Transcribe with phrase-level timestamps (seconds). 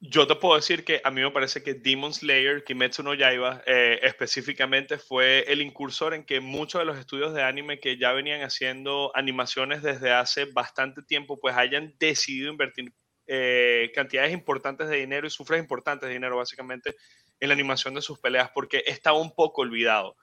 [0.00, 3.62] yo te puedo decir que a mí me parece que Demon Slayer, Kimetsu no Yaiba,
[3.66, 8.12] eh, específicamente fue el incursor en que muchos de los estudios de anime que ya
[8.12, 12.94] venían haciendo animaciones desde hace bastante tiempo, pues hayan decidido invertir
[13.26, 16.96] eh, cantidades importantes de dinero y sufres importantes de dinero básicamente
[17.38, 20.16] en la animación de sus peleas porque estaba un poco olvidado.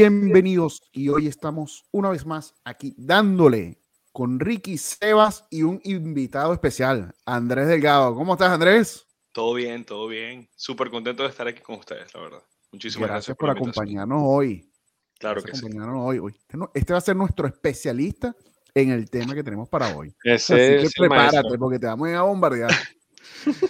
[0.00, 3.82] Bienvenidos y hoy estamos una vez más aquí dándole
[4.12, 8.14] con Ricky Sebas y un invitado especial, Andrés Delgado.
[8.14, 9.06] ¿Cómo estás, Andrés?
[9.30, 10.48] Todo bien, todo bien.
[10.56, 12.42] Súper contento de estar aquí con ustedes, la verdad.
[12.72, 14.72] Muchísimas gracias, por, acompañarnos hoy.
[15.18, 15.66] Claro que sí.
[15.68, 18.34] hoy, este, este va a ser nuestro especialista
[18.72, 20.14] en el tema que tenemos para hoy.
[20.24, 22.70] Ese Así que prepárate porque te vamos a bombardear.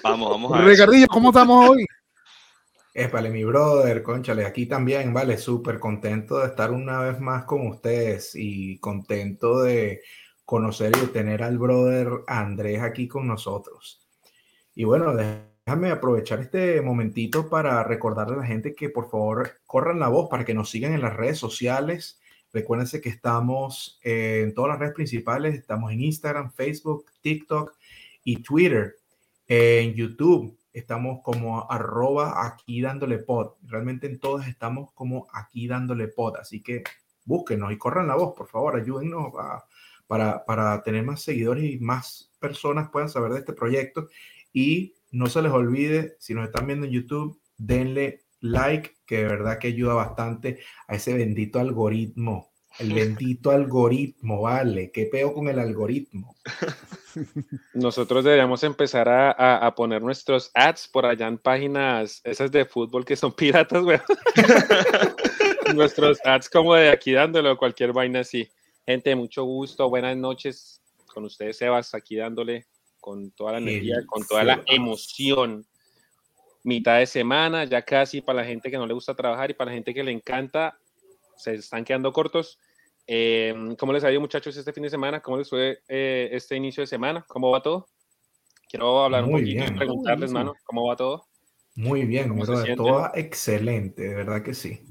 [0.05, 0.69] vamos, vamos a ver.
[0.69, 1.85] Ricardillo, ¿cómo estamos hoy?
[2.93, 7.45] Es vale, mi brother, conchale, aquí también, vale, súper contento de estar una vez más
[7.45, 10.03] con ustedes y contento de
[10.45, 14.05] conocer y tener al brother Andrés aquí con nosotros.
[14.75, 20.01] Y bueno, déjame aprovechar este momentito para recordarle a la gente que por favor corran
[20.01, 22.21] la voz para que nos sigan en las redes sociales.
[22.53, 27.73] Recuérdense que estamos en todas las redes principales, estamos en Instagram, Facebook, TikTok
[28.25, 28.97] y Twitter,
[29.47, 33.55] en YouTube estamos como arroba aquí dándole pod.
[33.63, 36.37] Realmente en todas estamos como aquí dándole pod.
[36.37, 36.83] Así que
[37.25, 39.33] búsquenos y corran la voz, por favor, ayúdennos
[40.07, 44.09] para, para tener más seguidores y más personas puedan saber de este proyecto.
[44.53, 49.25] Y no se les olvide, si nos están viendo en YouTube, denle like, que de
[49.25, 52.50] verdad que ayuda bastante a ese bendito algoritmo
[52.81, 54.91] el bendito algoritmo, vale.
[54.91, 56.35] ¿Qué peo con el algoritmo?
[57.75, 63.17] Nosotros deberíamos empezar a, poner nuestros ads por allá en páginas esas de fútbol que
[63.17, 64.01] son piratas, güey.
[65.75, 68.49] nuestros ads como de aquí dándole cualquier vaina así.
[68.87, 70.83] Gente, mucho gusto, buenas noches
[71.13, 72.67] con ustedes, Sebas, aquí dándole
[72.99, 75.67] con toda la energía, con toda la emoción.
[76.63, 79.71] Mitad de semana, ya casi para la gente que no le gusta trabajar y para
[79.71, 80.79] la gente que le encanta,
[81.37, 82.59] se están quedando cortos.
[83.13, 85.21] Eh, ¿Cómo les ha ido, muchachos, este fin de semana?
[85.21, 87.25] ¿Cómo les fue eh, este inicio de semana?
[87.27, 87.89] ¿Cómo va todo?
[88.69, 91.27] Quiero hablar un poquito y preguntarles, mano, ¿cómo va todo?
[91.75, 92.33] Muy bien,
[92.77, 94.85] todo excelente, de verdad que sí.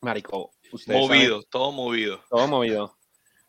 [0.00, 0.50] Marico,
[0.88, 2.18] Movido, todo movido.
[2.28, 2.96] Todo movido.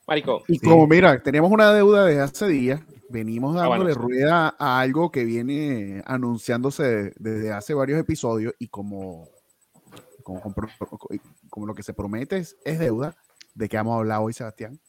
[0.05, 0.43] Marico.
[0.47, 5.09] Y como mira, teníamos una deuda desde hace días, venimos ah, dándole rueda a algo
[5.09, 9.27] que viene anunciándose desde hace varios episodios y como
[10.21, 13.15] como, lo que se promete es, deuda,
[13.53, 14.79] ¿de qué vamos a hablar hoy, Sebastián?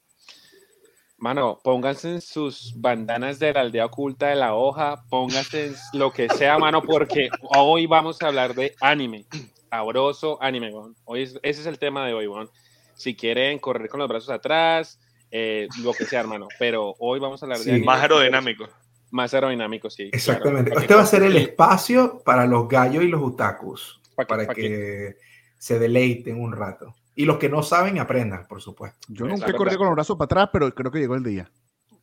[1.22, 6.12] Mano, pónganse en sus bandanas de la aldea oculta de la hoja, pónganse en lo
[6.12, 9.26] que sea, mano, porque hoy vamos a hablar de anime,
[9.70, 10.72] sabroso anime,
[11.04, 12.50] Hoy ese es el tema de hoy, bueno.
[12.94, 14.98] Si quieren correr con los brazos atrás,
[15.30, 17.86] eh, lo que sea, hermano, pero hoy vamos a hablar de anime.
[17.86, 18.68] Más aerodinámico.
[19.12, 20.10] Más aerodinámico, sí.
[20.12, 20.72] Exactamente.
[20.76, 25.16] Este va a ser el espacio para los gallos y los utakus para, que,
[25.56, 26.96] se deleiten un rato.
[27.14, 28.98] Y los que no saben, aprendan, por supuesto.
[29.08, 31.50] Yo nunca he corrido con los brazos para atrás, pero creo que llegó el día.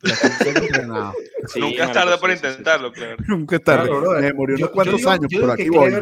[1.56, 3.16] nunca es tarde por intentarlo, claro.
[3.26, 3.90] Nunca es tarde.
[4.20, 5.92] Me murió unos cuantos años, pero aquí voy.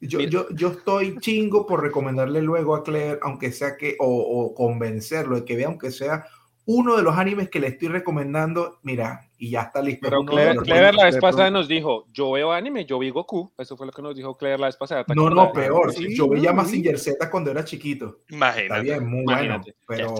[0.00, 4.54] yo, yo, yo, estoy chingo por recomendarle luego a Claire, aunque sea que, o, o,
[4.54, 6.26] convencerlo de que vea, aunque sea
[6.70, 10.00] uno de los animes que le estoy recomendando, mira, y ya está listo.
[10.02, 13.50] Pero Claire, la vez pasada nos dijo, yo veo anime, yo vi Goku.
[13.56, 15.02] Eso fue lo que nos dijo Claire la vez pasada.
[15.14, 15.94] No, no, peor.
[15.96, 18.18] yo veía Massinger Z cuando era chiquito.
[18.28, 18.62] Imagínate.
[18.64, 19.62] Está bien, muy bueno.
[19.86, 20.14] Pero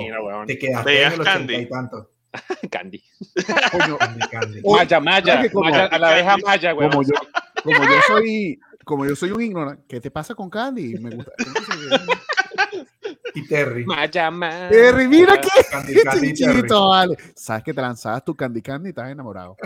[0.46, 1.54] te quedaste en el Candy.
[1.54, 2.10] y tanto.
[2.70, 3.04] Candy.
[4.30, 4.62] Candy.
[4.64, 6.88] Maya, Maya, Maya, a la abeja Maya, güey.
[6.88, 7.12] Como yo,
[7.62, 10.94] como yo soy, como yo soy un ignorante, ¿qué te pasa con Candy?
[10.94, 11.32] Me gusta.
[13.38, 13.84] y Terry.
[13.84, 14.68] Maya, Maya.
[14.68, 17.16] Terry, mira qué Candy, Candy, chiquito, vale.
[17.34, 19.56] Sabes que te lanzabas tu Candy Candy y estás enamorado.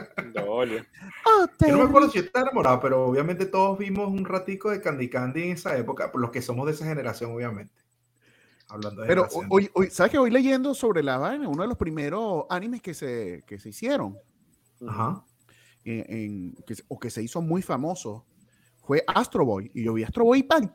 [0.45, 4.81] Oh, yo no me acuerdo si estás enamorado, pero obviamente todos vimos un ratico de
[4.81, 7.73] Candy Candy en esa época, por los que somos de esa generación, obviamente.
[8.69, 11.49] Hablando de pero hoy, hoy, ¿sabes que voy leyendo sobre la vaina?
[11.49, 14.19] Uno de los primeros animes que se, que se hicieron.
[14.87, 15.25] Ajá.
[15.85, 18.25] En, que, o que se hizo muy famoso
[18.83, 19.71] fue Astro Boy.
[19.75, 20.71] Y yo vi Astro Boy para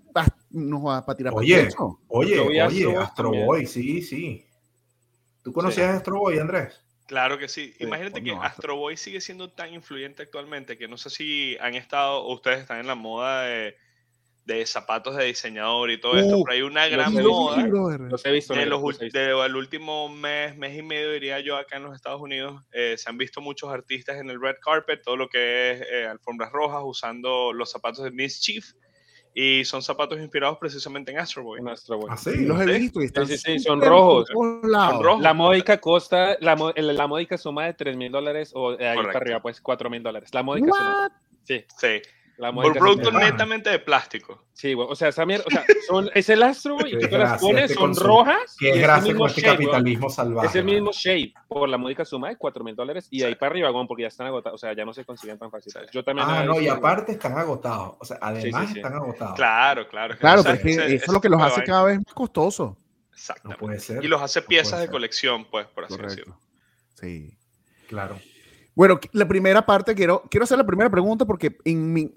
[0.50, 1.70] no, pa tirar Oye,
[2.08, 4.46] oye, oye, Astro, Boy, sí, sí.
[5.44, 6.84] ¿Tú conocías a Astro Boy, Andrés?
[7.06, 7.74] Claro que sí.
[7.80, 12.24] Imagínate que Astro Boy sigue siendo tan influyente actualmente que no sé si han estado
[12.24, 13.78] o ustedes están en la moda de,
[14.48, 17.68] de zapatos de diseñador y todo esto, Uh, pero hay una los gran he moda.
[17.68, 18.54] Los he visto.
[18.54, 21.84] de los, los he de- el último mes, mes y medio, diría yo, acá en
[21.84, 25.28] los Estados Unidos, eh, se han visto muchos artistas en el red carpet, todo lo
[25.28, 28.72] que es eh, alfombras rojas, usando los zapatos de Mischief,
[29.34, 31.60] y son zapatos inspirados precisamente en Astro Boy.
[31.70, 32.08] Astro Boy.
[32.10, 32.32] Así.
[32.32, 32.80] Sí, los he Sí.
[32.80, 34.30] visto y están sí, sí, son súper rojos.
[34.32, 35.22] Son rojos.
[35.22, 39.14] La módica costa, la, la módica suma de 3 mil dólares o de ahí Correcto.
[39.14, 40.30] para arriba, pues 4 mil dólares.
[40.34, 41.22] La módica suma.
[41.44, 42.02] Sí, Sí,
[42.38, 43.20] por módica producto suma.
[43.20, 43.30] Ah.
[43.32, 44.44] netamente de plástico.
[44.54, 44.88] Sí, güey.
[44.90, 47.64] O sea, esa mierda, o sea, son, es el Astro y tú te las pones,
[47.64, 48.56] este son rojas.
[48.60, 50.48] Qué es gracia mismo con este shape, capitalismo salvaje.
[50.48, 53.36] Es el mismo shape por la módica suma de 4 mil dólares y de ahí
[53.36, 54.56] para arriba, güey, porque ya están agotados.
[54.56, 55.74] O sea, ya no se consiguen tan fácil.
[55.92, 56.28] Yo también.
[56.30, 57.96] Ah, no, y aparte están agotados.
[58.00, 58.78] O sea, además sí.
[58.78, 59.36] están agotados.
[59.36, 60.18] Claro, claro.
[60.18, 62.78] Claro, porque ese- eso es lo que los hace cada vez más costoso.
[62.78, 63.60] No Exactamente.
[63.60, 64.04] puede ser.
[64.04, 66.16] Y los hace no piezas de colección, pues, por así Correcto.
[66.16, 66.40] decirlo.
[66.96, 67.38] Sí.
[67.88, 68.20] Claro.
[68.78, 72.14] Bueno, la primera parte, quiero, quiero hacer la primera pregunta porque en mi...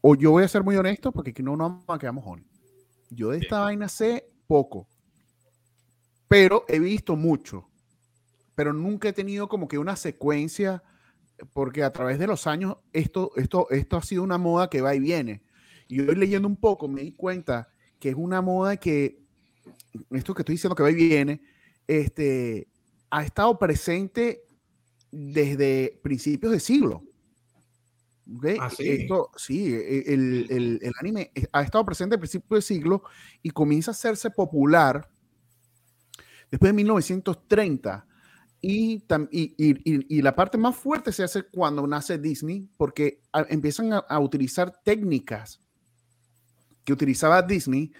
[0.00, 2.46] O yo voy a ser muy honesto porque aquí no nos quedar mojones.
[3.10, 4.86] Yo de esta vaina sé poco,
[6.28, 7.68] pero he visto mucho.
[8.54, 10.84] Pero nunca he tenido como que una secuencia,
[11.52, 14.94] porque a través de los años esto, esto, esto ha sido una moda que va
[14.94, 15.42] y viene.
[15.88, 19.20] Y hoy leyendo un poco me di cuenta que es una moda que,
[20.12, 21.42] esto que estoy diciendo que va y viene,
[21.88, 22.68] este,
[23.10, 24.45] ha estado presente
[25.18, 27.02] desde principios de siglo.
[28.36, 28.46] ¿ok?
[28.60, 28.88] Ah, sí.
[28.88, 33.02] Esto, sí, e- el, el- el anime ha estado presente a principios de siglo
[33.42, 35.08] y comienza a hacerse popular
[36.50, 38.06] después de 1930.
[38.60, 43.46] Y, y, y- y- la parte más fuerte se hace cuando nace Disney, porque a-
[43.48, 45.60] empiezan a, a utilizar técnicas
[46.84, 47.92] que utilizaba Disney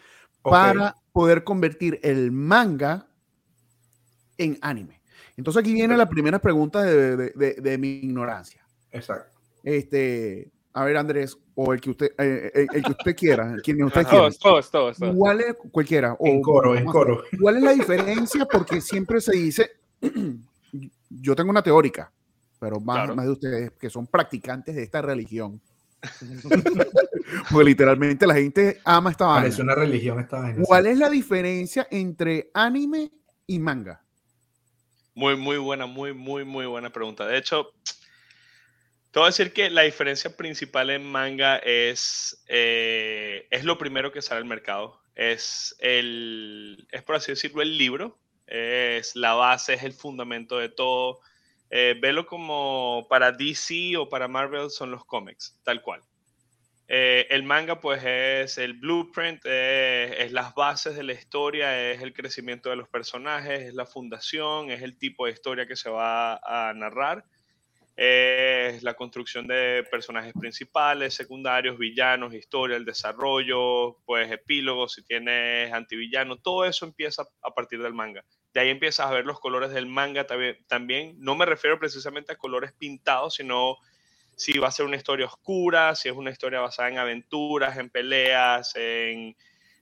[0.42, 3.08] para poder convertir el manga
[4.38, 4.95] en anime.
[5.36, 8.64] Entonces aquí viene la primera pregunta de, de- de- de mi ignorancia.
[8.90, 9.36] Exacto.
[9.62, 13.82] Este, a ver, Andrés, o el que usted, eh, el, el que usted quiera, quien
[13.84, 14.18] usted quiera.
[14.18, 14.96] Todos, todos, todos.
[14.98, 15.14] todos.
[15.16, 16.14] ¿Cuál es, cualquiera?
[16.14, 17.22] o- En coro, en coro.
[17.40, 18.46] ¿Cuál es la diferencia?
[18.46, 19.70] Porque siempre se dice,
[21.10, 22.10] yo tengo una teórica,
[22.58, 23.16] pero más, Claro.
[23.16, 25.60] más de ustedes que son practicantes de esta religión.
[27.50, 29.40] Porque literalmente la gente ama esta vaina.
[29.42, 30.62] Parece una religión esta vaina.
[30.62, 33.10] ¿Cuál es la diferencia entre anime
[33.46, 34.02] y manga?
[35.16, 37.26] Muy, muy buena, muy, muy, muy buena pregunta.
[37.26, 37.72] De hecho,
[39.10, 44.12] te voy a decir que la diferencia principal en manga es, eh, es lo primero
[44.12, 45.00] que sale al mercado.
[45.14, 48.18] Es, el, es, por así decirlo, el libro.
[48.46, 51.20] Es la base, es el fundamento de todo.
[51.70, 56.02] Eh, velo como para DC o para Marvel son los cómics, tal cual.
[56.88, 62.00] Eh, el manga pues es el blueprint, eh, es las bases de la historia, es
[62.00, 65.90] el crecimiento de los personajes, es la fundación, es el tipo de historia que se
[65.90, 67.24] va a narrar,
[67.96, 75.72] es la construcción de personajes principales, secundarios, villanos, historia, el desarrollo, pues epílogos, si tienes
[75.72, 78.22] antivillano, todo eso empieza a partir del manga.
[78.52, 80.26] De ahí empiezas a ver los colores del manga
[80.68, 81.16] también.
[81.18, 83.76] No me refiero precisamente a colores pintados, sino
[84.36, 87.88] si va a ser una historia oscura, si es una historia basada en aventuras, en
[87.88, 89.34] peleas, en,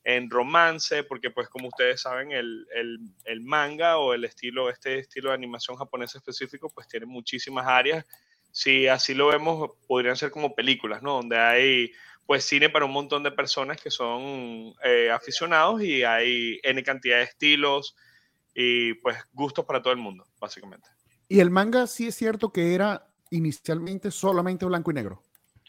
[0.04, 5.00] en romance, porque pues como ustedes saben, el, el, el, manga o el estilo, este
[5.00, 8.06] estilo de animación japonesa específico, pues tiene muchísimas áreas.
[8.52, 11.14] Si así lo vemos, podrían ser como películas, ¿no?
[11.14, 11.92] Donde hay
[12.24, 17.18] pues cine para un montón de personas que son eh, aficionados y hay N cantidad
[17.18, 17.96] de estilos
[18.54, 20.88] y pues gustos para todo el mundo, básicamente.
[21.28, 25.22] Y el manga sí es cierto que era inicialmente solamente blanco y negro.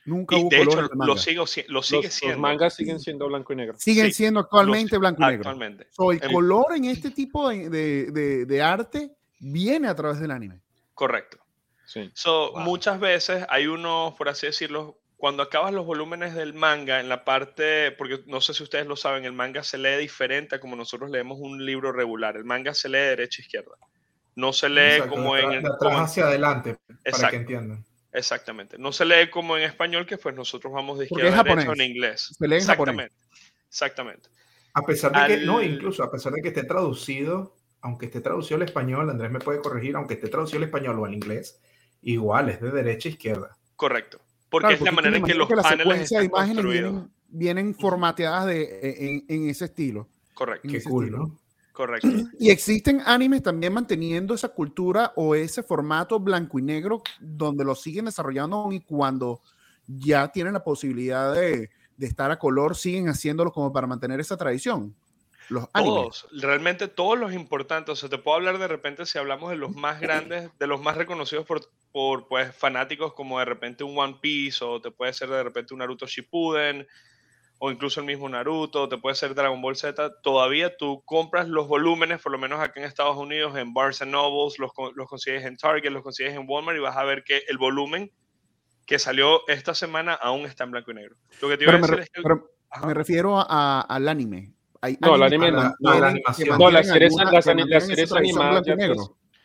[0.05, 1.13] Nunca y hubo de color hecho, en manga.
[1.13, 2.35] lo, sigo, lo sigue los, siendo.
[2.35, 3.75] Los mangas siguen siendo blanco y negro.
[3.79, 5.49] Siguen Sí, siendo actualmente los- blanco y negro.
[5.49, 5.87] Actualmente.
[5.91, 10.19] So, el El- color en este tipo de, de- de- de arte viene a través
[10.19, 10.59] del anime.
[10.93, 11.37] Correcto.
[11.85, 12.11] Sí.
[12.13, 12.61] So, Wow.
[12.61, 17.23] Muchas veces hay unos, por así decirlo, cuando acabas los volúmenes del manga, en la
[17.25, 20.75] parte, porque no sé si ustedes lo saben, el manga se lee diferente a como
[20.75, 22.35] nosotros leemos un libro regular.
[22.37, 23.75] El manga se lee de derecha a izquierda.
[24.35, 25.49] No se lee Exacto, como de en...
[25.49, 26.75] de atrás como en- hacia adelante,
[27.11, 27.85] para que entiendan.
[28.11, 28.77] Exactamente.
[28.77, 31.55] No se lee como en español, que pues nosotros vamos de Porque es izquierda a
[31.55, 32.35] derecha en inglés.
[32.37, 33.11] Se lee en japonés.
[33.11, 33.15] Exactamente.
[33.69, 34.29] Exactamente.
[34.73, 38.57] A pesar de que, no, incluso a pesar de que esté traducido, aunque esté traducido
[38.57, 41.59] al español, Andrés me puede corregir, aunque esté traducido al español o al inglés,
[42.01, 43.57] igual es de derecha a izquierda.
[43.75, 44.19] Correcto.
[44.49, 46.37] Porque Claro, es la porque manera en que los que la paneles secuencia de están
[46.39, 46.91] imágenes construidos.
[46.93, 50.07] vienen, vienen formateadas de, en, en ese estilo.
[50.33, 50.67] Correcto.
[50.69, 51.23] Qué cool, estilo.
[51.23, 51.39] ¿no?
[51.75, 52.07] Correcto.
[52.39, 57.75] Y existen animes también manteniendo esa cultura o ese formato blanco y negro donde lo
[57.75, 59.41] siguen desarrollando y cuando
[59.85, 64.37] ya tienen la posibilidad de, de estar a color, siguen haciéndolo como para mantener esa
[64.37, 64.95] tradición.
[65.49, 65.95] Los animes.
[65.95, 67.91] Todos, realmente todos los importantes.
[67.91, 70.81] O sea, te puedo hablar de repente si hablamos de los más grandes, de los
[70.81, 75.11] más reconocidos por, por pues, fanáticos como de repente un One Piece o te puede
[75.11, 76.87] ser de repente un Naruto Shippuden
[77.59, 81.67] o incluso el mismo Naruto, te puede ser Dragon Ball Z, todavía tú compras los
[81.67, 85.57] volúmenes, por lo menos acá en Estados Unidos, en Barnes Nobles, los, los consigues en
[85.57, 88.11] Target, los consigues en Walmart y vas a ver que el volumen
[88.85, 91.15] que salió esta semana aún está en blanco y negro.
[91.41, 92.21] Lo que te iba a decir me, es que...
[92.21, 92.51] pero
[92.85, 94.53] me refiero a, al anime.
[94.81, 95.73] Hay no, el anime no.
[95.79, 96.59] No, la, animación.
[96.59, 98.63] no las series, alguna, las, las series animadas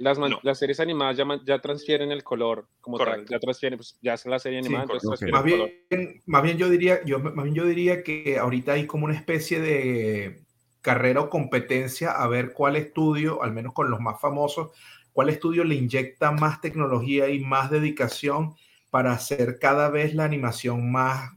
[0.00, 0.40] las, no.
[0.42, 3.26] las, series animadas ya, ya, transfieren el color como Correcto.
[3.26, 5.30] tal, ya transfieren, pues ya es la serie animada, sí, okay.
[5.30, 9.04] más, bien, más bien yo diría, yo más bien yo diría que ahorita hay como
[9.04, 10.42] una especie de
[10.80, 14.70] carrera o competencia a ver cuál estudio, al menos con los más famosos,
[15.12, 18.54] cuál estudio le inyecta más tecnología y más dedicación
[18.90, 21.30] para hacer cada vez la animación más,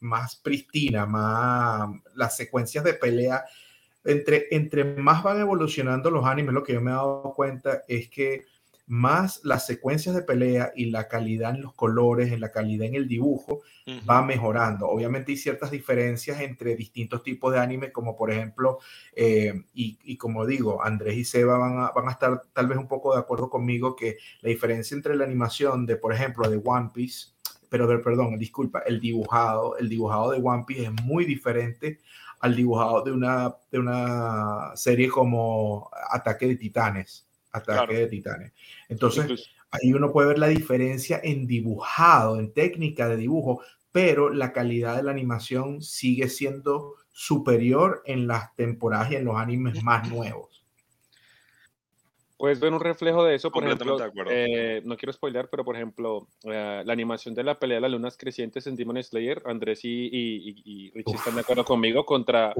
[0.00, 3.44] más pristina, más las secuencias de pelea.
[4.04, 8.08] Entre, entre más van evolucionando los animes, lo que yo me he dado cuenta es
[8.08, 8.46] que
[8.88, 12.94] más las secuencias de pelea y la calidad en los colores, en la calidad en
[12.94, 13.60] el dibujo,
[14.08, 14.88] va mejorando.
[14.88, 18.78] Obviamente hay ciertas diferencias entre distintos tipos de anime, como por ejemplo,
[19.14, 22.78] eh, y, y, como digo, Andrés y Seba van a, van a estar tal vez
[22.78, 26.60] un poco de acuerdo conmigo que la diferencia entre la animación de, por ejemplo, de
[26.62, 27.28] One Piece,
[27.68, 32.00] pero de, perdón, disculpa, el dibujado, el dibujado de One Piece es muy diferente
[32.40, 38.52] al dibujado de una, de una serie como Ataque de Titanes Ataque de Titanes.
[38.88, 44.52] Entonces, ahí uno puede ver la diferencia en dibujado, en técnica de dibujo, pero la
[44.52, 50.08] calidad de la animación sigue siendo superior en las temporadas y en los animes más
[50.08, 50.57] nuevos.
[52.38, 53.98] Puedes ver un reflejo de eso, por ejemplo,
[54.30, 57.90] eh, no quiero spoiler, pero por ejemplo, eh, la animación de la pelea de las
[57.90, 62.54] lunas crecientes en Demon Slayer, Andrés y, y, y Richie están de acuerdo conmigo contra,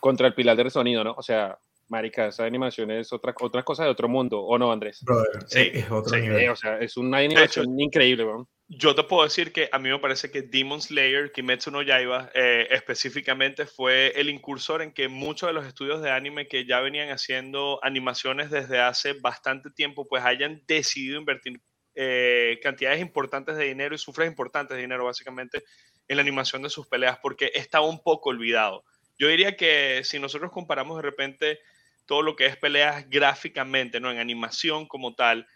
[0.00, 1.14] contra el pilar del sonido, ¿no?
[1.16, 1.56] O sea,
[1.88, 5.04] Marica, esa animación es otra, otra cosa de otro mundo, ¿o no, Andrés?
[5.46, 6.50] sí, es otro nivel.
[6.50, 8.48] o sea, es una animación increíble, bro.
[8.68, 12.30] Yo te puedo decir que a mí me parece que Demon Slayer, Kimetsu no Yaiba,
[12.34, 16.80] eh, específicamente fue el incursor en que muchos de los estudios de anime que ya
[16.80, 21.60] venían haciendo animaciones desde hace bastante tiempo, pues hayan decidido invertir
[21.94, 25.62] eh, cantidades importantes de dinero y sufres importantes de dinero, básicamente,
[26.08, 28.84] en la animación de sus peleas, porque estaba un poco olvidado.
[29.16, 31.60] Yo diría que si nosotros comparamos de repente
[32.04, 34.10] todo lo que es peleas gráficamente, ¿no?
[34.10, 35.46] En animación como tal,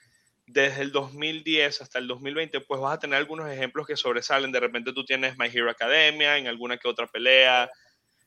[0.53, 4.51] desde el 2010 hasta el 2020, pues vas a tener algunos ejemplos que sobresalen.
[4.51, 7.71] De repente tú tienes My Hero Academia en alguna que otra pelea,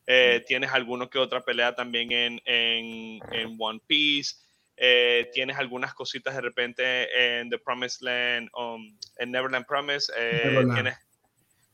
[0.07, 4.35] eh, tienes alguna que otra pelea también en, en, en One Piece,
[4.77, 10.65] eh, tienes algunas cositas de repente en The Promised Land, um, en Neverland Promise, eh,
[10.73, 10.97] tienes,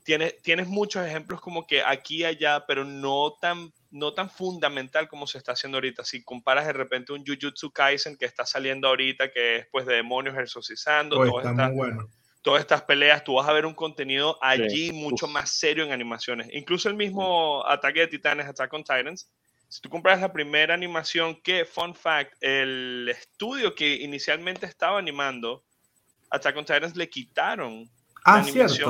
[0.03, 5.07] tienes, tienes muchos ejemplos como que aquí y allá, pero no tan no tan fundamental
[5.07, 6.03] como se está haciendo ahorita.
[6.03, 9.95] Si comparas de repente un Jujutsu Kaisen que está saliendo ahorita, que es pues de
[9.95, 11.17] demonios exorcizando,
[12.41, 16.47] todas, estas, peleas, tú vas a ver un contenido allí mucho más serio en animaciones.
[16.53, 19.29] Incluso el mismo Ataque de Titanes, Attack on Titans,
[19.67, 25.63] si tú compras la primera animación que, fun fact, el estudio que inicialmente estaba animando
[26.31, 27.89] Attack on Titans le quitaron
[28.25, 28.43] Ah,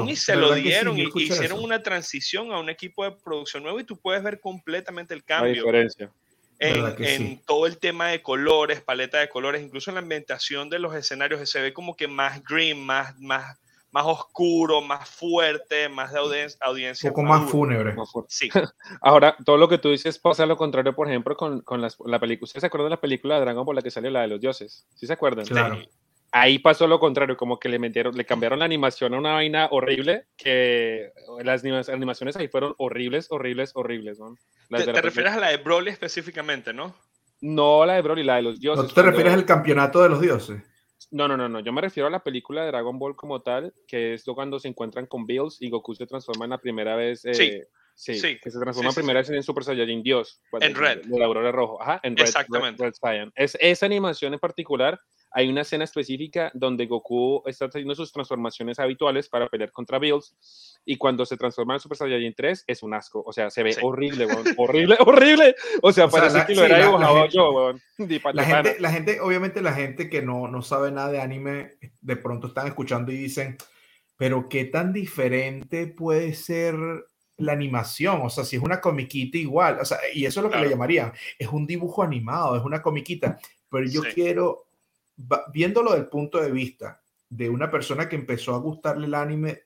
[0.07, 3.83] y se lo dieron y hicieron una transición a un equipo de producción nuevo y
[3.83, 5.63] tú puedes ver completamente el cambio.
[5.63, 6.11] diferencia.
[6.61, 10.93] En, todo el tema de colores, paleta de colores, incluso en la ambientación de los
[10.93, 13.57] escenarios se ve como que más green, más, más,
[13.91, 16.19] más oscuro, más fuerte, más de
[16.59, 17.09] audiencia.
[17.09, 17.95] Un poco más fúnebre.
[18.27, 18.49] Sí.
[19.01, 22.45] Ahora, todo lo que tú dices pasa lo contrario, por ejemplo, con, con la película.
[22.45, 24.41] ¿Ustedes se acuerdan de la película de Dragon Ball la que salió, la de los
[24.41, 24.85] dioses?
[24.95, 25.45] ¿Sí se acuerdan?
[25.45, 25.79] Claro
[26.31, 29.67] ahí pasó lo contrario, como que le metieron, le cambiaron la animación a una vaina
[29.71, 31.11] horrible, que
[31.43, 34.19] las animaciones ahí fueron horribles, horribles, horribles.
[34.19, 34.35] ¿no?
[34.69, 36.95] ¿Te, refieres a la de Broly específicamente, no?
[37.41, 38.85] No la de Broly, la de los dioses.
[38.85, 40.61] ¿No te refieres al campeonato de los dioses?
[41.11, 41.59] No, no, no, no.
[41.61, 44.67] Yo me refiero a la película de Dragon Ball como tal, que es cuando se
[44.67, 47.25] encuentran con Bills y Goku se transforma en la primera vez.
[47.25, 47.61] Eh, sí.
[47.95, 50.41] Sí, que se transforma sí, primera vez en Super Saiyajin Dios.
[50.61, 51.01] En Red.
[51.03, 51.81] De la Aurora Rojo.
[51.81, 52.27] Ajá, en Red.
[52.27, 52.81] Exactamente.
[52.81, 57.93] Red, Red es, esa animación en particular hay una escena específica donde Goku está haciendo
[57.93, 60.35] sus transformaciones habituales para pelear contra Bills
[60.85, 63.75] y cuando se transforma en Super Saiyajin 3 es un asco, o sea, se ve
[63.81, 67.73] horrible, horrible, horrible, o sea, parece que lo era dibujado yo,
[68.33, 72.15] La gente, la gente, obviamente la gente que no, no sabe nada de anime, de
[72.15, 73.57] pronto están escuchando y dicen,
[74.17, 76.75] pero qué tan diferente puede ser
[77.37, 80.49] la animación, o sea, si es una comiquita igual, o sea, y eso es lo
[80.49, 84.68] que le llamarían, es un dibujo animado, es una comiquita, pero yo quiero
[85.53, 89.61] viéndolo del punto de vista de una persona que empezó a gustarle el anime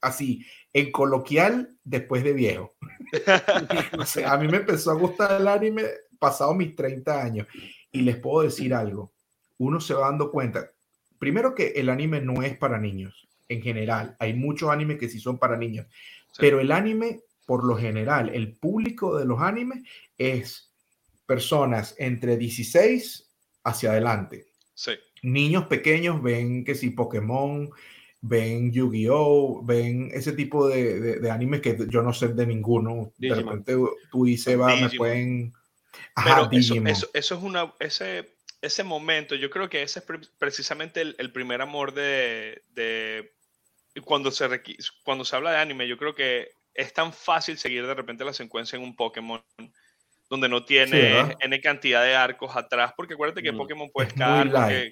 [0.00, 2.74] así, en coloquial, después de viejo.
[4.26, 5.84] a mí me empezó a gustar el anime
[6.18, 7.46] pasado mis 30 años.
[7.92, 9.12] Y les puedo decir algo,
[9.58, 10.70] uno se va dando cuenta,
[11.18, 14.16] primero que el anime no es para niños, en general.
[14.18, 15.86] Hay muchos animes que sí son para niños,
[16.38, 19.84] pero el anime por lo general, el público de los animes
[20.18, 20.72] es
[21.26, 23.30] personas entre 16
[23.62, 24.48] hacia adelante.
[24.76, 24.92] Sí.
[25.22, 27.70] Niños pequeños ven que si Pokémon,
[28.20, 33.12] ven Yu-Gi-Oh, ven ese tipo de, de, animes que yo no sé de ninguno.
[33.16, 33.74] De repente
[34.12, 35.54] tú y Seba me pueden...
[36.14, 37.72] Pero eso, eso, es una...
[37.80, 40.04] Ese, ese momento, yo creo que ese es
[40.38, 43.32] precisamente el, primer amor de, de
[44.04, 44.46] cuando se,
[45.04, 48.34] cuando se habla de anime, yo creo que es tan fácil seguir de repente la
[48.34, 49.42] secuencia en un Pokémon
[50.28, 54.40] donde no tiene N cantidad de arcos atrás, porque acuérdate que mm, Pokémon pues cada
[54.40, 54.90] arco que,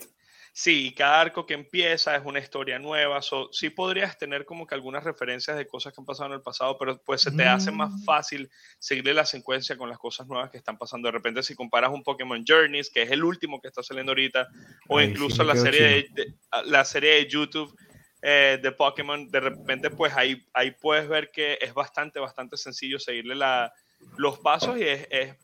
[0.52, 4.76] sí, cada arco que empieza es una historia nueva, so, sí podrías tener como que
[4.76, 7.72] algunas referencias de cosas que han pasado en el pasado, pero pues se te hace
[7.72, 8.04] más mm.
[8.04, 8.48] fácil
[8.78, 11.08] seguirle la secuencia con las cosas nuevas que están pasando.
[11.08, 14.48] De repente si comparas un Pokémon Journeys, que es el último que está saliendo ahorita,
[14.88, 16.34] o incluso la, serie de,
[16.66, 17.76] la serie de YouTube,
[18.22, 23.00] eh, de Pokémon, de repente pues ahí, ahí puedes ver que es bastante, bastante sencillo
[23.00, 23.72] seguirle la,
[24.16, 25.34] los pasos y es, es,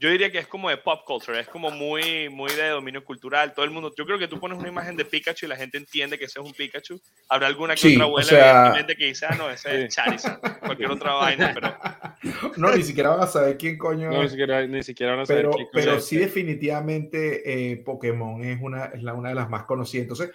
[0.00, 3.52] yo diría que es como de pop culture, es como muy, muy de dominio cultural.
[3.52, 5.76] Todo el mundo, yo creo que tú pones una imagen de Pikachu y la gente
[5.76, 6.98] entiende que ese es un Pikachu.
[7.28, 8.86] Habrá alguna que otra abuela, o sea...
[8.96, 11.76] que dice, ah, no, ese es Charizard, cualquier otra vaina, pero...
[12.56, 15.26] No, ni siquiera van a saber quién coño No, ni siquiera, ni siquiera van a
[15.26, 19.50] saber pero, quién Pero sí definitivamente eh, Pokémon es, una, es la, una de las
[19.50, 20.04] más conocidas.
[20.04, 20.30] Entonces,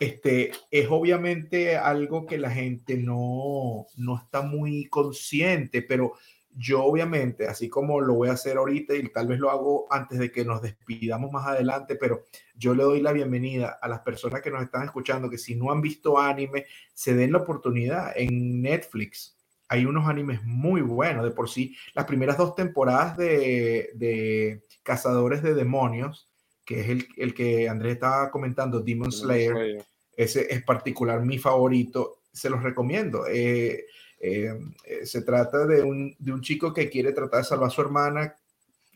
[0.00, 6.14] este, es obviamente algo que la gente no, no está muy consciente, pero
[6.56, 10.18] yo obviamente, así como lo voy a hacer ahorita y tal vez lo hago antes
[10.18, 14.40] de que nos despidamos más adelante, pero yo le doy la bienvenida a las personas
[14.40, 18.62] que nos están escuchando, que si no han visto anime, se den la oportunidad en
[18.62, 19.36] Netflix.
[19.68, 21.76] Hay unos animes muy buenos, de por sí.
[21.94, 26.28] Las primeras dos temporadas de, de Cazadores de Demonios,
[26.64, 29.84] que es el, el que Andrés estaba comentando, Demon Slayer,
[30.16, 33.26] ese es particular mi favorito, se los recomiendo.
[33.26, 33.86] Eh,
[34.26, 37.70] eh, eh, se trata de un, de un, chico que quiere tratar de salvar a
[37.70, 38.34] su hermana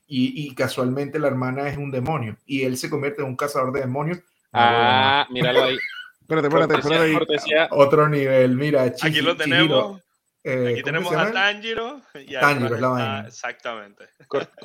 [0.06, 3.70] y, y, casualmente la hermana es un demonio y él se convierte en un cazador
[3.72, 4.20] de demonios.
[4.54, 5.78] Ah, míralo ahí.
[6.22, 7.12] espérate, espérate, espérate.
[7.12, 7.68] Cortesía.
[7.72, 8.84] Otro nivel, mira.
[8.84, 10.00] Aquí lo tenemos.
[10.42, 12.00] Eh, Aquí tenemos a Tanjiro.
[12.14, 13.24] Y Tanjiro es la vaina.
[13.26, 14.04] Exactamente.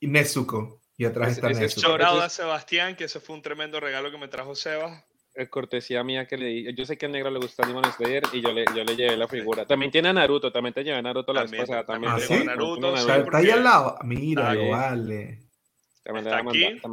[0.00, 0.82] y, y, Nezuko.
[0.98, 1.86] Y atrás está Nezuko.
[1.86, 5.07] Chorado a Sebastián, que ese fue un tremendo regalo que me trajo Sebas
[5.46, 6.74] cortesía mía que le di.
[6.74, 9.16] Yo sé que al negro le gusta Demon Slayer y yo le, yo le llevé
[9.16, 9.64] la figura.
[9.64, 11.84] También tiene a Naruto, también te llevé a Naruto la también, esposa.
[11.84, 12.94] También, ¿Ah, Naruto.
[12.96, 13.96] está ahí al lado.
[14.02, 15.48] Mira, vale.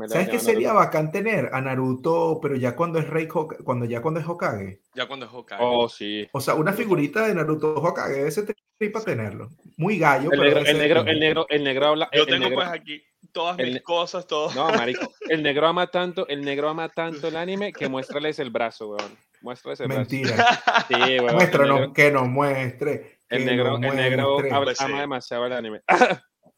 [0.08, 4.20] ¿Sabes qué sería bacán tener a Naruto, pero ya cuando es Rey cuando ya cuando
[4.20, 4.82] es Hokage?
[4.94, 5.64] Ya cuando es Hokage.
[5.64, 6.28] Oh, sí.
[6.34, 8.46] O sea, una figurita de Naruto Hokage, ese
[8.92, 9.52] para tenerlo.
[9.78, 10.30] Muy gallo.
[10.34, 12.10] El, negro, el negro, el negro, el negro habla.
[12.12, 13.04] Yo el tengo negro, pues aquí
[13.36, 14.52] todas mis cosas, todo.
[14.54, 15.14] No, marico.
[15.30, 19.18] El negro ama tanto, el negro ama tanto el anime que muéstrales el brazo, weón.
[19.42, 20.36] Muéstrales el Mentira.
[20.36, 20.64] brazo.
[20.90, 21.06] Mentira.
[21.06, 21.36] Sí, weón.
[21.36, 23.20] Muéstranos, que nos muestre.
[23.30, 25.82] El negro, el negro pues ama demasiado el anime.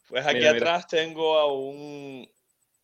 [0.08, 1.04] Pues aquí mira, atrás mira.
[1.04, 2.30] tengo a un.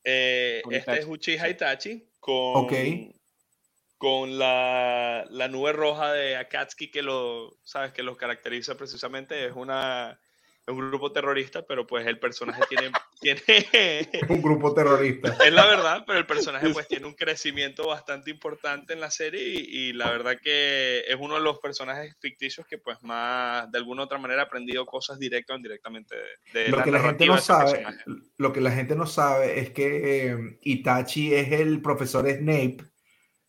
[0.04, 3.16] Eh, este es Uchiha Itachi con, okay.
[3.98, 9.46] con la, la, nube roja de Akatsuki que lo, sabes, que los caracteriza precisamente.
[9.46, 10.20] Es una
[10.66, 12.92] es un grupo terrorista, pero pues el personaje tiene...
[13.22, 15.36] tiene un grupo terrorista.
[15.46, 19.42] Es la verdad, pero el personaje pues tiene un crecimiento bastante importante en la serie
[19.44, 23.78] y, y, la verdad que es uno de los personajes ficticios que pues más, de
[23.78, 26.16] alguna u otra manera, ha aprendido cosas directo o indirectamente
[26.54, 27.86] de, de lo la que la gente no sabe
[28.38, 32.78] Lo que la gente no sabe es que eh, Itachi es el profesor Snape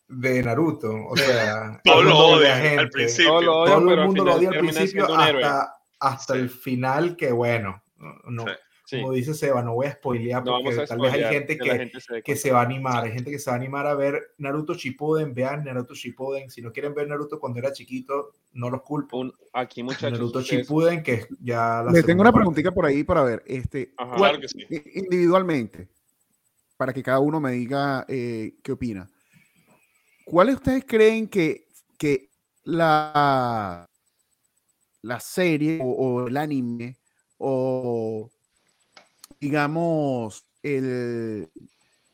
[0.07, 0.93] de Naruto.
[1.07, 3.39] O sea, todo lo odia al principio.
[3.39, 7.83] Todo, todo el mundo lo odia al principio hasta hasta el final, que bueno,
[8.27, 8.45] no,
[8.85, 9.01] sí.
[9.01, 11.99] como dice Seba, no voy a spoilear porque no tal vez hay gente que, gente
[11.99, 14.33] se, que se va a animar, hay gente que se va a animar a ver
[14.37, 18.81] Naruto Shippuden, vean Naruto Shippuden, si no quieren ver Naruto cuando era chiquito, no los
[18.81, 19.19] culpo.
[19.19, 20.11] Un, aquí muchachos.
[20.11, 21.83] Naruto Shippuden, que ya...
[21.91, 24.65] Le tengo una preguntita por ahí para ver, este, Ajá, claro que sí.
[24.69, 25.89] individualmente,
[26.77, 29.09] para que cada uno me diga eh, qué opina.
[30.25, 32.29] ¿Cuáles ustedes creen que, que
[32.63, 33.85] la
[35.05, 36.97] la serie o, el anime
[37.37, 38.31] o
[39.39, 41.49] digamos el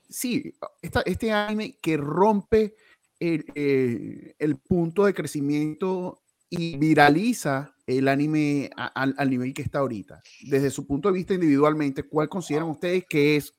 [0.10, 2.76] sí este anime que rompe
[3.20, 9.62] el, el, el, punto de crecimiento y viraliza el anime a, a, al nivel que
[9.62, 10.22] está ahorita.
[10.50, 13.54] Desde su punto de vista individualmente, ¿cuál consideran ustedes que es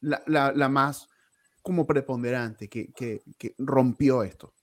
[0.00, 1.08] la, la, la más
[1.62, 4.54] como preponderante que, que, que rompió esto?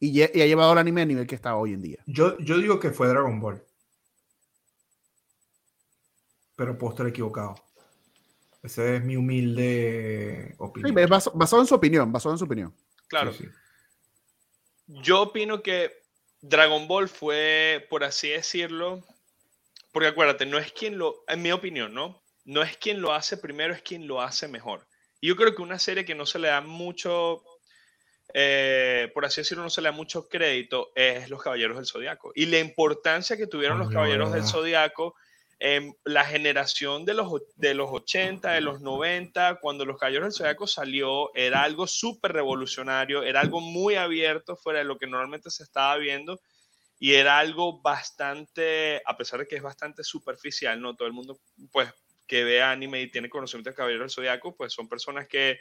[0.00, 2.02] Y, y, ha llevado al anime a nivel que está hoy en día.
[2.06, 3.64] Yo, yo digo que fue Dragon Ball.
[6.56, 7.56] Pero puedo estar equivocado.
[8.62, 10.96] Esa es mi humilde opinión.
[10.96, 12.74] Sí, basado, basado, en su opinión, basado en su opinión.
[13.08, 13.32] Claro.
[13.32, 13.50] Sí, sí.
[14.88, 16.02] Yo opino que
[16.40, 19.04] Dragon Ball fue, por así decirlo,
[19.92, 22.22] porque acuérdate, no es quien lo, en mi opinión, ¿no?
[22.44, 24.86] No es quien lo hace primero, es quien lo hace mejor.
[25.20, 27.42] Y yo creo que una serie que no se le da mucho,
[28.34, 32.32] eh, por así decirlo, no se le da mucho crédito es Los Caballeros del Zodiaco.
[32.34, 34.44] Y la importancia que tuvieron los Caballeros del.
[34.44, 35.14] Zodiaco
[35.60, 40.38] en la generación de los, de los 80, de los 90, cuando Los Caballeros del
[40.38, 45.50] Zodiaco salió, era algo súper revolucionario, era algo muy abierto fuera de lo que normalmente
[45.50, 46.40] se estaba viendo
[47.00, 50.94] y era algo bastante, a pesar de que es bastante superficial, ¿no?
[50.94, 51.40] Todo el mundo,
[51.72, 51.88] pues,
[52.26, 55.58] que ve anime y tiene conocimiento de Caballeros del Zodiaco, pues son personas que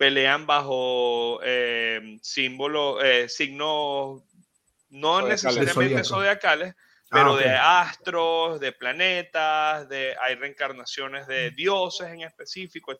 [0.00, 4.22] pelean bajo eh, símbolos, eh, signos
[4.88, 5.44] no Zodiacales.
[5.44, 12.96] necesariamente zodiacales, Ah, pero de astros, de planetas, de, hay reencarnaciones de dioses en específico.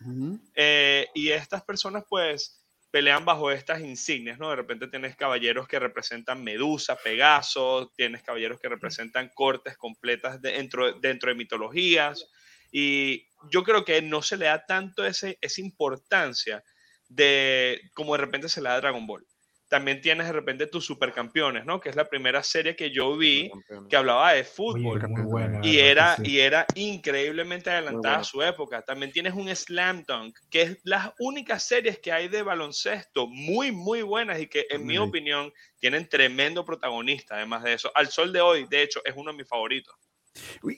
[0.00, 0.40] Ujú.
[0.54, 2.58] Eh, y estas personas pues
[2.90, 4.50] pelean bajo estas insignias, ¿no?
[4.50, 10.52] De repente tienes caballeros que representan Medusa, Pegaso, tienes caballeros que representan cortes completas de-
[10.52, 12.26] dentro, dentro de mitologías.
[12.72, 16.62] Y yo creo que no se le da tanto ese, esa importancia
[17.08, 19.26] de como de repente se le da a Dragon Ball.
[19.68, 21.80] También tienes de repente tus supercampeones, ¿no?
[21.80, 23.50] Que es la primera serie que yo vi
[23.88, 25.60] que hablaba de Oye, fútbol muy buena.
[25.62, 26.22] y ¿verdad era, sí?
[26.24, 28.82] y era increíblemente adelantada a su época.
[28.82, 33.72] También tienes un Slam Dunk, que es las únicas series que hay de baloncesto muy,
[33.72, 37.36] muy buenas y que, en mi opinión, tienen tremendo protagonista.
[37.36, 39.94] Además de eso, al sol de hoy, de hecho, es uno de mis favoritos.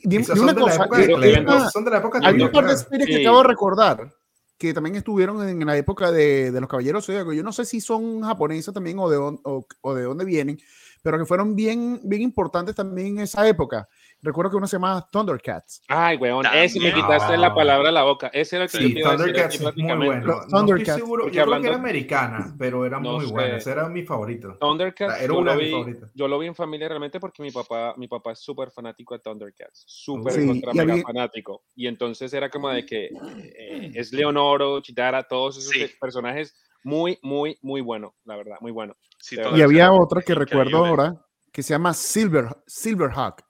[0.04, 0.86] Dime, una cosa.
[0.86, 4.14] de son de la época de Hay un par de series que acabo de recordar
[4.58, 7.32] que también estuvieron en la época de, de los Caballeros Zodíaco.
[7.32, 10.58] Yo no sé si son japonesas también o de, o, o de dónde vienen,
[11.02, 13.88] pero que fueron bien, bien importantes también en esa época.
[14.24, 15.82] Recuerdo que uno se llamaba Thundercats.
[15.86, 18.28] Ay, weón, ese me quitaste la palabra de la boca.
[18.28, 20.26] Ese era el que yo Sí, decir Thundercats aquí es muy bueno.
[20.26, 20.94] No estoy Thundercats.
[20.98, 23.32] seguro, yo creo que hablando- era americana, pero era No muy sé.
[23.32, 23.56] buena.
[23.58, 24.56] Ese era mi favorito.
[24.58, 26.10] Thundercats, Era yo una lo, de mis vi, favoritas.
[26.14, 29.20] yo lo vi en familia realmente porque mi papá, mi papá es súper fanático de
[29.20, 31.62] Thundercats, súper Sí, contra y mega había- fanático.
[31.76, 35.86] Y entonces era como de que eh, es Leonoro, Chitara, todos esos Sí.
[36.00, 38.94] personajes muy, muy, muy bueno, la verdad, muy bueno.
[39.18, 41.14] Sí, Y había otra que recuerdo ahora
[41.52, 43.42] que se llama Silver, Silverhawk.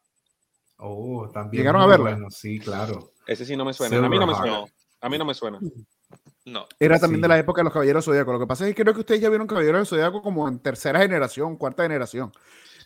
[0.78, 1.60] Oh, también.
[1.62, 2.10] ¿Llegaron a verla?
[2.10, 3.12] bueno, Sí, claro.
[3.26, 3.96] Ese sí no me suena.
[3.96, 4.64] A mí no me suena.
[5.00, 5.58] A mí no me suena.
[6.46, 6.66] No.
[6.78, 7.22] Era también Sí.
[7.22, 8.32] de la época de los Caballeros Zodíaco.
[8.32, 10.58] Lo que pasa es que creo que ustedes ya vieron Caballeros del Zodíaco como en
[10.60, 12.32] tercera generación, cuarta generación.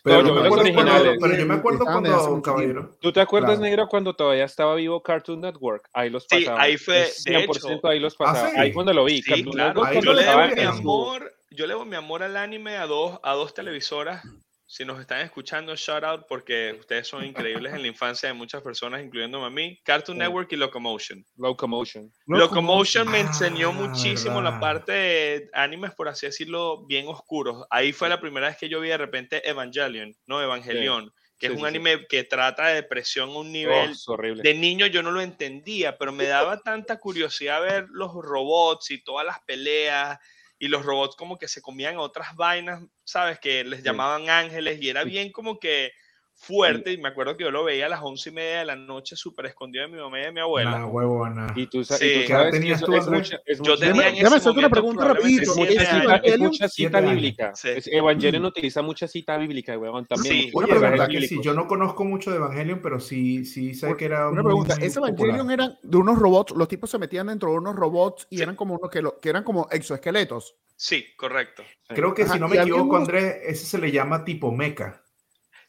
[0.01, 2.97] Pero, yo yo me acuerdo cuando, pero yo me acuerdo cuando Caballero.
[3.01, 3.63] ¿Tú te acuerdas, Claro.
[3.63, 5.89] Negro, cuando todavía estaba vivo Cartoon Network?
[5.91, 6.61] Ahí los Sí, pasaban.
[6.61, 7.87] ahí fue, Es de 100% hecho.
[7.89, 8.49] ahí los Ah, pasaba.
[8.51, 8.55] sí.
[8.59, 9.21] Ahí cuando lo vi.
[9.21, 9.83] Sí, Cartoon claro.
[9.83, 13.19] Network Yo le debo mi amor, yo le debo mi amor al anime a dos,
[13.23, 14.23] a dos televisoras.
[14.71, 18.61] Si nos están escuchando, shout out porque ustedes son increíbles en la infancia de muchas
[18.61, 19.79] personas, incluyéndome a mí.
[19.83, 20.19] Cartoon.
[20.19, 21.25] Network y Locomotion.
[21.37, 22.13] Locomotion.
[22.27, 27.65] Locomotion me enseñó Ah, muchísimo la parte de animes, por así decirlo, bien oscuros.
[27.71, 31.53] Ahí fue la primera vez que yo vi de repente Evangelion, no Evangelion, que Sí,
[31.53, 31.67] es un sí.
[31.69, 34.43] anime que trata de depresión a un Oh, nivel horrible.
[34.43, 39.03] de niño yo no lo entendía, pero me daba tanta curiosidad ver los robots y
[39.03, 40.19] todas las peleas
[40.59, 43.39] y los robots como que se comían otras vainas, ¿sabes?
[43.39, 45.93] Que les llamaban ángeles y era bien como que
[46.41, 48.75] fuerte y me acuerdo que yo lo veía a las once y media de la
[48.77, 50.77] noche súper escondido de mi mamá y de mi abuela.
[50.77, 51.53] Una huevona.
[51.55, 52.05] Y tú, sa- y Sí.
[52.05, 55.03] tú ¿Qué edad sabes tenías eso tú, Yo tenía en Déjame ese hacerte una pregunta
[55.05, 55.79] rapidito, es mucha ¿es
[56.33, 56.71] años.
[56.73, 57.51] cita, bíblica.
[57.55, 57.69] Sí.
[57.91, 60.33] Evangelion utiliza mucha cita bíblica, weón, también.
[60.33, 60.49] Sí.
[60.53, 64.05] Una pasajes que sí, yo no conozco mucho de Evangelion, pero sí, sí sé que
[64.05, 65.19] era Una muy, pregunta, muy ¿ese popular.
[65.19, 66.53] Evangelion eran de unos robots?
[66.55, 68.43] Los tipos se metían dentro de unos robots y Sí.
[68.43, 70.55] eran como unos que, lo- que eran como exoesqueletos.
[70.77, 71.63] Sí, correcto.
[71.89, 75.01] Creo que Ajá, si no y me equivoco, Andrés, ese se le llama tipo mecha.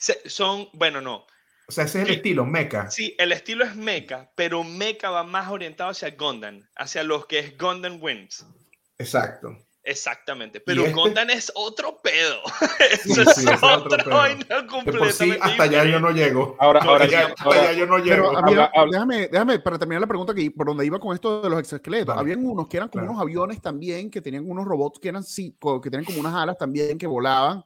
[0.01, 1.27] Se- son, bueno, no.
[1.69, 2.17] O sea, ese es el Sí.
[2.17, 2.91] estilo, mecha.
[2.91, 7.39] Sí, el estilo es mecha, pero mecha va más orientado hacia Gundam, hacia los que
[7.39, 8.45] es Gundam Wings.
[8.99, 9.57] Exacto.
[9.83, 10.93] Exactamente, pero este?
[10.95, 12.39] Gundam es otro pedo.
[13.03, 14.17] Sí, Eso sí, es otro otra pedo.
[14.17, 16.57] vaina completamente por sí, hasta allá yo no llego.
[16.59, 18.29] Ahora, ahora, sí, hasta ahora- allá yo no Pero llego.
[18.37, 21.41] había, habla- habla- déjame, déjame, para terminar la pregunta que por donde iba con esto
[21.41, 22.21] de los exoesqueletos, Vale.
[22.21, 23.13] habían unos que eran como Claro.
[23.13, 26.99] unos aviones también, que tenían unos robots que eran que tenían como unas alas también
[26.99, 27.65] que volaban.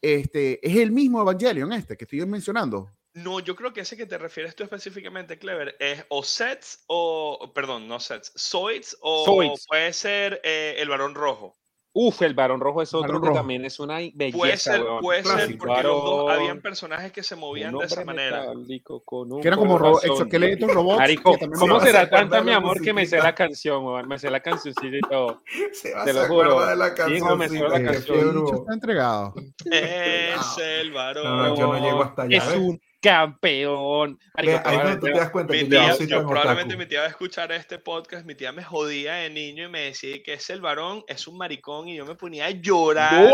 [0.00, 2.90] Este, es el mismo Evangelion este que estoy mencionando.
[3.14, 7.50] No, yo creo que ese que te refieres tú específicamente, Clever, es o Sets o,
[7.52, 9.66] perdón, no Sets, Zoids o Zoids.
[9.66, 11.57] puede ser eh, el varón rojo.
[12.00, 13.38] Uf, el varón rojo es otro que rojo.
[13.38, 15.00] también es una belleza, Puede ser, weón.
[15.00, 15.66] puede ser, Clásico.
[15.66, 18.40] porque los dos habían personajes que se movían de esa manera.
[18.42, 20.10] metálico con un Que eran como ro- corazón.
[20.12, 20.98] exoesqueletos, robots.
[20.98, 24.06] Marico, ¿cómo será tanta mi amor que me sé la canción, weón?
[24.06, 25.42] Me sé la cancioncita y todo.
[25.72, 26.64] Se va te lo juro.
[26.66, 27.68] de la Sí, hijo, me canción.
[27.68, 28.46] suena la Eh, canción.
[28.60, 29.34] está entregado.
[29.64, 31.24] Es el varón.
[31.24, 32.36] No, yo no llego hasta allá.
[32.36, 34.18] Es un campeón.
[34.34, 37.52] Marico, ahí no te das cuenta mi tía, yo, probablemente mi tía va a escuchar
[37.52, 41.04] este podcast, mi tía me jodía de niño y me decía que es el varón,
[41.06, 43.30] es un maricón y yo me ponía a llorar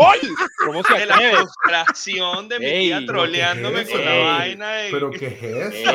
[0.65, 4.67] ¿Cómo se de la frustración de mi tía troleándome con la vaina.
[4.91, 5.91] ¿Pero qué es eso?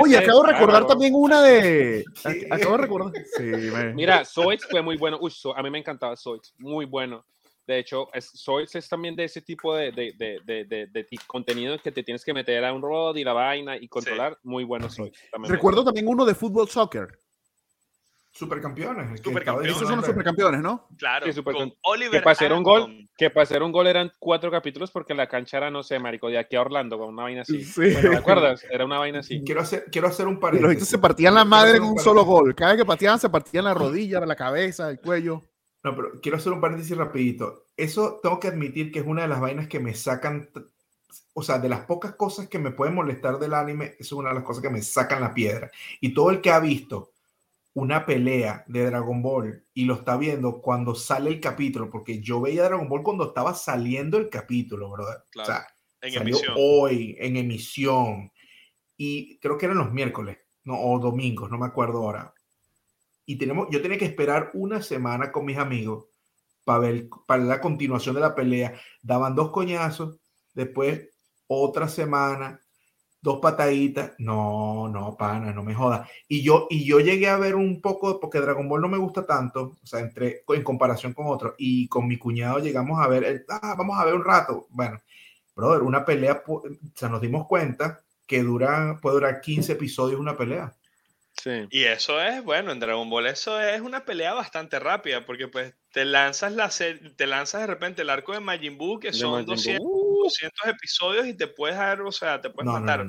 [0.00, 2.04] Oye, acabo de recordar también una de...
[2.50, 3.12] Acabo de recordar...
[3.36, 3.44] Sí,
[3.94, 5.18] Mira, Zoids fue muy bueno.
[5.20, 7.24] Uy, a mí me encantaba Zoids, muy bueno.
[7.66, 12.24] De hecho, es también de ese tipo de, de, de, de, contenido que te tienes
[12.24, 14.38] que meter a un rod y la vaina y controlar.
[14.42, 15.18] Muy bueno Zoids.
[15.48, 17.08] Recuerdo también uno de fútbol soccer.
[18.34, 19.20] Supercampeones.
[19.22, 19.76] Supercampeones.
[19.76, 20.88] Esos son los supercampeones, ¿no?
[20.98, 21.26] Claro.
[21.44, 24.90] con Oliver que para hacer un gol, que para hacer un gol eran cuatro capítulos
[24.90, 27.62] porque la cancha era, no sé, marico, de aquí a Orlando, con una vaina así.
[27.64, 27.94] Sí.
[27.94, 28.66] ¿Te acuerdas?
[28.68, 29.40] Era una vaina así.
[29.44, 30.80] Quiero hacer, quiero hacer un paréntesis.
[30.80, 32.56] Los se partían la madre en un solo gol.
[32.56, 35.44] Cada vez que pateaban se partían la rodilla, la cabeza, el cuello.
[35.84, 37.66] No, pero quiero hacer un paréntesis rapidito.
[37.76, 40.48] Eso tengo que admitir que es una de las vainas que me sacan,
[41.34, 44.36] o sea, de las pocas cosas que me pueden molestar del anime, es una de
[44.36, 45.70] las cosas que me sacan la piedra.
[46.00, 47.12] Y todo el que ha visto
[47.74, 52.40] una pelea de Dragon Ball y lo está viendo cuando sale el capítulo, porque yo
[52.40, 55.18] veía Dragon Ball cuando estaba saliendo el capítulo, brother.
[55.36, 55.66] o sea,
[56.00, 56.54] en emisión.
[56.56, 58.32] hoy en emisión
[58.96, 62.32] y creo que eran los miércoles, no, o domingos, no me acuerdo ahora
[63.26, 66.06] y tenemos, yo tenía que esperar una semana con mis amigos
[66.64, 68.74] para ver, para la continuación de la pelea.
[69.02, 70.18] Daban dos coñazos,
[70.54, 71.08] después
[71.46, 72.60] otra semana,
[73.20, 74.12] dos pataditas.
[74.18, 76.08] No, no, pana, no me joda.
[76.28, 79.26] Y yo, y yo llegué a ver un poco, porque Dragon Ball no me gusta
[79.26, 83.44] tanto, o sea, entre, en comparación con otros, y con mi cuñado llegamos a ver,
[83.48, 84.66] ah, vamos a ver un rato.
[84.70, 85.00] Bueno,
[85.56, 86.62] brother, una pelea, o
[86.94, 90.74] sea, nos dimos cuenta que dura, puede durar 15 episodios una pelea.
[91.70, 95.74] Y eso es, bueno, en Dragon Ball eso es una pelea bastante rápida, porque pues
[95.92, 96.70] te lanzas la
[97.16, 99.82] te lanzas de repente el arco de Majin Buu, que son 200,
[100.66, 103.06] episodios y te puedes dar, o sea, te puedes matar.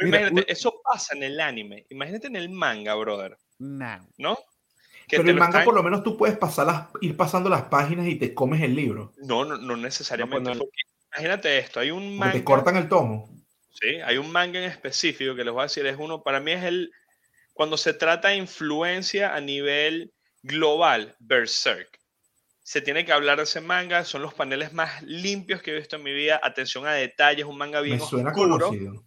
[0.00, 1.86] imagínate, eso pasa en el anime.
[1.90, 3.38] Imagínate en el manga, brother.
[3.58, 4.08] No.
[4.18, 4.38] ¿No?
[5.08, 8.06] Pero en el manga por lo menos tú puedes pasar las, ir pasando las páginas
[8.06, 9.12] y te comes el libro.
[9.18, 10.52] No, no, no necesariamente.
[11.12, 12.32] imagínate esto, hay un manga.
[12.32, 13.30] te cortan el tomo.
[13.70, 16.52] Sí, hay un manga en específico que les voy a decir, es uno, para mí
[16.52, 16.92] es el
[17.54, 20.12] cuando se trata de influencia a nivel
[20.42, 22.00] global, Berserk.
[22.62, 25.96] Se tiene que hablar de ese manga, son los paneles más limpios que he visto
[25.96, 26.40] en mi vida.
[26.42, 28.70] Atención a detalles, un manga bien oscuro.
[28.70, 29.04] Un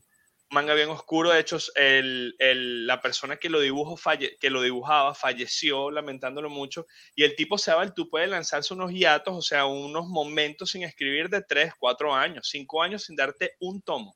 [0.51, 1.31] manga bien oscuro.
[1.31, 3.99] De hecho, la persona que lo, dibujo
[4.39, 6.85] que lo dibujaba falleció, lamentándolo mucho.
[7.15, 10.83] Y el tipo se va, tú puedes lanzarse unos hiatos, o sea, unos momentos sin
[10.83, 14.15] escribir de 3, 4 años, 5 años sin darte un tomo.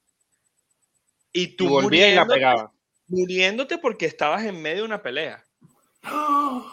[1.33, 2.71] Y tú volvías y la pegaba
[3.11, 5.43] muriéndote porque estabas en medio de una pelea.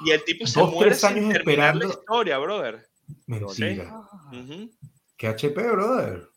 [0.04, 2.88] Y el tipo se muere años terminar la historia, brother.
[3.26, 3.92] Mentira.
[5.16, 6.28] ¿Qué HP, brother?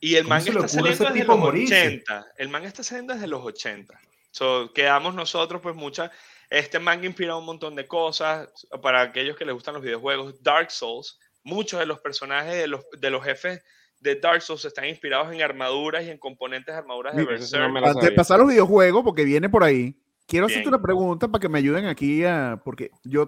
[0.00, 2.26] Y el manga está saliendo desde los 80.
[2.36, 3.98] El manga está saliendo desde los 80.
[4.30, 6.10] So, quedamos nosotros, pues, muchas.
[6.50, 8.48] Este manga inspira un montón de cosas.
[8.82, 12.84] Para aquellos que les gustan los videojuegos, Dark Souls, muchos de los personajes de los,
[12.98, 13.62] de los jefes
[14.04, 17.74] de Dark Souls están inspirados en armaduras y en componentes de armaduras de Berserk.
[17.74, 21.48] Antes de pasar los videojuegos, porque viene por ahí, quiero hacerte una pregunta para que
[21.48, 23.26] me ayuden aquí a, porque yo,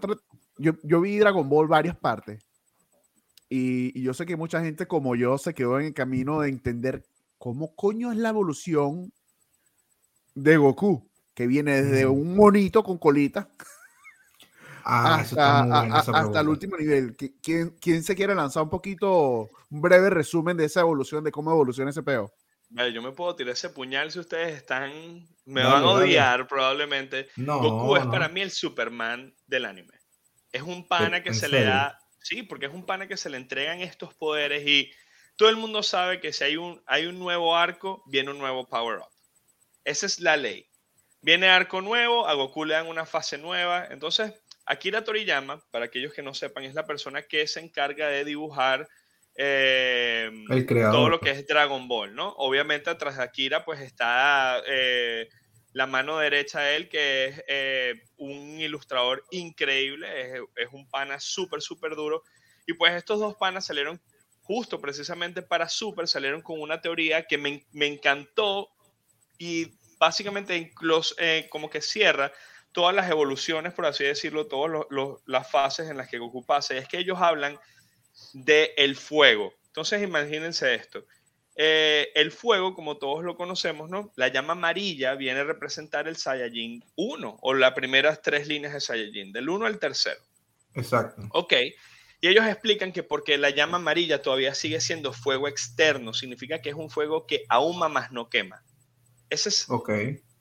[0.58, 2.46] yo, yo vi Dragon Ball varias partes
[3.48, 7.06] y, yo sé que mucha gente como yo se quedó en el camino de entender
[7.38, 9.10] cómo coño es la evolución
[10.34, 13.48] de Goku, que viene desde un monito con colita
[14.88, 17.16] Ah, hasta, el último nivel.
[17.42, 21.50] ¿Quién, ¿Quién, se quiere lanzar un poquito, un breve resumen de esa evolución, de cómo
[21.50, 22.32] evoluciona ese peo?
[22.92, 25.26] yo me puedo tirar ese puñal si ustedes están.
[25.44, 27.28] Me van a odiar probablemente.
[27.36, 29.94] Goku es para mí el Superman del anime.
[30.52, 31.98] Es un pana que se le da.
[32.20, 34.92] Sí, porque es un pana que se le entregan estos poderes y
[35.36, 38.68] todo el mundo sabe que si hay un, hay un nuevo arco, viene un nuevo
[38.68, 39.10] power-up.
[39.84, 40.68] Esa es la ley.
[41.22, 43.86] Viene arco nuevo, a Goku le dan una fase nueva.
[43.90, 44.32] Entonces,
[44.66, 48.88] Akira Toriyama, para aquellos que no sepan, es la persona que se encarga de dibujar
[49.36, 50.30] eh,
[50.90, 52.30] todo lo que es Dragon Ball, ¿no?
[52.38, 55.28] Obviamente atrás de Akira pues está eh,
[55.72, 60.08] la mano derecha de él, que es eh, un ilustrador increíble,
[60.56, 62.24] es, un pana súper, súper duro.
[62.66, 64.00] Y pues estos dos panas salieron
[64.40, 68.70] justo precisamente para Super, salieron con una teoría que me, me encantó
[69.38, 71.14] y básicamente incluso,
[71.50, 72.32] como que cierra
[72.76, 74.86] todas las evoluciones, por así decirlo, todas
[75.24, 76.76] las fases en las que Goku pasa.
[76.76, 77.58] Es que ellos hablan
[78.34, 79.54] del el fuego.
[79.68, 81.06] Entonces, imagínense esto.
[81.56, 84.12] Eh, el fuego, como todos lo conocemos, ¿no?
[84.16, 88.80] La llama amarilla viene a representar el Saiyajin 1 o las primeras tres líneas de
[88.80, 90.20] Saiyajin, del 1 al tercero.
[90.74, 91.22] Exacto.
[91.30, 91.54] Ok.
[92.20, 96.68] Y ellos explican que porque la llama amarilla todavía sigue siendo fuego externo, significa que
[96.68, 98.62] es un fuego que ahuma más no quema.
[99.30, 99.90] Ese es, Ok.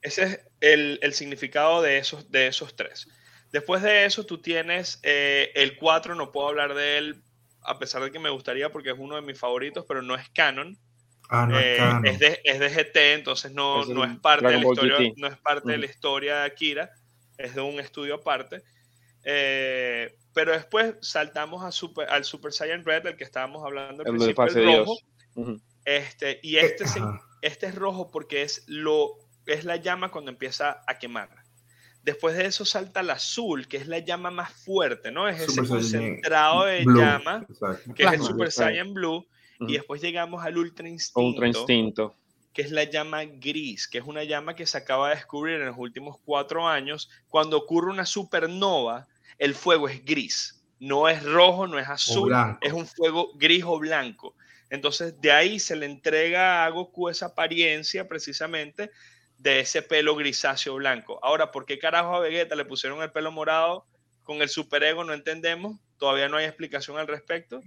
[0.06, 3.08] Ese es el, el significado de esos, de esos tres.
[3.52, 7.22] Después de eso, tú tienes eh, el 4, no puedo hablar de él,
[7.62, 10.28] a pesar de que me gustaría porque es uno de mis favoritos, pero no es
[10.30, 10.76] canon.
[11.28, 12.06] Ah, no Eh, es canon.
[12.06, 15.26] es, de, es de GT, entonces no, Es no es parte, de la, historia, no
[15.26, 16.90] es parte de la historia de Akira,
[17.38, 18.62] es de un estudio aparte.
[19.24, 24.08] Eh, pero después saltamos a Super, al Super Saiyan Red, del que estábamos hablando al
[24.08, 24.78] El de principio, el Dios.
[24.86, 24.98] rojo.
[25.34, 25.60] Ujú.
[25.84, 27.00] Este, y Eh, este, se-
[27.42, 31.28] este es rojo porque es, lo, es la llama cuando empieza a quemar.
[32.02, 35.28] Después de eso salta el azul, que es la llama más fuerte, ¿no?
[35.28, 37.94] Es ese Super concentrado de Blue, llama, exacto.
[37.94, 38.26] que es el Plasma.
[38.26, 38.52] Super.
[38.52, 39.26] Saiyan Blue.
[39.58, 39.70] Ujú.
[39.70, 42.14] Y después llegamos al Ultra Instinto, Ultra instinto.
[42.52, 45.66] que es la llama gris, que es una llama que se acaba de descubrir en
[45.66, 47.10] los últimos cuatro años.
[47.28, 50.62] Cuando ocurre una supernova, el fuego es gris.
[50.78, 54.36] No es rojo, no es azul, es un fuego gris o blanco.
[54.70, 58.90] Entonces, de ahí se le entrega a Goku esa apariencia precisamente
[59.38, 61.18] de ese pelo grisáceo blanco.
[61.22, 63.84] Ahora, ¿por qué carajo a Vegeta le pusieron el pelo morado
[64.22, 65.04] con el superego?
[65.04, 65.78] No entendemos.
[65.98, 67.60] Todavía no hay explicación al respecto.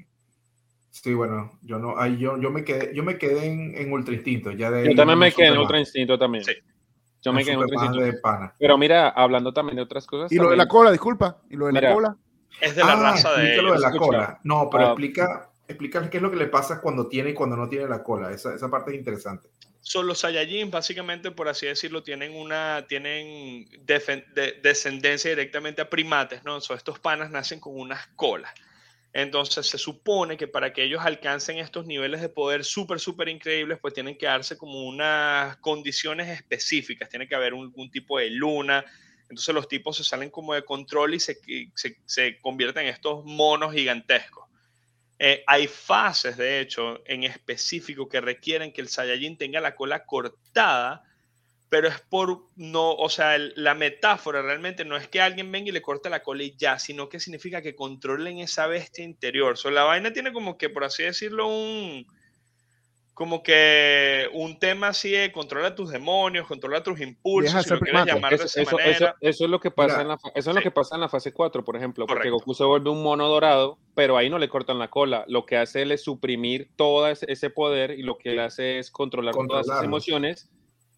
[0.91, 4.13] Sí, bueno, yo no, ahí yo, yo me quedé, yo me quedé en, en Ultra
[4.13, 4.51] Instinto.
[4.51, 6.43] Ya de Yo también me quedé en Ultra instinto también.
[6.43, 6.53] Sí.
[7.21, 8.05] Yo me quedé en Ultra instinto.
[8.05, 8.53] de pana.
[8.57, 10.31] Pero mira, hablando también de otras cosas.
[10.31, 11.37] Y lo de la cola, disculpa.
[11.49, 12.15] Y lo de la cola.
[12.59, 14.05] Es de la Ah, raza de explica lo de la escucha.
[14.05, 14.39] cola.
[14.43, 14.87] No, pero Ah.
[14.87, 18.01] explica, explica qué es lo que le pasa cuando tiene y cuando no tiene la
[18.03, 18.31] cola.
[18.31, 19.47] Esa, esa parte es interesante.
[19.81, 23.67] Son los Saiyajin, básicamente, por así decirlo, tienen una, tienen
[24.61, 26.59] descendencia directamente a primates, ¿no?
[26.61, 28.51] So, estos panas nacen con unas colas.
[29.11, 33.79] Entonces se supone que para que ellos alcancen estos niveles de poder súper, súper increíbles,
[33.81, 38.29] pues tienen que darse como unas condiciones específicas, tiene que haber un, un tipo de
[38.29, 38.85] luna,
[39.23, 41.39] entonces los tipos se salen como de control y se,
[41.73, 44.48] se, se convierten en estos monos gigantescos.
[45.21, 50.05] Eh, hay fases, de hecho, en específico que requieren que el Saiyajin tenga la cola
[50.05, 51.03] cortada,
[51.67, 55.73] pero es por no, o sea, la metáfora realmente no es que alguien venga y
[55.73, 59.57] le corte la cola y ya, sino que significa que controlen esa bestia interior.
[59.57, 62.07] So, la vaina tiene como que, por así decirlo, un
[63.19, 68.05] como que un tema así de controla tus demonios, controla tus impulsos, si lo quieres
[68.05, 68.91] llamar de Eso, esa eso- manera.
[68.95, 70.63] eso- eso es lo que pasa en la, eso es lo sí.
[70.63, 72.37] que pasa en la fase 4, por ejemplo, porque Correcto.
[72.39, 75.25] Goku se vuelve un mono dorado, pero ahí no le cortan la cola.
[75.27, 78.89] Lo que hace él es suprimir todo ese, poder y lo que él hace es
[78.89, 80.49] controlar todas esas emociones.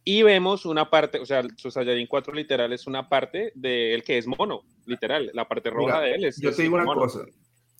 [0.03, 4.03] Y vemos una parte, o sea, su Saiyajin 4 literal es una parte de él
[4.03, 5.31] que es mono, literal.
[5.33, 6.39] La parte roja Mira, de él es.
[6.39, 7.01] Yo te digo una mono.
[7.01, 7.21] cosa.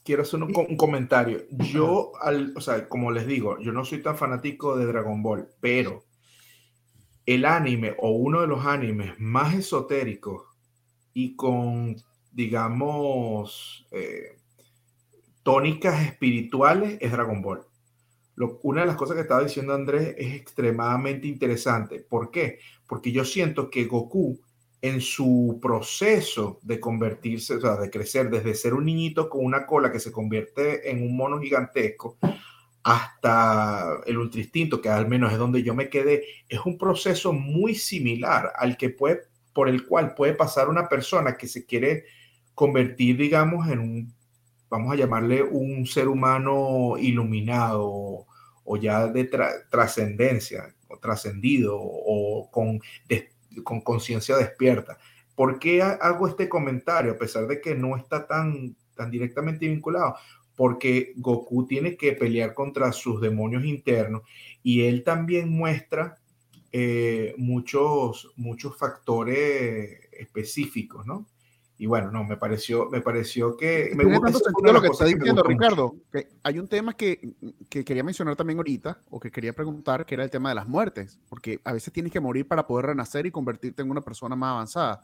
[0.04, 1.44] Quiero hacer un, co- un comentario.
[1.50, 5.50] Yo, al, o sea, como les digo, yo no soy tan fanático de Dragon Ball,
[5.60, 6.04] pero
[7.26, 10.44] el anime o uno de los animes más esotéricos
[11.14, 11.96] y con,
[12.32, 14.38] digamos, eh,
[15.44, 17.62] tónicas espirituales es Dragon Ball.
[18.36, 22.02] Lo- una de las cosas que estaba diciendo Andrés es extremadamente interesante.
[22.02, 22.60] ¿Por qué?
[22.88, 24.40] Porque yo siento que Goku
[24.82, 29.66] en su proceso de convertirse, o sea, de crecer desde ser un niñito con una
[29.66, 32.18] cola que se convierte en un mono gigantesco
[32.84, 37.32] hasta el ultra instinto, que al menos es donde yo me quedé, es un proceso
[37.32, 39.22] muy similar al que puede,
[39.54, 42.06] por el cual puede pasar una persona que se quiere
[42.56, 44.14] convertir, digamos, en un,
[44.70, 48.26] vamos a llamarle un ser humano iluminado
[48.64, 53.31] o, ya de tra- trascendencia, o trascendido, o con, des-
[53.64, 54.98] con conciencia despierta.
[55.36, 59.68] ¿Por qué ha- hago este comentario a pesar de que no está tan, tan directamente
[59.68, 60.16] vinculado?
[60.56, 64.24] Porque Goku tiene que pelear contra sus demonios internos
[64.62, 66.18] y él también muestra
[66.72, 71.26] eh, muchos, muchos factores específicos, ¿no?
[71.82, 73.90] Y bueno, no, me pareció, me pareció que...
[73.96, 75.42] Me Tiene gusta- sentido lo que está diciendo.
[75.42, 75.96] Ricardo.
[76.14, 77.34] Que hay un tema que,
[77.72, 80.68] que quería mencionar también ahorita, o que quería preguntar, que era el tema de las
[80.68, 81.20] muertes.
[81.28, 84.52] Porque a veces tienes que morir para poder renacer y convertirte en una persona más
[84.52, 85.02] avanzada.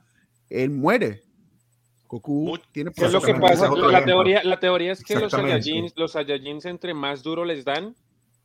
[0.52, 1.24] Él muere.
[2.08, 3.72] Goku tiene ¿Qué es lo que pasa?
[3.76, 5.32] La teoría, la teoría es que los.
[5.32, 7.96] Saiyajins, los Saiyajins entre más duro les dan,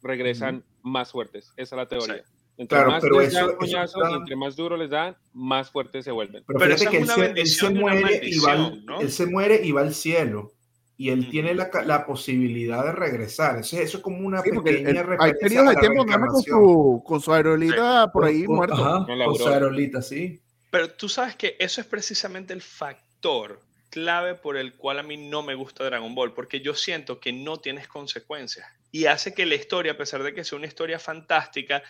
[0.03, 1.53] regresan más fuertes.
[1.59, 2.25] Esa es la teoría.
[2.59, 5.17] Entre Claro, más pero les eso- dan eso coñazos, está- entre más duro les dan,
[5.33, 6.45] más fuertes se vuelven.
[6.47, 9.01] Pero, Pero fíjate que él se, él se muere y va, al- ¿no?
[9.01, 10.53] él se muere y va al cielo.
[10.99, 11.31] Y él Ujú.
[11.31, 13.59] tiene la, la posibilidad de regresar.
[13.59, 16.43] Eso, eso es como una Sí, pequeña el- hay periodos a de la tiempo con
[16.43, 18.75] su, con su aerolita por ahí Con- muerto.
[18.75, 20.41] Ajá, Con con su aerolita, sí.
[20.71, 25.17] Pero tú sabes que eso es precisamente el factor clave por el cual a mí
[25.17, 29.45] no me gusta Dragon Ball, porque yo siento que no tienes consecuencias y hace que
[29.45, 31.83] la historia, a pesar de que sea una historia fantástica,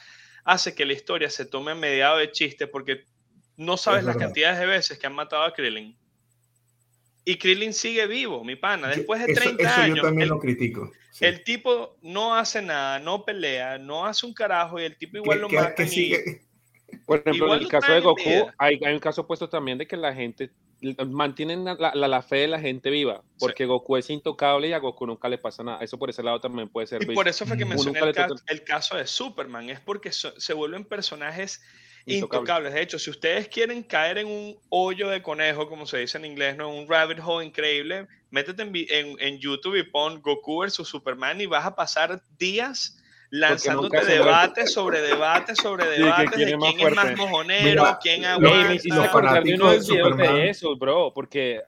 [0.44, 3.04] hace que la historia se tome a mediado de chiste porque
[3.56, 5.96] no sabes Es las cantidades de veces que han matado a Krillin.
[7.24, 9.96] Y Krillin sigue vivo, mi pana, después de Eso- 30 eso, años.
[9.98, 10.90] yo también el- lo critico.
[11.12, 11.24] sí.
[11.24, 15.40] el tipo no hace nada, no pelea, no hace un carajo y el tipo igual
[15.40, 15.48] lo
[15.86, 16.42] sigue,
[17.06, 19.96] Por ejemplo, en el caso de Goku, hay, hay, un caso opuesto también de que
[19.96, 20.50] la gente
[21.08, 24.78] mantienen la, la, la, fe de la gente viva, porque Goku es intocable y a
[24.78, 25.78] Goku nunca le pasa nada.
[25.80, 27.02] Eso por ese lado también puede ser.
[27.02, 30.52] Y por eso fue que mencioné el, caso, el caso de Superman, es porque se
[30.54, 31.62] vuelven personajes
[32.06, 32.74] intocables.
[32.74, 36.24] De hecho, si ustedes quieren caer en un hoyo de conejo, como se dice en
[36.24, 36.68] inglés, ¿no?
[36.74, 41.46] un rabbit hole increíble, métete en, en, en YouTube y pon Goku versus Superman y
[41.46, 43.01] vas a pasar días
[43.32, 49.40] lanzándote debate sobre debate sobre debate de quién es más mojonero, quién aguanta.
[49.40, 51.62] de unos videos de esos, bro, porque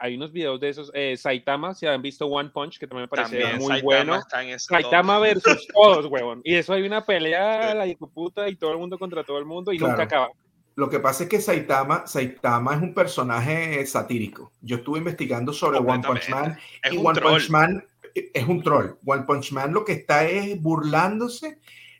[0.00, 0.90] hay unos videos de esos.
[0.92, 4.58] Eh, Saitama, si han visto One Punch, que también me parece muy Saitama bueno.
[4.58, 6.40] Saitama versus todos, huevón.
[6.42, 9.44] Y eso hay una pelea, la hijo puta, y todo el mundo contra todo el
[9.44, 10.30] mundo y nunca acaba.
[10.74, 14.50] Lo que pasa es que Saitama, Saitama es un personaje satírico.
[14.60, 16.58] Yo estuve investigando sobre One Punch Man
[16.90, 17.84] y One Punch Man
[18.14, 18.92] es un troll.
[19.04, 21.58] One Punch Man lo que está es burlándose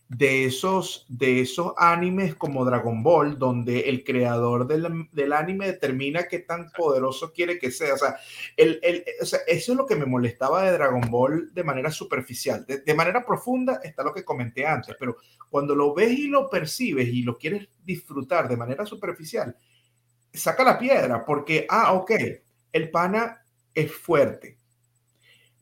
[0.09, 6.29] de esos, de esos animes como Dragon Ball, donde el creador del, del anime determina
[6.29, 7.95] qué tan poderoso quiere que sea.
[7.95, 8.17] O sea,
[8.57, 11.91] el, el, o sea, eso es lo que me molestaba de Dragon Ball de manera
[11.91, 12.65] superficial.
[12.67, 15.17] De, de, manera profunda está lo que comenté antes, pero
[15.49, 19.57] cuando lo ves y lo percibes y lo quieres disfrutar de manera superficial,
[20.33, 22.13] saca la piedra porque, ah, ok,
[22.73, 23.45] el pana
[23.75, 24.59] es fuerte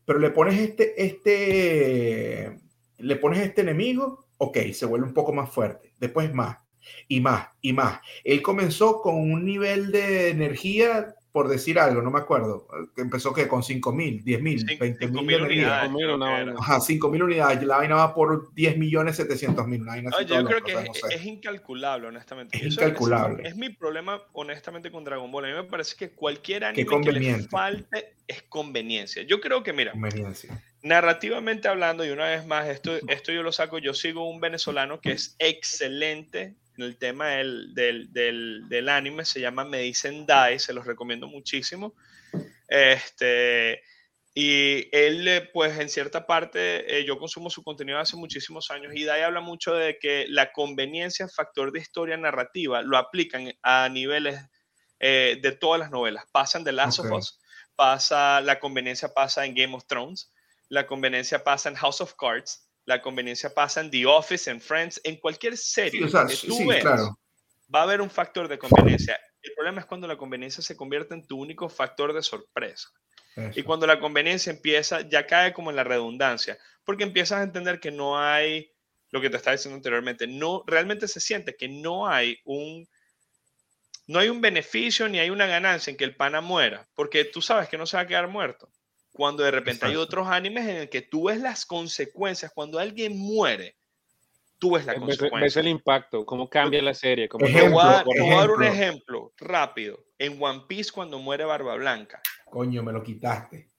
[0.04, 2.58] pero le pones este, este,
[2.98, 6.58] le pones este enemigo, ok, se vuelve un poco más fuerte, después más
[7.08, 8.00] y más y más.
[8.24, 12.68] Él comenzó con un nivel de energía por decir algo, no me acuerdo,
[12.98, 15.90] empezó que con 5 mil, 10 mil, 20 mil unidades.
[16.58, 19.82] Ajá, 5 mil unidades, la vaina va por 10 millones 700 mil.
[20.26, 22.58] yo creo que es, incalculable, honestamente.
[22.58, 23.48] Es incalculable.
[23.48, 25.46] Es, mi problema, honestamente, con Dragon Ball.
[25.46, 29.22] A mí me parece que cualquier anime que le falte es conveniencia.
[29.22, 29.94] Yo creo que, mira,
[30.82, 35.00] narrativamente hablando, y una vez más, esto, esto yo lo saco, yo sigo un venezolano
[35.00, 40.26] que es excelente en el tema del, del, del, del, anime, se llama Me Dicen
[40.26, 41.94] Dai, se los recomiendo muchísimo.
[42.68, 43.82] Este,
[44.34, 49.04] y él, pues en cierta parte, eh, yo consumo su contenido hace muchísimos años y
[49.04, 54.40] Dai habla mucho de que la conveniencia, factor de historia narrativa, lo aplican a niveles
[55.00, 56.24] eh, de todas las novelas.
[56.32, 57.40] Pasan de Last of Us,
[57.76, 60.32] pasa, la conveniencia pasa en Game of Thrones,
[60.68, 65.00] la conveniencia pasa en House of Cards, la conveniencia pasa en The Office, en Friends,
[65.04, 69.18] en cualquier serie que tú ves, va a haber un factor de conveniencia.
[69.40, 72.88] El problema es cuando la conveniencia se convierte en tu único factor de sorpresa.
[73.54, 77.80] Y cuando la conveniencia empieza, ya cae como en la redundancia, porque empiezas a entender
[77.80, 78.70] que no hay,
[79.10, 82.86] lo que te estaba diciendo anteriormente, no, realmente se siente que no hay un,
[84.06, 87.40] no hay un beneficio ni hay una ganancia en que el pana muera, porque tú
[87.40, 88.70] sabes que no se va a quedar muerto.
[89.12, 93.18] Cuando de repente hay otros animes en el que tú ves las consecuencias, cuando alguien
[93.18, 93.76] muere,
[94.58, 95.40] tú ves la consecuencia.
[95.40, 97.28] Ves el impacto, cómo cambia la serie.
[97.28, 98.04] Cómo te, voy a,
[98.36, 100.02] dar un ejemplo rápido.
[100.18, 102.22] En One Piece, cuando muere Barba Blanca.
[102.46, 103.72] Coño, me lo quitaste.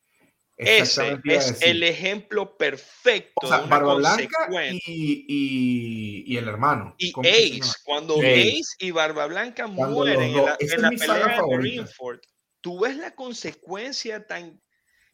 [0.55, 3.33] Ese es el ejemplo perfecto.
[3.43, 6.93] O sea, Barba Blanca y, y, y, el hermano.
[6.99, 8.61] Y Ace, cuando Ace.
[8.79, 12.19] y Barba Blanca mueren en la, en la pelea de Greenford,
[12.61, 14.61] tú ves la consecuencia tan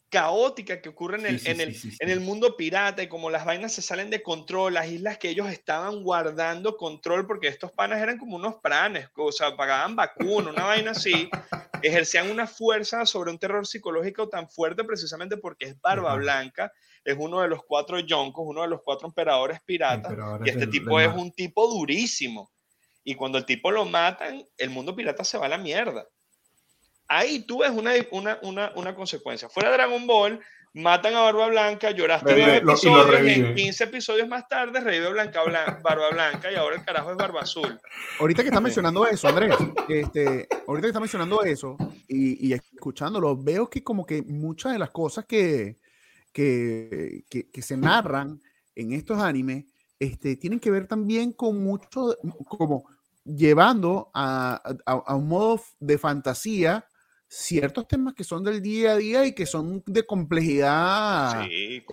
[0.10, 3.74] caótica que ocurre en el, en, el, en el mundo pirata y como las vainas
[3.74, 8.18] se salen de control, las islas que ellos estaban guardando control, porque estos panas eran
[8.18, 11.30] como unos pranes, o sea, pagaban vacuna, una vaina así,
[11.84, 16.72] ejercían una fuerza sobre un terror psicológico tan fuerte precisamente porque es Barba Blanca,
[17.04, 21.00] es uno de los cuatro yoncos, uno de los cuatro emperadores piratas, y este tipo
[21.00, 22.52] es un tipo durísimo.
[23.04, 26.08] Y cuando el tipo lo matan, el mundo pirata se va a la mierda.
[27.10, 29.50] Ahí tú ves una, una, una, una consecuencia.
[29.50, 30.40] Fuera de Dragon Ball,
[30.74, 35.42] matan a Barba Blanca, lloraste nueve episodios, y 15 episodios más tarde revive Blanca,
[35.82, 37.80] Barba Blanca y ahora el carajo es Barba Azul.
[38.20, 39.56] Ahorita que está mencionando eso, Andrés,
[39.88, 41.76] este, ahorita que está mencionando eso
[42.08, 45.80] y, y, escuchándolo, veo que como que muchas de las cosas que,
[46.32, 48.40] que, que, que se narran
[48.76, 49.66] en estos animes
[49.98, 52.88] este, tienen que ver también con mucho, como
[53.26, 56.86] llevando a, a, a un modo de fantasía
[57.30, 61.46] ciertos temas que son del día a día y que son de complejidad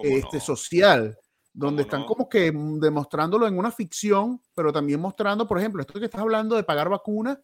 [0.02, 1.16] este, social,
[1.52, 6.06] donde están como que demostrándolo en una ficción, pero también mostrando, por ejemplo, esto que
[6.06, 7.38] estás hablando de pagar vacunas,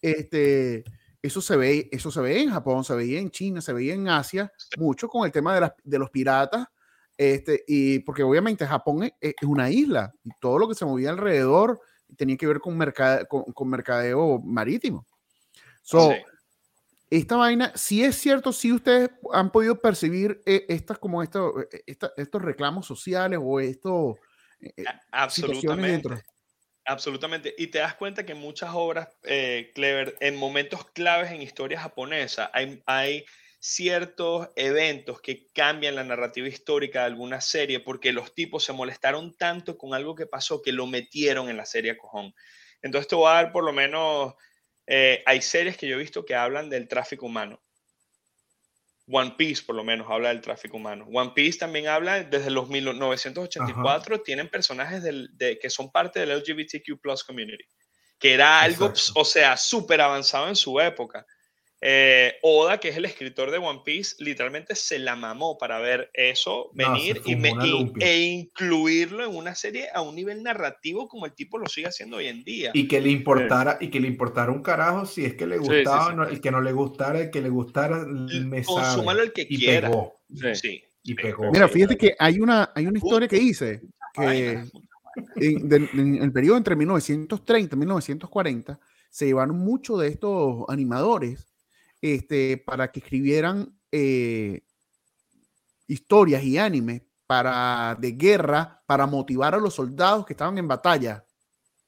[0.00, 0.84] este,
[1.20, 4.08] eso se ve, eso se ve en Japón, se veía en China, se veía en
[4.08, 6.68] Asia, mucho con el tema de, las, de los piratas,
[7.16, 11.80] este, y porque obviamente Japón es, una isla y todo lo que se movía alrededor
[12.16, 12.78] tenía que ver con,
[13.28, 15.04] con, mercadeo marítimo.
[15.82, 16.12] So,
[17.10, 21.96] esta vaina, si es cierto, si ustedes han podido percibir eh, estas como esto, eh,
[22.16, 24.18] estos reclamos sociales o esto
[24.60, 26.22] eh, absolutamente.
[26.84, 27.54] Absolutamente.
[27.58, 32.50] Y te das cuenta que muchas obras, eh, Clever, en momentos claves en historia japonesa,
[32.54, 33.26] hay, hay
[33.60, 39.36] ciertos eventos que cambian la narrativa histórica de alguna serie porque los tipos se molestaron
[39.36, 42.34] tanto con algo que pasó que lo metieron en la serie a cojón.
[42.80, 44.34] Entonces te voy a dar por lo menos,
[44.90, 47.60] eh, hay series que yo he visto que hablan del tráfico humano.
[49.10, 51.06] One Piece, por lo menos, habla del tráfico humano.
[51.12, 57.00] One Piece también habla desde los 1984, tienen personajes de, que son parte del LGBTQ
[57.26, 57.64] community,
[58.18, 61.24] que era algo, o sea, súper avanzado en su época.
[61.80, 66.10] Eh, Oda, que es el escritor de One Piece, literalmente se la mamó para ver
[66.12, 67.34] eso venir y,
[68.00, 72.16] e incluirlo en una serie a un nivel narrativo como el tipo lo sigue haciendo
[72.16, 72.72] hoy en día.
[72.74, 76.26] Y que le importara, y que le importara un carajo si es que le gustaba,
[76.28, 79.90] el que no le gustara, el que le gustara, me Consúmalo el que quiera.
[81.04, 81.50] Y pegó.
[81.52, 83.80] Mira, fíjate que hay una, hay una historia que hice
[84.12, 84.64] que
[85.36, 91.48] en, en el periodo entre 1930 y 1940 se llevaron muchos de estos animadores
[92.00, 94.62] este, para que escribieran eh,
[95.86, 101.24] historias y animes para, de guerra para motivar a los soldados que estaban en batalla.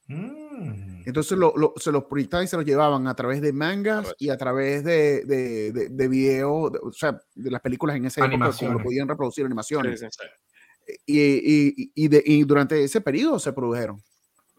[0.07, 1.03] Mm.
[1.07, 1.39] Entonces
[1.77, 5.25] se los proyectaban y se los llevaban a través de mangas y a través de,
[5.25, 9.47] de, de, videos, o sea, de las películas en ese época, como lo podían reproducir
[9.47, 10.05] animaciones.
[11.07, 14.03] Y, y, y, durante ese periodo se produjeron.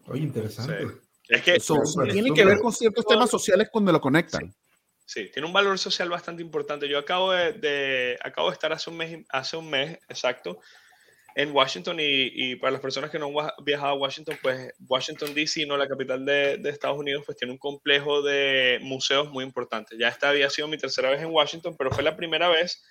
[0.06, 0.86] Oye, interesante.
[1.28, 1.58] Es que
[2.10, 4.52] tiene que ver con ciertos temas sociales cuando lo conectan.
[5.04, 6.88] Sí, tiene un valor social bastante importante.
[6.88, 10.60] Yo acabo de, acabo de estar hace un mes, hace un mes exacto
[11.34, 15.66] en Washington y, para las personas que no han viajado a Washington, pues Washington DC,
[15.66, 19.96] no la capital de, de, Estados Unidos, pues tiene un complejo de museos muy importante.
[19.98, 22.82] Ya esta había sido mi tercera vez en Washington, pero fue la primera vez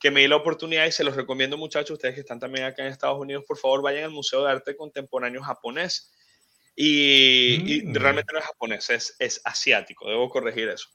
[0.00, 2.82] que me di la oportunidad y se los recomiendo muchachos, ustedes que están también acá
[2.82, 6.10] en Estados Unidos, por favor vayan al Museo de Arte Contemporáneo Japonés.
[6.74, 7.94] Y, mm.
[7.94, 10.88] realmente no es japonés, es, es asiático, debo corregir eso.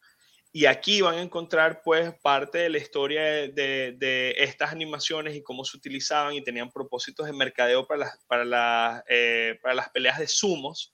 [0.56, 5.66] Y aquí van a encontrar pues parte de la historia de, estas animaciones y cómo
[5.66, 10.30] se utilizaban y tenían propósitos de mercadeo para las, para, eh, para las peleas de
[10.30, 10.94] sumos.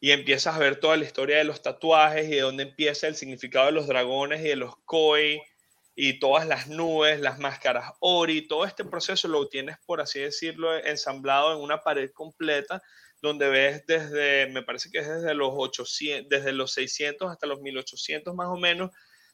[0.00, 3.16] Y empiezas a ver toda la historia de los tatuajes y de dónde empieza el
[3.16, 5.40] significado de los dragones y de los koi
[5.94, 10.76] y todas las nubes, las máscaras ori, todo este proceso lo tienes, por así decirlo,
[10.76, 12.82] ensamblado en una pared completa
[13.20, 17.60] donde ves desde, me parece que es desde los 800, desde los 600 hasta los
[17.60, 18.90] 1800 más o menos,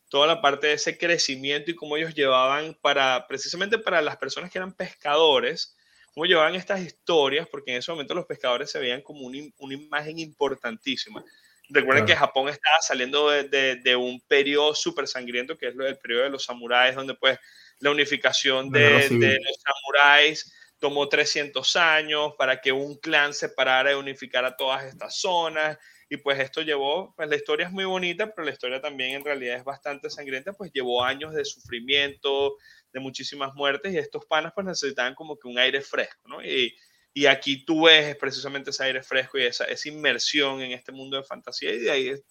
[0.09, 4.51] toda la parte de ese crecimiento y cómo ellos llevaban para, precisamente para las personas
[4.51, 5.77] que eran pescadores,
[6.13, 10.19] cómo llevaban estas historias, porque en ese momento los pescadores se veían como una imagen
[10.19, 11.25] importantísima.
[11.71, 16.25] Recuerden que Japón estaba saliendo de, de, un periodo súper sangriento, que es el periodo
[16.25, 17.39] de los samuráis, donde pues
[17.81, 23.93] la unificación de, de los samuráis tomó 300 años para que un clan se parara
[23.93, 25.79] y unificara todas estas zonas.
[26.11, 29.25] Y pues esto llevó, pues la historia es muy bonita, pero la historia también en
[29.25, 32.57] realidad es bastante sangrienta, pues llevó años de sufrimiento,
[32.93, 36.45] de muchísimas muertes y estos panas pues necesitaban como que un aire fresco, ¿no?
[36.45, 36.77] Y,
[37.13, 41.17] y aquí tú ves precisamente ese aire fresco y esa, esa inmersión en este mundo
[41.17, 42.25] de fantasía y de ahí es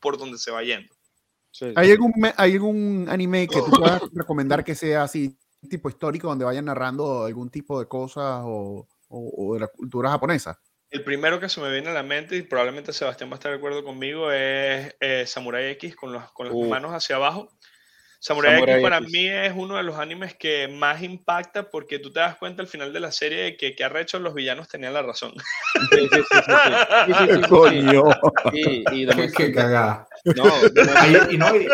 [0.00, 0.94] por donde se va yendo.
[1.74, 5.36] ¿Hay, algún, ¿Hay algún anime que tú puedas recomendar que sea así
[5.68, 10.58] tipo histórico donde vayan narrando algún tipo de cosas o, o, de la cultura japonesa?
[10.90, 13.52] El primero que se me viene a la mente, y probablemente Sebastián va a estar
[13.52, 17.52] de acuerdo conmigo, es eh, Samurai X con, los, con las manos hacia abajo.
[18.22, 22.20] Samurai, X para mí es uno de los animes que más impacta porque tú te
[22.20, 25.00] das cuenta al final de la serie de que, que arrecho los villanos tenían la
[25.00, 25.32] razón.
[25.90, 27.40] Sí, sí, sí.
[27.48, 28.04] Coño.
[28.52, 30.06] y Qué cagada.
[30.36, 30.44] No,
[31.30, 31.66] y, no, y,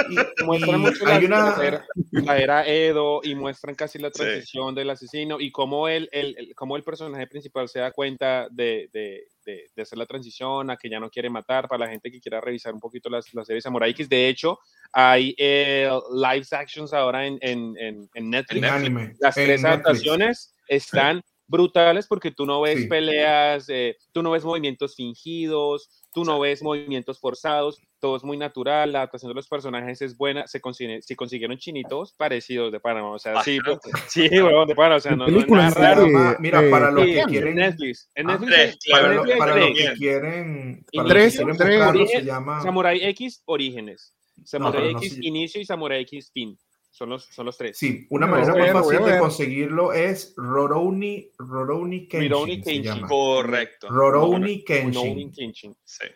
[0.44, 1.82] muestran mucho la, una...
[2.12, 6.76] la, era, Edo y muestran casi la transición del asesino y cómo el, el, cómo
[6.76, 11.00] el personaje principal se da cuenta de, de, de, hacer la transición a que ya
[11.00, 11.68] no quiere matar.
[11.68, 14.58] Para la gente que quiera revisar un poquito las, la serie Samurai X, de hecho,
[14.92, 17.74] hay eh, live actions ahora en, en,
[18.12, 19.16] en, Netflix.
[19.20, 24.96] Las tres adaptaciones están brutales porque tú no ves peleas, eh, tú no ves movimientos
[24.96, 30.00] fingidos, tú no ves movimientos forzados, todo es muy natural, la adaptación de los personajes
[30.02, 30.60] es buena, se,
[31.00, 33.78] se consiguieron chinitos parecidos de Panamá, o sea, sí, pues,
[34.08, 36.06] sí, bueno, de Panamá, o sea, no, no es nada raro.
[36.40, 37.48] Mira, para los que quieren...
[37.48, 40.84] En Netflix, en Netflix, tres, para, lo, para los que quieren...
[40.94, 42.60] Para tres, los que tres, se llama...
[42.62, 46.58] Samurai X Orígenes, Samurai no, X Inicio y Samurai X Fin.
[46.96, 47.76] Son los, son los tres.
[47.76, 52.62] Sí, una manera más fácil de conseguirlo es Rorouni, Rorouni Kenshin.
[52.62, 53.02] Kenshin.
[53.02, 53.90] Correcto.
[53.90, 55.30] Rorouni Kenshin.
[55.30, 55.76] Kenshin.
[55.84, 56.06] Sí.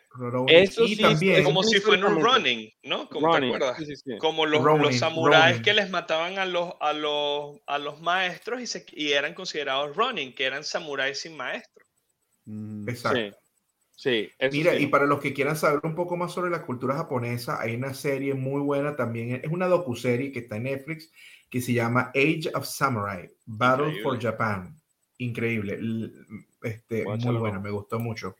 [0.49, 3.11] Eso y sí, también, como si fuera un running, ¿no?
[3.11, 3.77] Como te acuerdas.
[3.77, 8.01] Sí, sí, como los, los samuráis que les mataban a los, a los, a los
[8.01, 11.85] maestros y, se, y eran considerados running, que eran samuráis sin maestro.
[12.47, 13.39] Mm, Exacto.
[14.03, 14.85] Sí, Mira, sí.
[14.85, 17.93] y para los que quieran saber un poco más sobre la cultura japonesa, hay una
[17.93, 21.11] serie muy buena también, es una docuserie que está en Netflix
[21.51, 24.19] que se llama Age of Samurai, Battle for.
[24.19, 24.75] Japan.
[25.19, 25.79] Increíble,
[26.63, 28.35] este, muy buena, me gustó mucho.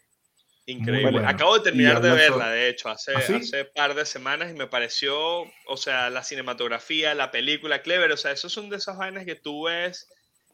[0.65, 1.11] Increíble.
[1.11, 1.29] bueno.
[1.29, 3.35] Acabo de terminar de verla, sobre- de hecho, hace, ¿Ah, sí?
[3.35, 8.13] hace par de semanas y me pareció, o sea, la cinematografía, la película, clever.
[8.13, 10.09] O sea, esos son de esas vainas que tú ves.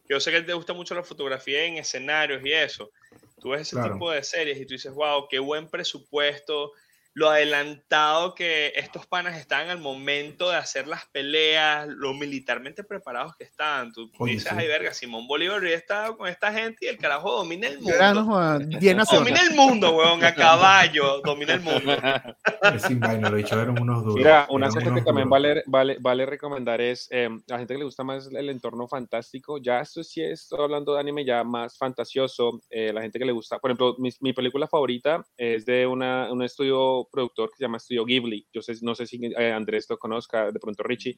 [0.09, 2.91] Yo sé que te gusta mucho la fotografía en escenarios y eso.
[3.39, 3.93] Tú ves ese Claro.
[3.93, 6.71] tipo de series y tú dices, wow, qué buen presupuesto.
[7.17, 13.35] Lo adelantado que estos panas están al momento de hacer las peleas, lo militarmente preparados
[13.35, 13.91] que están.
[13.91, 14.55] Tú Oye, dices, sí.
[14.55, 17.95] ay, verga, Simón Bolívar ya está con esta gente y el carajo domina el mundo.
[17.95, 19.33] Era, no jodas, 10 naciones.
[19.33, 21.91] Domina el mundo, weón, a caballo, domina el mundo.
[22.75, 24.17] Es sin vaina, lo dicho, eran unos duros.
[24.17, 27.79] Mira, una cosa que también vale, vale, vale recomendar es eh, a la gente que
[27.79, 29.57] le gusta más el entorno fantástico.
[29.57, 32.61] Ya esto sí estoy hablando de anime ya más fantasioso.
[32.69, 36.31] eh, la gente que le gusta, por ejemplo, mi, mi película favorita es de una,
[36.31, 38.47] un estudio productor que se llama Estudio Ghibli.
[38.53, 41.17] Yo sé, no sé si eh, Andrés lo conozca, de pronto Richie.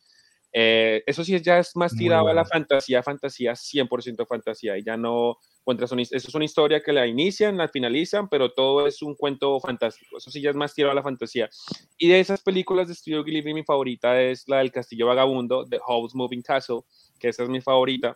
[0.52, 2.50] Eh, eso sí ya es más tirado a la bueno.
[2.52, 4.78] fantasía, fantasía, 100% fantasía.
[4.78, 8.88] Y ya no encuentras eso es una historia que la inician, la finalizan, pero todo
[8.88, 10.18] es un cuento fantástico.
[10.18, 11.50] Eso sí ya es más tirado a la fantasía.
[11.98, 15.80] Y de esas películas de Studio Ghibli, mi favorita es la del Castillo Vagabundo, The
[15.86, 16.82] Howl's Moving Castle,
[17.20, 18.16] que esa es mi favorita.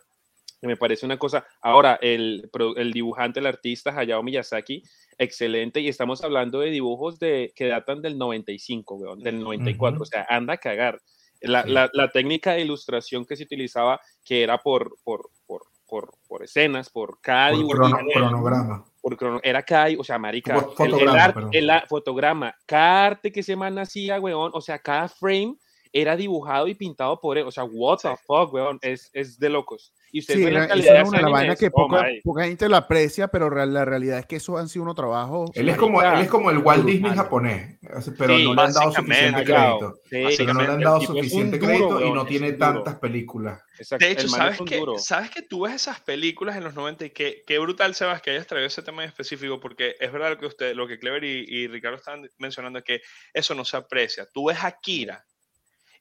[0.62, 1.46] Me parece una cosa.
[1.60, 4.82] Ahora, el, el dibujante, el artista Hayao Miyazaki,
[5.18, 5.80] excelente.
[5.80, 9.96] Y estamos hablando de dibujos de, que datan del 95, weón, del 94.
[9.96, 10.02] Ujú.
[10.02, 11.00] O sea, anda a cagar.
[11.40, 11.70] La, Sí.
[11.70, 16.42] la- la técnica de ilustración que se utilizaba, que era por, por, por, por, por
[16.42, 18.84] escenas, por cada Por dibujo, crono- cronograma.
[19.02, 21.50] por crono- era cada, o sea, marica, el- el, perdón.
[21.52, 25.56] el fotograma, cada arte que ese man hacía, weón, o sea, cada frame
[25.96, 29.48] era dibujado y pintado por él, o sea, what the fuck, weón, es, es de
[29.48, 29.94] locos.
[30.10, 32.20] Y usted Sí, la era- calidad era una ese vainas que oh, poca, my.
[32.22, 35.50] poca gente lo aprecia, pero real- la realidad es que eso han sido unos trabajos.
[35.54, 37.24] Él es como, él es como el Walt Disney brutal.
[37.24, 37.78] japonés,
[38.18, 39.78] pero Sí, no le han dado suficiente Callao.
[39.78, 40.36] crédito.
[40.36, 43.62] Sí, no le han dado suficiente duro, crédito y weón, no es tiene tantas películas.
[43.78, 44.98] Exacto, De hecho, ¿sabes que, duro.
[44.98, 48.30] ¿sabes que tú ves esas películas en los 90 y qué, qué brutal, Sebas, que
[48.30, 49.58] hayas traído ese tema en específico?
[49.60, 53.00] Porque es verdad lo que usted, lo que Clever y, y Ricardo estaban mencionando, que
[53.32, 54.26] eso no se aprecia.
[54.32, 55.24] Tú ves Akira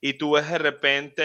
[0.05, 1.23] y tú ves de repente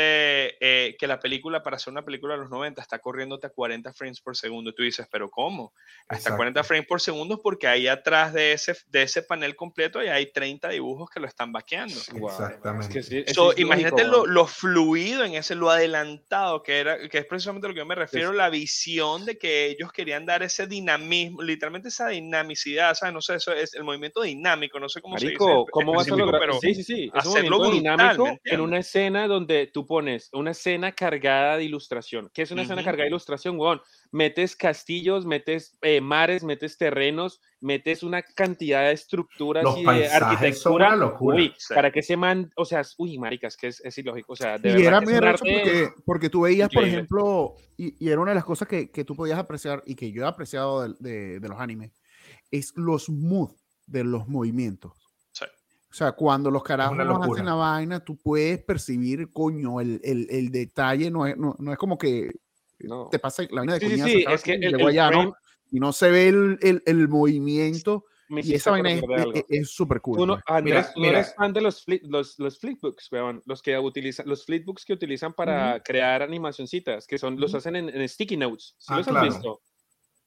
[0.61, 3.93] eh, que la película, para hacer una película de los 90, está corriéndote a 40
[3.93, 4.71] frames por segundo.
[4.71, 5.73] Y tú dices, ¿pero cómo?
[6.03, 6.37] Hasta Exacto.
[6.37, 10.31] 40 frames por segundo porque ahí atrás de ese, de ese panel completo ya hay
[10.31, 11.97] 30 dibujos que lo están vaqueando.
[12.13, 12.87] Wow, Exactamente.
[12.87, 16.79] es que sí, es So, ilógico, imagínate lo, lo fluido en ese, lo adelantado que
[16.79, 20.25] era, que es precisamente lo que yo me refiero, la visión de que ellos querían
[20.25, 23.13] dar ese dinamismo, literalmente esa dinamicidad, ¿sabes?
[23.13, 25.71] No sé, eso es el movimiento dinámico, no sé cómo se Marico, dice.
[25.73, 26.41] ¿cómo vas a lograr?
[26.41, 27.11] pero sí, sí, sí.
[27.13, 28.68] Es un hacerlo brutal, dinámico ¿me en entiendes?
[28.69, 32.31] Una escena donde tú pones una escena cargada de ilustración.
[32.33, 33.81] ¿Qué es una escena cargada de ilustración, weón?
[34.13, 40.09] Metes castillos, metes eh, mares, metes terrenos, metes una cantidad de estructuras Los y de
[40.09, 40.87] arquitectura.
[40.89, 41.37] una locura.
[41.37, 41.75] Uy, Sí.
[41.75, 44.33] para que ese man, o sea, uy, maricas, que es, es ilógico.
[44.33, 47.95] O sea, de y verdad era muy arte- porque, porque tú veías, por ejemplo, y,
[48.05, 50.27] y era una de las cosas que, que tú podías apreciar y que yo he
[50.27, 51.93] apreciado de, de- de los animes,
[52.51, 53.51] es los mood
[53.87, 54.93] de los movimientos.
[55.91, 60.51] O sea, cuando los carajos hacen la vaina, tú puedes percibir, coño, el, el, el
[60.51, 62.31] detalle, no es, no, no es como que
[62.81, 63.09] No.
[63.11, 65.21] te pasa la vaina de Sí, sí, coñazo, sí, es que el, allá, ¿no?
[65.23, 65.33] frame
[65.71, 69.03] Y no se ve el, el, el movimiento me y esa vaina es
[69.35, 70.19] es- es súper cool.
[70.19, 70.45] Tú no, pues.
[70.47, 71.19] Andrés, Mira, mira.
[71.21, 74.93] eres fan de los, flip, los, los flipbooks, weón, los que utilizan, los flipbooks que
[74.93, 79.07] utilizan para crear animacioncitas, que son, los hacen en, en sticky notes, ¿sí Ah, los
[79.07, 79.27] claro.
[79.27, 79.61] has visto?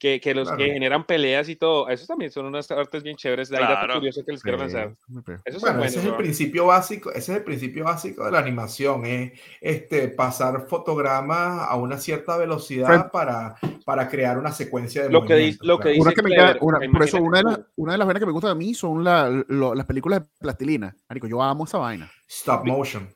[0.01, 0.73] Que, que los que Claro.
[0.73, 3.93] generan peleas y todo, esos también son unas artes bien chéveres, dato Claro.
[3.93, 4.95] curioso que les quiero lanzar.
[5.07, 8.39] son Bueno, buenos, ese es el principio básico, ese es el principio básico de la
[8.39, 15.11] animación, es este, pasar fotogramas a una cierta velocidad para, para crear una secuencia de
[15.11, 16.31] Lo que dice- lo que dice- Una que me
[16.61, 18.73] una- por eso una de, las, una de las vainas que me gustan a mí
[18.73, 20.95] son la- lo- las películas de plastilina.
[21.09, 22.09] Marico, yo amo esa vaina.
[22.27, 23.07] Stop motion.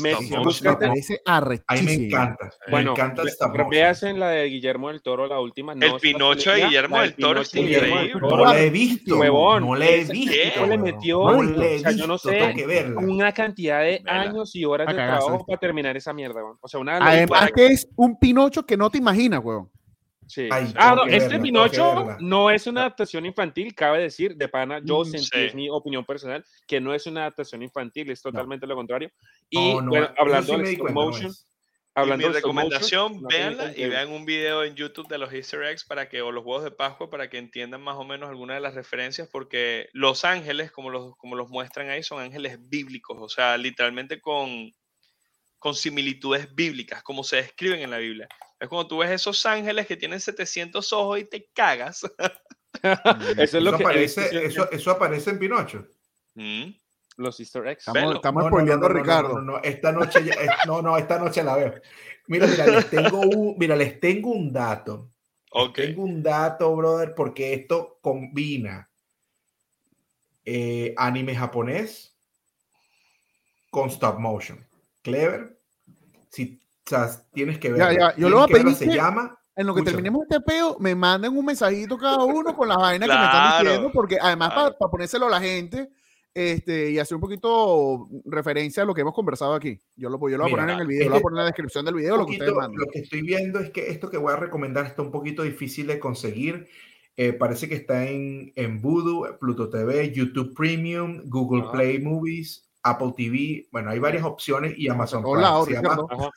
[0.00, 0.14] Me-
[0.88, 1.20] parece
[1.66, 2.50] A mí me encanta.
[2.70, 3.22] Bueno, me encanta
[3.64, 3.70] motion.
[3.70, 5.74] veas en la de Guillermo del Toro, la última.
[5.74, 8.12] no El Pinocho de Guillermo del Toro es increíble.
[8.20, 9.18] No la he visto.
[9.18, 10.32] Huevón, no la he visto.
[10.32, 10.82] tipo le huevón.
[10.82, 13.00] metió, no la he sea, yo visto, no sé, tengo que verla.
[13.00, 14.20] una cantidad de Vela.
[14.20, 16.58] años y horas de trabajo para terminar esa mierda, weón.
[16.60, 19.70] O sea, una Además que es un Pinocho que no te imaginas, weón.
[20.26, 20.48] Sí.
[20.50, 24.80] Ay, ah, no, este verla, Pinocho no es una adaptación infantil, cabe decir, de pana,
[24.82, 25.44] yo Mm, sentí, sí.
[25.44, 29.10] es mi opinión personal, que no es una adaptación infantil, es totalmente lo contrario.
[29.50, 31.30] Y No, no, bueno, eso hablando di stop motion.
[31.30, 35.62] Y hablando mi motion, recomendación, véanla y vean un video en YouTube de los Easter
[35.62, 38.56] eggs para que, o los huevos de Pascua para que entiendan más o menos algunas
[38.56, 43.16] de las referencias, porque los ángeles, como los, como los muestran ahí, son ángeles bíblicos,
[43.20, 44.72] o sea, literalmente con,
[45.58, 48.28] con similitudes bíblicas, como se describen en la Biblia.
[48.64, 52.02] Es cuando tú ves esos ángeles que tienen 700 ojos y te cagas.
[52.82, 55.86] Eso es lo Eso que aparece, eso, eso aparece en Pinocho.
[56.34, 56.70] Mm.
[57.18, 57.86] los Easter eggs.
[57.86, 59.28] Estamos, estamos No, no, spoileando no, a no, Ricardo.
[59.34, 61.74] No, no, no, esta noche, ya- es- no, no, esta noche la veo.
[62.26, 65.10] Mira, mira, les tengo un, mira, les tengo un dato.
[65.52, 65.76] Les Ok.
[65.76, 68.90] Tengo un dato, brother, porque esto combina
[70.44, 72.16] eh, anime japonés
[73.70, 74.66] con stop motion.
[75.02, 75.56] Clever.
[76.30, 76.60] Si
[76.94, 77.78] sea, tienes que ver.
[77.78, 79.36] Ya, ya, yo le voy a pedir se que- llama.
[79.56, 80.02] En lo que Escúchame.
[80.02, 83.40] terminemos este peo, me manden un mensajito cada uno con las vainas que me están
[83.50, 84.76] Claro, diciendo, porque además claro.
[84.76, 85.90] para ponérselo a la gente
[86.34, 89.78] este, y hacer un poquito referencia a lo que hemos conversado aquí.
[89.94, 91.20] Yo lo, yo lo voy a Mira, poner en el video, es lo voy a
[91.20, 92.80] que poner en la descripción del video, Un lo que ustedes poquito, mandan.
[92.84, 95.86] lo que estoy viendo es que esto que voy a recomendar está un poquito difícil
[95.86, 96.66] de conseguir.
[97.16, 101.70] Eh, parece que está en, en Voodoo, Pluto TV, YouTube Premium, Google Ajá.
[101.72, 103.66] Play Movies, Apple TV.
[103.72, 105.82] Bueno, hay varias opciones y Amazon todos Prime.
[105.82, 106.30] llama- Ricardo.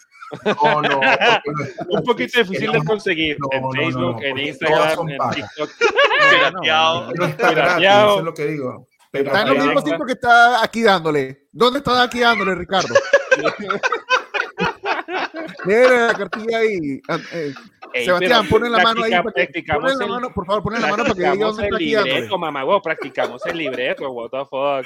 [0.63, 0.99] No, no, no
[1.99, 5.17] Un poquito difícil de conseguir no, en no, no, Facebook, no, en Instagram, en.
[5.31, 5.69] TikTok.
[6.31, 7.11] Pirateado.
[7.13, 8.09] no está gratis, Pirateado.
[8.09, 8.87] eso es lo que digo.
[9.13, 9.65] Está en los Pirateado.
[9.65, 11.47] mismos sitios que está aquí dándole.
[11.51, 12.93] ¿Dónde está aquí dándole, Ricardo?
[15.65, 17.01] Mira la cartilla ahí.
[17.09, 17.53] Ah, eh,
[17.93, 19.11] Ey, Sebastián, ponle la mano ahí.
[19.11, 21.19] practica- para que- practicamos ponle la el- mano, por favor, ponle la mano para que
[21.19, 21.77] diga Practicamos dónde está
[22.09, 24.85] libreto, mamá, huevo, practicamos el libreto, what the fuck.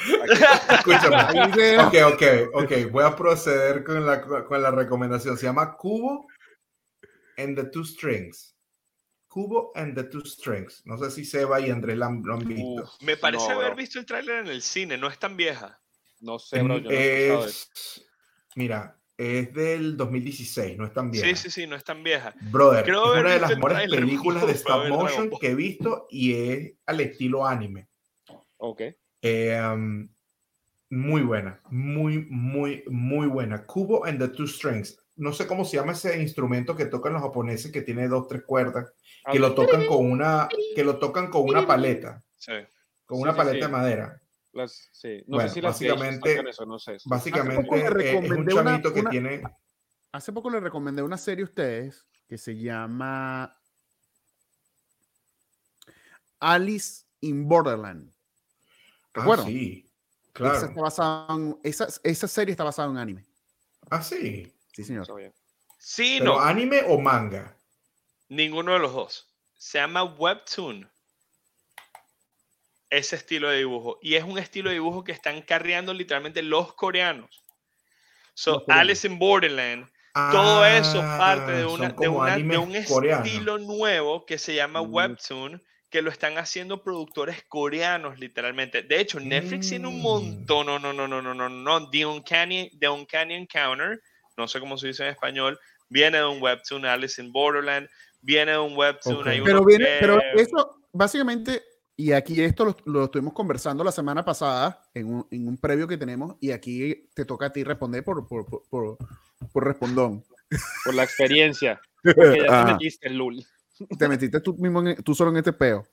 [0.72, 1.80] Escúchame.
[1.80, 2.24] Ok, ok,
[2.64, 2.92] ok.
[2.92, 5.38] Voy a proceder con la, con la recomendación.
[5.38, 6.28] Se llama Cubo
[7.38, 8.56] and the Two Strings.
[9.28, 10.82] Cubo and the Two Strings.
[10.86, 12.84] No sé si Seba y Andrés lo han, lo han visto.
[12.84, 13.76] Uf, Me parece no, haber bro.
[13.78, 15.80] visto el tráiler en el cine, no es tan vieja.
[16.20, 18.06] No sé, bro, yo no es,
[18.56, 21.28] mira, es del 2016, no es tan vieja.
[21.28, 22.34] Sí, sí, sí, no es tan vieja.
[22.42, 26.34] Brother, Creo es una de las mejores películas de stop motion que he visto y
[26.34, 27.88] es al estilo anime.
[28.58, 28.82] Ok.
[29.22, 30.10] Eh, um,
[30.90, 33.64] muy buena, muy, muy, muy buena.
[33.66, 34.98] Cubo and the Two Strings.
[35.16, 38.44] No sé cómo se llama ese instrumento que tocan los japoneses que tiene dos, tres
[38.44, 38.92] cuerdas,
[39.32, 42.54] que lo tocan con una, que lo tocan con una paleta, Sí.
[43.06, 43.62] con una sí, paleta sí.
[43.62, 44.21] de madera.
[44.54, 45.24] Las, sí.
[45.28, 46.98] No Bueno, sé si las básicamente- eso, no sé.
[47.06, 49.44] Básicamente le eh, es un recomendé una- chamito que una- tiene.
[50.12, 53.58] Hace poco les recomendé una serie a ustedes que se llama
[56.40, 58.12] Alice in Borderland.
[59.14, 59.48] Ah, ¿Recuerdan?
[59.48, 59.86] sí,
[60.24, 60.66] Esa, claro.
[60.68, 63.26] está basada en- esa, esa serie está basada en anime.
[63.90, 64.52] Ah, sí.
[64.74, 65.06] Sí, señor.
[65.78, 67.58] Sí, Pero no, anime o manga.
[68.30, 69.28] ninguno de los dos.
[69.58, 70.90] Se llama Webtoon.
[72.92, 73.98] Ese estilo de dibujo.
[74.04, 77.42] Y es un estilo de dibujo que están carreando literalmente los coreanos.
[78.36, 78.82] So, Los coreanos.
[78.82, 84.26] Alice in Borderland Todo eso parte de, Ah, una, de, una- de un estilo nuevo
[84.26, 84.94] que se llama Mm.
[84.94, 88.82] Webtoon, que lo están haciendo productores coreanos, literalmente.
[88.84, 90.02] De hecho, Netflix tiene un Mm.
[90.02, 94.02] montón, no, no, no, no, no, no, no, The Uncanny, The Uncanny Encounter,
[94.36, 97.88] no sé cómo se dice en español, viene de un Webtoon, Alice in Borderland,
[98.22, 101.64] viene de un Webtoon, hay Pero viene, que- pero eso básicamente,
[102.02, 105.88] y aquí esto lo, lo estuvimos conversando la semana pasada en un, en un previo
[105.88, 108.98] que tenemos, y aquí te toca a ti responder por, por, por, por,
[109.52, 110.24] por respondón.
[110.84, 111.80] Por la experiencia.
[112.04, 112.74] Porque ya te Ajá.
[112.74, 113.46] metiste el lul.
[114.00, 115.86] Te metiste tú mismo, en- tú solo en este peo.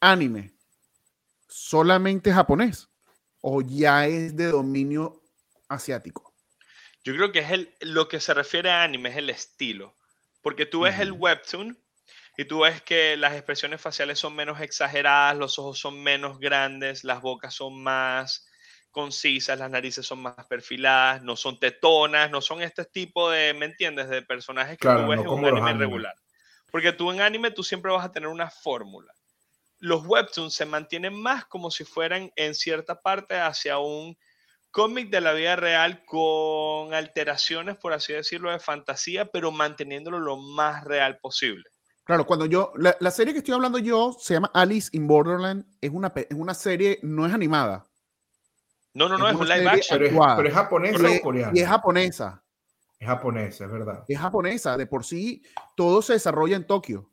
[0.00, 0.52] Anime,
[1.48, 2.88] solamente japonés
[3.40, 5.20] o ya es de dominio
[5.68, 6.32] asiático.
[7.04, 9.94] Yo creo que es el, lo que se refiere a anime, es el estilo.
[10.42, 11.76] Porque tú ves el webtoon
[12.40, 17.02] y tú ves que las expresiones faciales son menos exageradas, los ojos son menos grandes,
[17.02, 18.46] las bocas son más
[18.92, 23.66] concisas, las narices son más perfiladas, no son tetonas, no son este tipo de, ¿me
[23.66, 24.08] entiendes?
[24.08, 25.84] De personajes que Claro, tú ves no en un anime anime.
[25.86, 26.14] regular.
[26.70, 29.12] Porque tú en anime tú siempre vas a tener una fórmula.
[29.80, 34.16] Los webtoons se mantienen más como si fueran en cierta parte hacia un
[34.70, 40.36] cómic de la vida real con alteraciones, por así decirlo, de fantasía, pero manteniéndolo lo
[40.36, 41.64] más real posible.
[42.08, 45.66] Claro, cuando yo, la, la serie que estoy hablando yo se llama Alice in Borderland,
[45.78, 47.84] es una, es una serie, no es animada,
[48.94, 49.98] No, no, no, Es es un una live serie action.
[49.98, 50.36] Pero es, Actuada.
[50.38, 51.52] pero es japonesa y, o coreana.
[51.54, 52.42] y es japonesa,
[52.98, 54.04] Es japonesa, es verdad.
[54.08, 55.42] es japonesa, de por sí
[55.76, 57.10] todo se desarrolla en Tokio.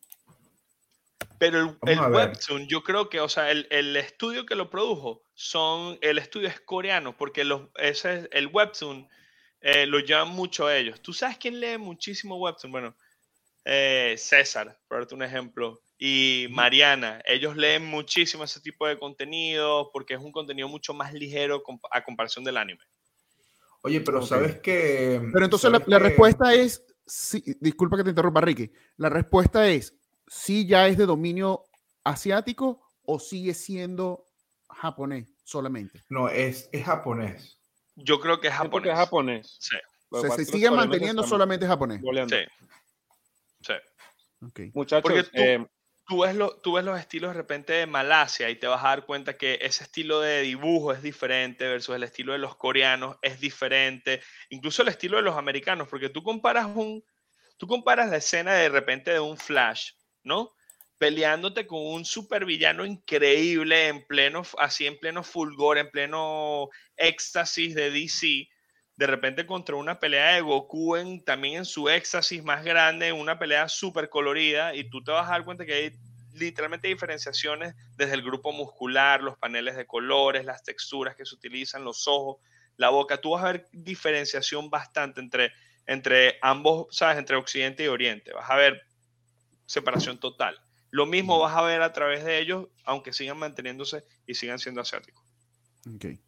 [1.40, 4.70] Pero el, el a webtoon, yo creo que, o sea, el, el estudio que lo
[4.70, 9.10] produjo, son, el estudio es coreano, porque los, ese, es- el webtoon
[9.60, 11.02] eh, lo llevan mucho ellos.
[11.02, 12.72] ¿Tú sabes quién lee muchísimo webtoon?
[12.72, 12.96] Bueno,
[13.66, 19.90] eh, César, por darte un ejemplo, y Mariana, ellos leen muchísimo ese tipo de contenido
[19.92, 22.84] porque es un contenido mucho más ligero a comparación del anime.
[23.82, 25.22] Oye, pero sabes que.
[25.32, 29.96] Pero entonces la, respuesta es, sí, disculpa que te interrumpa, Ricky, la respuesta es,
[30.28, 31.64] si ya es de dominio
[32.04, 34.26] asiático o sigue siendo
[34.70, 36.04] japonés solamente.
[36.10, 37.60] No, es, es japonés.
[37.96, 38.92] Yo creo que es que japonés.
[38.92, 39.58] es japonés.
[39.60, 39.78] Sí,
[40.10, 42.02] O sea, se sigue manteniendo solamente japonés.
[42.02, 42.38] sí,
[43.66, 43.74] sí.
[44.42, 44.60] Ok.
[44.74, 45.66] Muchachos, Porque tú- eh,
[46.08, 48.90] tú ves, lo, tú ves los estilos de repente de Malasia y te vas a
[48.90, 53.18] dar cuenta que ese estilo de dibujo es diferente versus el estilo de los coreanos
[53.22, 57.04] es diferente, incluso el estilo de los americanos, porque tú comparas un,
[57.58, 59.92] tú comparas la escena de repente de un Flash,
[60.24, 60.52] ¿no?
[60.98, 67.92] Peleándote con un supervillano increíble en pleno, así en pleno fulgor, en pleno éxtasis de
[67.92, 68.48] DC,
[68.98, 73.38] de repente contra una pelea de Goku en, también en su éxtasis más grande, una
[73.38, 75.92] pelea súper colorida, y tú te vas a dar cuenta que hay
[76.34, 81.84] literalmente diferenciaciones desde el grupo muscular, los paneles de colores, las texturas que se utilizan,
[81.84, 82.38] los ojos,
[82.78, 83.20] la boca.
[83.20, 85.52] Tú vas a ver diferenciación bastante entre,
[85.86, 87.18] entre ambos, ¿sabes?
[87.18, 88.34] Entre Occidente y Oriente.
[88.34, 88.82] Vas a ver
[89.66, 90.60] separación total.
[90.90, 94.82] Lo mismo vas a ver a través de ellos, aunque sigan manteniéndose y sigan siendo
[94.82, 95.24] asiáticos.
[95.96, 96.20] Okay.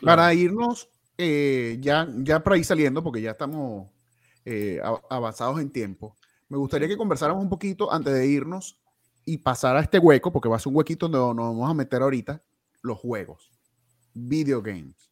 [0.00, 0.88] Para irnos
[1.18, 3.88] eh, ya, ya para ir saliendo, porque ya estamos
[4.44, 6.16] eh, avanzados en tiempo,
[6.48, 8.78] me gustaría que conversáramos un poquito antes de irnos
[9.24, 11.74] y pasar a este hueco, porque va a ser un huequito donde nos vamos a
[11.74, 12.42] meter ahorita,
[12.82, 13.50] los juegos,
[14.14, 15.10] video games.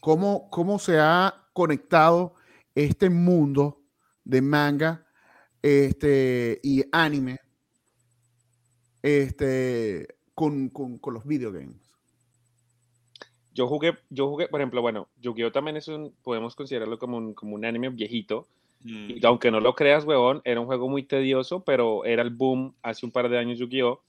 [0.00, 2.34] ¿Cómo, cómo se ha conectado
[2.74, 3.82] este mundo
[4.24, 5.06] de manga
[5.62, 7.40] este, y anime
[9.02, 11.83] este, con, con, con los video games?
[13.54, 17.34] Yo jugué, yo jugué, por ejemplo, bueno, Yu-Gi-Oh también es un, podemos considerarlo como un,
[17.34, 18.46] como un anime viejito.
[18.82, 19.10] Mm.
[19.10, 22.74] Y aunque no lo creas, huevón, era un juego muy tedioso, pero era el boom
[22.82, 24.00] hace un par de años Yu-Gi-Oh.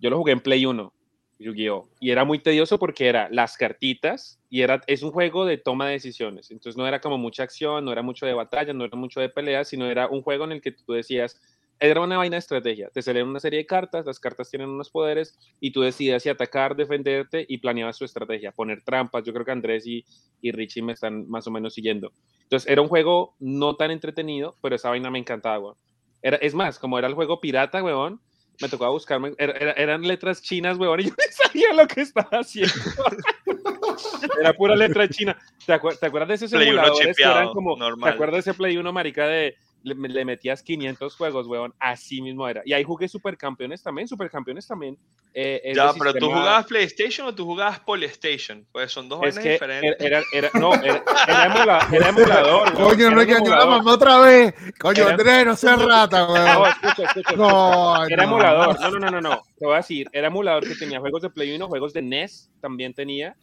[0.00, 0.92] Yo lo jugué en Play 1,
[1.40, 1.88] Yu-Gi-Oh!
[1.98, 5.86] Y era muy tedioso porque era las cartitas y era, es un juego de toma
[5.86, 6.52] de decisiones.
[6.52, 9.28] Entonces no era como mucha acción, no era mucho de batalla, no era mucho de
[9.28, 11.40] pelea, sino era un juego en el que tú decías,
[11.80, 12.88] era una vaina de estrategia.
[12.90, 16.28] Te salían una serie de cartas, las cartas tienen unos poderes y tú decides si
[16.28, 19.24] atacar, defenderte y planeabas tu estrategia, poner trampas.
[19.24, 20.04] Yo creo que Andrés y,
[20.40, 22.12] y Richie me están más o menos siguiendo.
[22.42, 25.74] Entonces era un juego no tan entretenido, pero esa vaina me encantaba,
[26.22, 28.20] Era, es más, como era el juego pirata, weón,
[28.60, 32.72] me tocaba buscarme, eran letras chinas, weón, y yo no sabía lo que estaba haciendo.
[34.40, 35.36] era pura letra china.
[35.66, 39.26] ¿Te, acuerdas de esos simuladores que eran como, ¿te acuerdas de ese Play 1, marica,
[39.26, 42.62] de le, metías 500 juegos, weón, así mismo era.
[42.64, 44.98] Y ahí jugué Supercampeones también, Supercampeones también.
[45.34, 49.96] Eh, ya, pero tú jugabas PlayStation o tú jugabas Polystation, pues son dos vainas diferentes.
[50.00, 52.72] Era, era, no, era, era, emulador.
[52.72, 54.54] Coño, no hay que la mamá otra vez.
[54.78, 56.44] Coño, Andrés, no seas rata, weón.
[56.44, 57.36] No, escucha, escucha.
[57.36, 58.80] No, era emulador.
[58.80, 59.42] No, no, no, no, no.
[59.58, 62.50] Te voy a decir, era emulador que tenía juegos de Play 1, juegos de NES
[62.60, 63.36] también tenía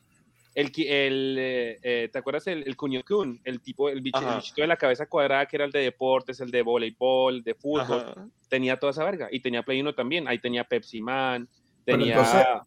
[0.53, 3.39] el, el eh, eh, ¿te acuerdas el, el Kun?
[3.43, 6.61] El tipo, el, bichito de la cabeza cuadrada que era el de deportes, el de
[6.61, 8.31] voleibol, de fútbol.
[8.49, 9.29] Tenía toda esa verga.
[9.31, 10.27] Y tenía Play 1 también.
[10.27, 11.47] Ahí tenía Pepsi Man,
[11.85, 12.63] tenía...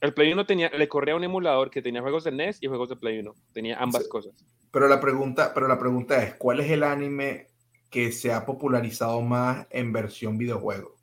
[0.00, 2.88] El Play 1 tenía, le corría un emulador que tenía juegos de NES y juegos
[2.88, 3.34] de Play 1.
[3.52, 4.34] Tenía ambas cosas.
[4.72, 7.48] Pero la, pregunta, pero la pregunta es, ¿cuál es el anime
[7.88, 10.96] que se ha popularizado más en versión videojuego?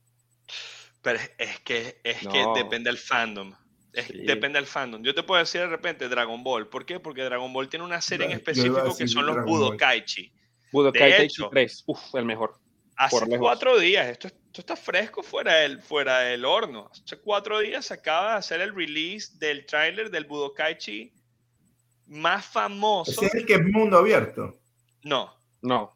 [1.01, 3.53] Pero es que, es que depende del fandom.
[3.92, 5.02] Depende del fandom.
[5.04, 6.68] Yo te puedo decir de repente Dragon Ball.
[6.68, 7.00] ¿Por qué?
[7.00, 10.32] Porque Dragon Ball tiene una serie en específico que son los Budokaichi.
[10.72, 11.84] Budokaichi 3.
[11.88, 12.60] Uf, el mejor.
[12.96, 14.08] Hace cuatro días.
[14.08, 16.92] Esto, esto, está fresco fuera del, fuera del horno.
[16.92, 21.12] Hace cuatro días se acaba de hacer el release del tráiler del Budokaichi
[22.08, 23.12] más famoso.
[23.12, 24.60] ¿Ese es el que es mundo abierto?
[25.04, 25.34] No.
[25.62, 25.96] No.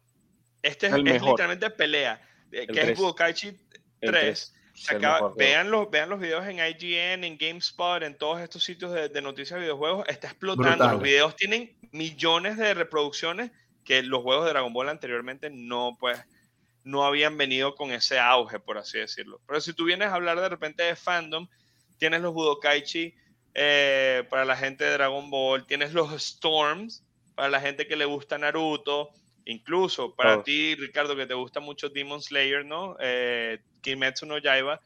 [0.62, 2.20] Este es, literalmente pelea.
[2.50, 3.56] Eh, que es Budokaichi
[4.00, 4.54] 3
[5.36, 9.58] vean, los, vean los videos en IGN, en GameSpot, en todos estos sitios de, noticias
[9.58, 10.06] de videojuegos.
[10.08, 10.88] Está explotando.
[10.88, 13.50] Los videos tienen millones de reproducciones
[13.84, 16.18] que los juegos de Dragon Ball anteriormente no, pues,
[16.82, 19.40] no habían venido con ese auge, por así decirlo.
[19.46, 21.48] Pero si tú vienes a hablar de repente de fandom,
[21.98, 23.14] tienes los Budokaichi
[23.54, 27.04] eh, para la gente de Dragon Ball, tienes los Storms
[27.34, 29.10] para la gente que le gusta Naruto,
[29.44, 32.96] incluso para ti, Ricardo, que te gusta mucho Demon Slayer, ¿no?
[33.00, 34.80] Eh, Kimetsu no Yaiba,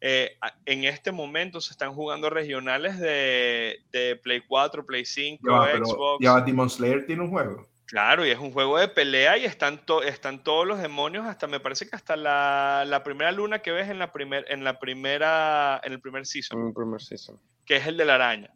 [0.00, 6.24] eh, en este momento se están jugando regionales de, de Play 4, Play 5, Xbox.
[6.24, 7.68] Ya Demon Slayer tiene un juego.
[7.86, 11.58] Claro, y es un juego de pelea y están, están todos los demonios, hasta me
[11.58, 15.80] parece que hasta la, la primera luna que ves en la, primer, en la primera,
[15.82, 16.60] en el primer season.
[16.60, 17.40] En el primer season.
[17.64, 18.52] Que es el de la araña.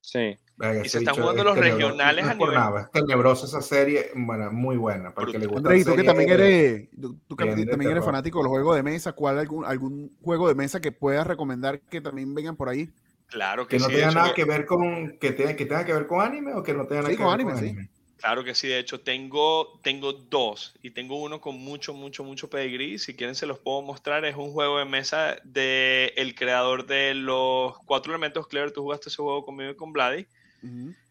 [0.00, 0.38] Sí.
[0.84, 2.54] Y se están jugando los regionales a nivel.
[2.54, 5.14] Nada, es tenebrosa esa serie, bueno, muy buena.
[5.14, 8.82] Para que le tú que también eres, tú, también eres fanático de los juegos de
[8.82, 12.90] mesa, ¿cuál algún, algún juego de mesa que puedas recomendar que también vengan por ahí?
[13.28, 16.06] Claro que, que no tenga nada que ver con que tenga, que tenga que ver
[16.06, 17.90] con anime o que no tenga nada que ver con anime.
[18.18, 22.50] Claro que sí, de hecho tengo, tengo dos y tengo uno con mucho, mucho, mucho
[22.50, 22.98] pedigrí.
[22.98, 24.24] Si quieren se los puedo mostrar.
[24.24, 28.72] Es un juego de mesa del el creador de los cuatro elementos Clever.
[28.72, 30.26] Tú jugaste ese juego conmigo y con Vladi.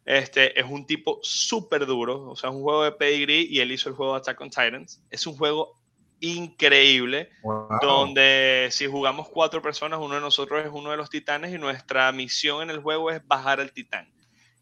[0.05, 3.71] Este es un tipo súper duro, o sea, es un juego de pedigree y él
[3.71, 5.01] hizo el juego Attack on Titans.
[5.09, 5.75] Es un juego
[6.19, 7.67] increíble, Wow.
[7.81, 12.11] donde si jugamos cuatro personas, uno de nosotros es uno de los titanes y nuestra
[12.11, 14.09] misión en el juego es bajar al titán.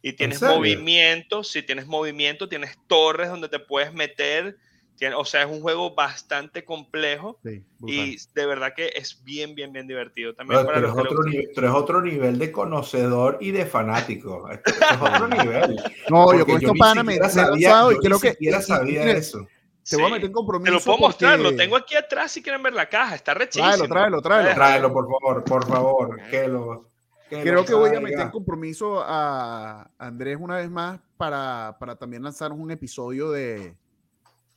[0.01, 4.57] Y tienes movimiento, si tienes movimiento, tienes torres donde te puedes meter,
[4.97, 9.53] tiene- o sea, es un juego bastante complejo Sí, y de verdad que es bien,
[9.55, 10.33] bien, bien divertido.
[10.33, 13.65] También Pero para tú, los le otro nivel, eres otro nivel de conocedor y de
[13.65, 14.49] fanático.
[14.49, 15.75] Esto, esto es otro nivel.
[16.09, 18.21] No, Porque yo con estos ni panas me, me he sabía- lanzado y creo ni
[18.21, 18.31] que.
[18.31, 19.47] siquiera y- y- sabía eso.
[19.87, 20.71] Te voy a meter en compromiso.
[20.71, 23.67] Te lo puedo mostrar, lo tengo aquí atrás si quieren ver la caja, está rechísimo.
[23.69, 24.53] Tráelo, tráelo, tráelo.
[24.55, 26.19] Tráelo, por favor, por favor.
[26.31, 26.89] Que lo,
[27.29, 31.75] que Creo lo que voy a meter en compromiso a Andrés una vez más para,
[31.79, 33.75] para también lanzarnos un episodio de.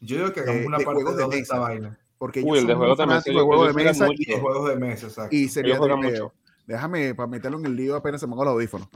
[0.00, 1.58] Yo digo que hagamos una de parte de de de esta mesa.
[1.58, 1.98] vaina.
[2.18, 4.22] Porque Uy, el de son muy juegos de mesa, fanáticos de mesa mucho.
[4.22, 5.36] Y de juegos de mesa, exacto.
[5.36, 6.32] y sería mucho.
[6.66, 8.88] Déjame para meterlo en el lío apenas se me ponga los audífonos.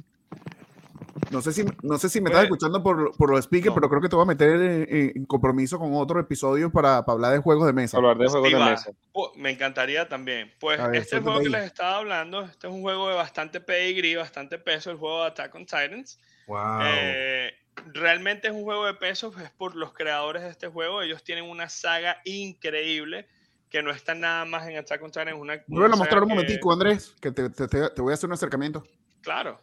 [1.31, 3.75] No sé si, no sé si me Pues- estás escuchando por, por los speakers, No.
[3.77, 7.15] pero creo que te voy a meter en, en- compromiso con otro episodio para, para
[7.15, 7.97] hablar de juegos de mesa.
[7.97, 8.71] Hablar de juegos Sí, de va.
[8.71, 8.91] mesa.
[9.37, 10.51] Me encantaría también.
[10.61, 11.53] Pues ver, este juego que ahí.
[11.53, 15.29] les estaba hablando, este es un juego de bastante pedigree, bastante peso, el juego de
[15.29, 16.19] Attack on Titans.
[16.47, 16.81] Wow.
[16.85, 17.55] Eh,
[17.93, 21.03] realmente es un juego de peso, es por los creadores de este juego.
[21.03, 23.27] Ellos tienen una saga increíble
[23.71, 25.33] que no está nada más en Attack on Titans.
[25.39, 28.13] Una, una Vuelve a mostrar un que- momentico, Andrés, que te, te- te- te voy
[28.13, 28.85] a hacer un acercamiento.
[29.23, 29.59] Claro.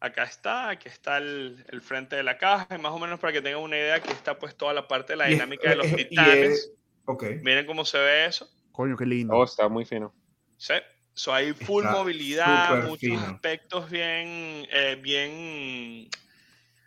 [0.00, 3.32] Acá está, aquí está el, el frente de la caja, y más o menos para
[3.32, 5.76] que tengan una idea, aquí está pues toda la parte de la es- dinámica de
[5.76, 6.50] los y titanes.
[6.50, 6.72] es-
[7.06, 7.24] Ok.
[7.42, 8.48] Miren cómo se ve eso.
[8.72, 9.34] Coño, qué lindo.
[9.34, 10.14] Oh, está muy fino.
[10.56, 10.74] Sí.
[11.16, 13.20] So, hay full Está movilidad, muchos fino.
[13.20, 16.10] aspectos bien, eh, bien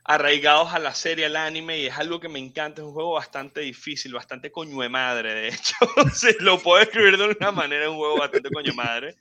[0.03, 2.84] arraigados a la serie, al anime, y es algo que me encanta.
[2.84, 5.73] Es un juego bastante difícil, bastante coño de madre, de hecho.
[6.13, 9.15] si lo puedo escribir de una manera, es un juego bastante coño de madre.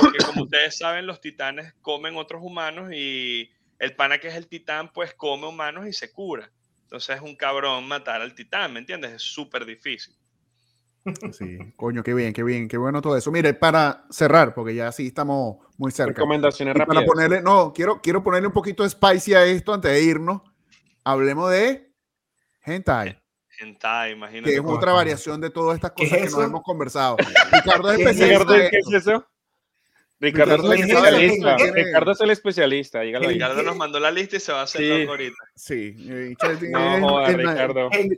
[0.00, 4.46] Porque como ustedes saben, los titanes comen otros humanos y el pana que es el
[4.46, 6.50] titán, pues come humanos y se cura.
[6.84, 9.12] Entonces es un cabrón matar al titán, ¿me entiendes?
[9.12, 10.14] Es súper difícil.
[11.32, 13.32] Sí, coño, qué bien, qué bien, qué bueno todo eso.
[13.32, 16.12] Mire, para cerrar, porque ya sí estamos muy cerca.
[16.14, 17.04] Recomendaciones Y para rápidas.
[17.06, 20.42] ponerle, no, quiero, quiero ponerle un poquito de spicy a esto antes de irnos.
[21.04, 21.92] Hablemos de
[22.64, 23.20] hentai,
[23.58, 24.50] Hentai, imagínate.
[24.50, 27.16] que es otra variación de todas estas ¿Qué cosas es que nos hemos conversado.
[27.52, 28.70] Ricardo es ¿Qué es especialista.
[28.70, 29.26] ¿qué es eso?
[30.22, 31.56] Ricardo, Ricardo es el es el- especialista.
[31.74, 33.00] Ricardo es el especialista.
[33.02, 35.06] Ricardo nos mandó la lista y se va a hacer Sí.
[35.08, 35.36] ahorita.
[35.56, 37.88] Sí, No es la- Ricardo.
[37.90, 38.12] En-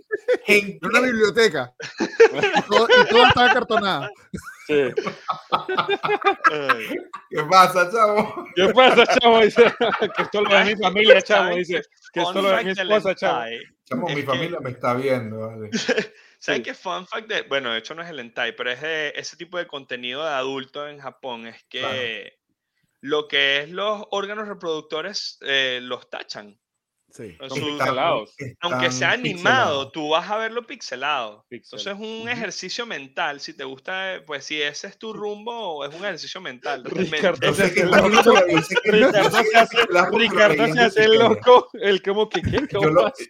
[0.46, 1.72] en- en una biblioteca.
[2.00, 2.04] y,
[2.68, 4.08] todo, y todo está acartonado.
[4.66, 4.74] Sí.
[7.30, 8.46] ¿Qué pasa, chavo?
[8.54, 9.40] ¿Qué pasa, chavo?
[9.40, 9.64] Dice
[10.16, 11.44] que esto lo ve mi familia, chavo.
[11.44, 11.82] ¿Saben Dice
[12.12, 13.44] que esto lo ve mi esposa, chavo.
[13.44, 15.70] Es mi que- familia me está viendo, vale.
[16.40, 16.62] ¿Saben Sí.
[16.62, 19.36] qué fun fact de, bueno, de hecho no es el hentai, pero es de ese
[19.36, 22.14] tipo de contenido de adulto en Japón, es que Claro.
[23.02, 26.60] lo que es los órganos reproductores eh, los tachan.
[27.16, 27.36] Sí.
[27.38, 28.34] Son Son sus- pixelados.
[28.60, 31.46] aunque sea animado, tú vas a verlo pixelado.
[31.48, 31.78] Pixel.
[31.78, 33.38] Entonces es un ejercicio mental.
[33.38, 36.82] Si te gusta, pues si ese es tu rumbo, es un ejercicio mental.
[36.84, 37.82] Ricardo se hace,
[40.10, 41.68] película Ricardo se hace loco.
[41.74, 42.66] El como que, ¿qué?
[42.68, 43.28] ¿Cómo Yo lo- así?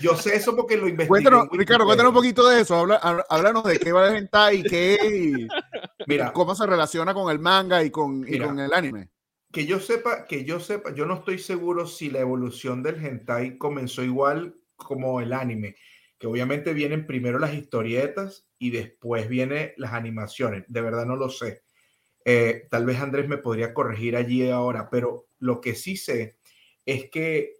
[0.00, 1.08] Yo sé eso porque lo investigué.
[1.08, 2.76] Cuéntanos, Ricardo, cuéntanos un poquito de eso.
[2.76, 5.48] Habla- há- háblanos de qué va hentai y qué y
[6.06, 8.46] Mira, cómo se relaciona con el manga y con, y Mira.
[8.46, 9.08] con el anime.
[9.56, 13.56] Que yo sepa, que yo sepa, yo no estoy seguro si la evolución del hentai
[13.56, 15.76] comenzó igual como el anime,
[16.18, 20.64] que obviamente vienen primero las historietas y después vienen las animaciones.
[20.68, 21.62] De verdad no lo sé.
[22.22, 26.36] Eh, tal vez Andrés me podría corregir allí ahora, pero lo que sí sé
[26.84, 27.54] es que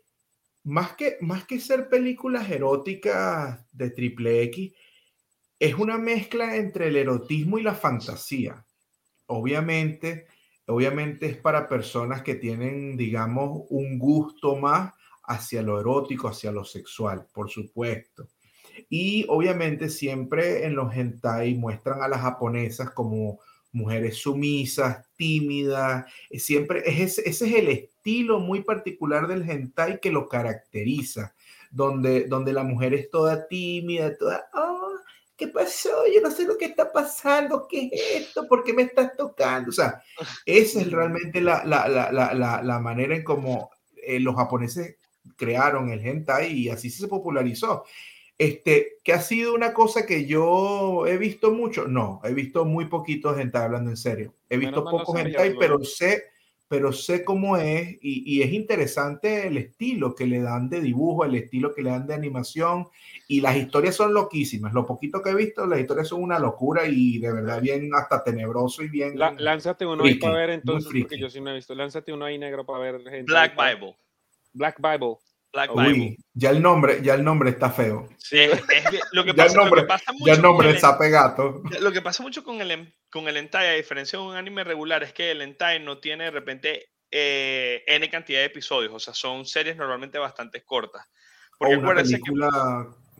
[0.64, 4.74] más que, más que ser películas eróticas de triple X,
[5.58, 8.66] es una mezcla entre el erotismo y la fantasía.
[9.28, 10.26] Obviamente,
[10.66, 14.92] obviamente es para personas que tienen, digamos, un gusto más
[15.24, 18.28] hacia lo erótico, hacia lo sexual, por supuesto.
[18.88, 23.40] Y obviamente siempre en los hentai muestran a las japonesas como
[23.72, 30.10] mujeres sumisas, tímidas, eh, siempre es ese, es el estilo muy particular del hentai que
[30.10, 31.34] lo caracteriza,
[31.70, 34.92] donde, donde la mujer es toda tímida, toda, "Oh,
[35.36, 35.90] ¿qué pasó?
[36.12, 38.46] Yo no sé lo que está pasando, ¿qué es esto?
[38.48, 39.70] ¿Por qué me estás tocando?
[39.70, 40.02] O sea,
[40.46, 44.96] esa es realmente la, la, la, la, manera en cómo eh, los japoneses
[45.36, 47.84] crearon el hentai y así se popularizó.
[48.38, 52.84] Este, que ha sido una cosa que yo he visto mucho, no, he visto muy
[52.86, 54.34] poquitos hentai, hablando en serio.
[54.50, 56.24] He visto Menos pocos hentai, pero sé,
[56.68, 61.24] pero sé cómo es y, y es interesante el estilo que le dan de dibujo,
[61.24, 62.86] el estilo que le dan de animación
[63.28, 64.72] y las historias son loquísimas.
[64.72, 68.22] Lo poquito que he visto, las historias son una locura y de verdad bien hasta
[68.24, 69.18] tenebroso y bien.
[69.18, 71.74] La- lánzate uno ahí Friki, para ver entonces, porque yo sí no he visto.
[71.74, 73.00] Lánzate uno ahí negro para ver.
[73.02, 73.96] gente Black ahí Bible.
[74.52, 75.16] Black Bible.
[75.52, 76.16] Black Uy, Bible.
[76.34, 78.08] ya el nombre, ya el nombre está feo.
[78.18, 80.36] Sí, es- que lo que Ya el pasa, lo nombre, que pasa Ya mucho el
[80.36, 81.62] con nombre el- está pegato.
[81.80, 84.62] Lo que pasa mucho con el, en- con el hentai, a diferencia de un anime
[84.64, 88.98] regular, es que el hentai no tiene de repente eh, N cantidad de episodios, o
[88.98, 91.06] sea, son series normalmente bastante cortas.
[91.58, 92.48] O Porque una acuérdense que- película,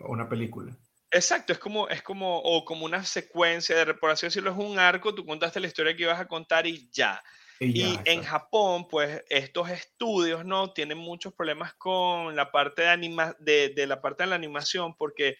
[0.01, 0.76] o una película.
[1.11, 4.78] exacto, es como, es como, o como una secuencia, de, por así decirlo, es un
[4.78, 7.22] arco, tú contaste la historia que ibas a contar y ya.
[7.59, 8.28] Y, Y ya, en exacto.
[8.28, 10.72] Japón, pues estos estudios, ¿no?
[10.74, 14.94] Tienen muchos problemas con la parte de, anima de, de la parte de la animación,
[14.97, 15.38] porque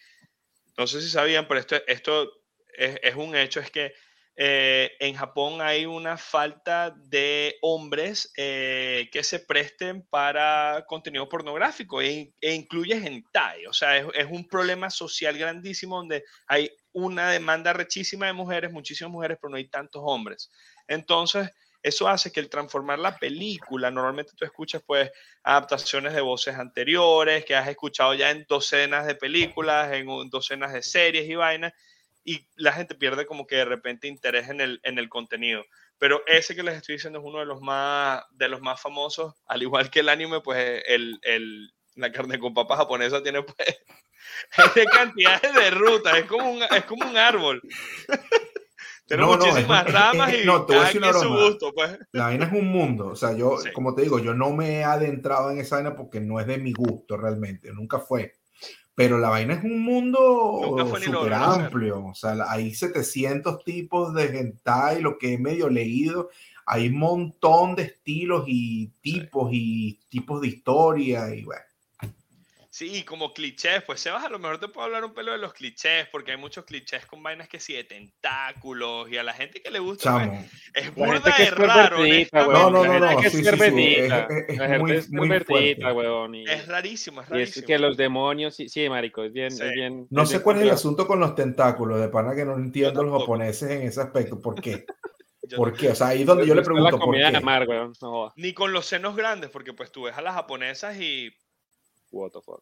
[0.77, 2.31] no sé si sabían, pero esto, esto
[2.75, 3.93] es, es un hecho, es que
[4.39, 12.03] eh, en Japón hay una falta de hombres eh, que se presten para contenido pornográfico
[12.03, 13.65] e, e incluye hentai.
[13.65, 18.71] O sea, es, es un problema social grandísimo donde hay una demanda rechísima de mujeres,
[18.71, 20.51] muchísimas mujeres, pero no hay tantos hombres.
[20.87, 25.09] Entonces, eso hace que el transformar la película, normalmente tú escuchas pues
[25.43, 30.81] adaptaciones de voces anteriores, que has escuchado ya en docenas de películas, en docenas de
[30.83, 31.73] series y vainas,
[32.29, 35.63] y la gente pierde como que de repente interés en el, en el contenido.
[35.97, 39.33] Pero ese que les estoy diciendo es uno de los más, de los más famosos,
[39.47, 43.55] al igual que el anime, pues el, el- la carne con papa japonesa tiene pues
[44.75, 47.61] de cantidades de rutas, es como un, es como un árbol.
[49.07, 51.97] Tiene No, no, muchísimas es- ramas y no, cada quien su gusto, pues.
[52.11, 53.07] La vaina es un mundo.
[53.07, 53.71] O sea, yo, Sí.
[53.71, 56.57] como te digo, yo no me he adentrado en esa vaina porque no es de
[56.57, 57.71] mi gusto realmente.
[57.71, 58.35] Nunca fue.
[58.97, 62.03] Pero la vaina es un mundo súper amplio.
[62.03, 66.31] O sea, hay 700 tipos de hentai, lo que he medio leído.
[66.65, 71.31] Hay un montón de estilos y tipos y tipos de historia.
[71.35, 71.61] Y bueno,
[72.77, 75.39] Sí, y como clichés, pues Sebas a lo mejor te puedo hablar un pelo de
[75.39, 79.33] los clichés, porque hay muchos clichés con vainas que sí, de tentáculos, y a la
[79.33, 80.45] gente que le gusta, pues, chamo.
[80.75, 81.97] es burda de es raro.
[82.33, 84.91] No, no, no, no, que es sí, sí, sí, es- es- es La gente muy-
[84.91, 85.31] es muy.
[85.31, 86.35] Es weón.
[86.35, 87.61] Y, rarísimo, es y rarísimo.
[87.61, 89.63] es que los demonios, sí, sí, marico, es bien, Sí.
[89.63, 90.05] es bien.
[90.11, 93.01] No es sé cuál es el asunto con los tentáculos, de pana que no entiendo
[93.03, 94.39] los japoneses en ese aspecto.
[94.39, 94.85] ¿Por qué?
[95.57, 95.89] ¿Por qué?
[95.89, 97.39] O sea, ahí es donde yo le Está la pregunto por comida qué.
[97.39, 97.93] mar, weón.
[98.03, 98.33] No.
[98.35, 101.31] Ni con los senos grandes, porque pues tú ves a las japonesas y
[102.11, 102.61] What the fuck.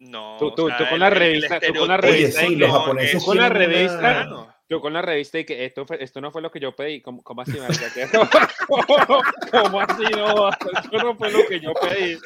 [0.00, 0.36] no.
[0.38, 2.40] Tú- o tú- sea, tú con el- la el revista- tú con la Oye, revista
[2.40, 4.54] sí, de los que japoneses es con la una- revista.
[4.70, 7.00] Yo con la revista y que esto, fue- esto no fue lo que yo pedí.
[7.00, 7.52] ¿Cómo, cómo así.
[9.50, 10.02] ¿Cómo así?
[10.14, 12.18] No, esto no fue lo que yo pedí.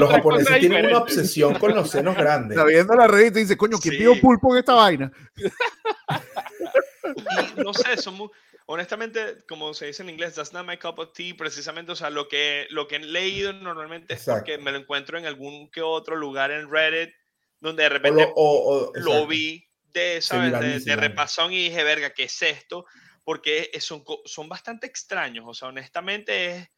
[0.00, 2.58] Los japoneses tienen una obsesión con los senos grandes.
[2.58, 3.98] Está viendo la revista y dice, coño, ¿quién Sí.
[3.98, 5.12] pidió pulpo en esta vaina?
[7.56, 8.28] No sé, son muy,
[8.66, 12.10] honestamente, como se dice en inglés, that's not my cup of tea, precisamente, o sea,
[12.10, 14.40] lo que, lo que he leído normalmente es Exacto.
[14.40, 17.14] porque me lo encuentro en algún que otro lugar en Reddit,
[17.60, 19.26] donde de O repente lo, o- o- lo exacto.
[19.28, 20.84] vi de, ¿sabes?
[20.84, 22.86] De, repasón y dije, verga, ¿qué es esto?
[23.24, 26.68] Porque es- son, son bastante extraños, o sea, honestamente es...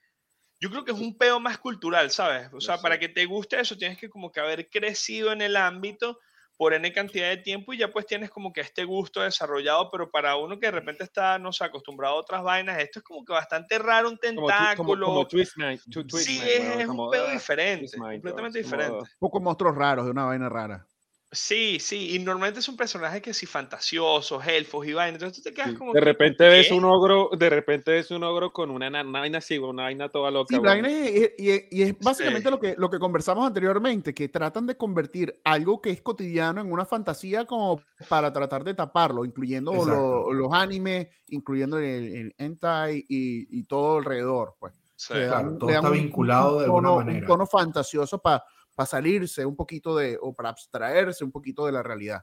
[0.60, 2.48] Yo creo que es un peo más cultural, ¿sabes?
[2.52, 5.56] O sea, para que te guste eso tienes que como que haber crecido en el
[5.56, 6.20] ámbito
[6.56, 10.10] por N cantidad de tiempo y ya pues tienes como que este gusto desarrollado, pero
[10.10, 13.24] para uno que de repente está, no sé, acostumbrado a otras vainas, esto es como
[13.24, 15.06] que bastante raro, un Como, tu- como, tentáculo.
[15.06, 15.80] como Twist Night.
[15.90, 18.98] Twist sí, Night, es, como, un pedo ah, diferente, completamente como- diferente.
[18.98, 20.86] Un poco monstruos raros de una vaina rara.
[21.34, 25.54] Sí, sí, y normalmente son personajes que sí fantasiosos, elfos y vainas, entonces tú te
[25.54, 28.70] quedas Sí, como De que, repente ves un ogro, de repente ves un ogro con
[28.70, 30.54] una, na- una vaina así, una vaina toda loca.
[30.54, 32.50] Sí, vaina es- y, y- y es básicamente Sí.
[32.50, 36.70] lo, que, lo que conversamos anteriormente, que tratan de convertir algo que es cotidiano en
[36.72, 43.04] una fantasía como para tratar de taparlo, incluyendo lo- los animes, incluyendo el, el hentai
[43.08, 44.54] y, y todo alrededor.
[44.58, 44.74] Pues.
[44.96, 45.14] Sí.
[45.14, 47.20] Le Claro, todo le dan está vinculado de alguna tono, manera.
[47.20, 48.44] Un tono fantasioso para
[48.84, 52.22] salirse un poquito de, o para abstraerse un poquito de la realidad.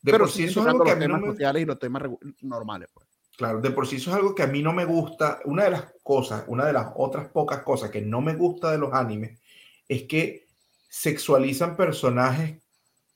[0.00, 1.62] De Pero por sí eso es algo que a los mí no temas me, sociales
[1.62, 2.02] y los temas
[2.40, 2.88] normales.
[2.92, 3.06] Pues.
[3.36, 5.40] claro, de por sí eso es algo que a mí no me gusta.
[5.44, 8.78] Una de las cosas, una de las otras pocas cosas que no me gusta de
[8.78, 9.40] los animes
[9.88, 10.46] es que
[10.88, 12.62] sexualizan personajes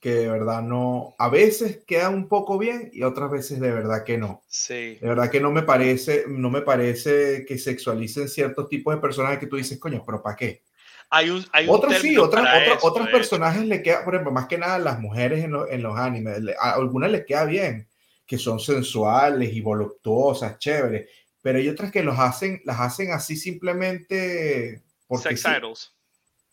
[0.01, 4.05] que de verdad no, a veces quedan un poco bien y otras veces de verdad
[4.05, 4.43] que no.
[4.47, 4.99] Sí.
[5.01, 9.39] De verdad que no me parece, no me parece que sexualicen ciertos tipos de personajes
[9.39, 10.63] que tú dices, coño, pero ¿para qué?
[11.11, 14.15] Hay un, hay un Otros sí, término otras, otras, eso, otros personajes le queda, por
[14.15, 17.25] ejemplo, más que nada las mujeres en, lo- en los animes, le- a algunas les
[17.25, 17.87] queda bien,
[18.27, 21.09] que son sensuales y voluptuosas, chéveres,
[21.43, 25.49] pero hay otras que los hacen, las hacen así simplemente porque Sex sí.
[25.59, 25.93] idols.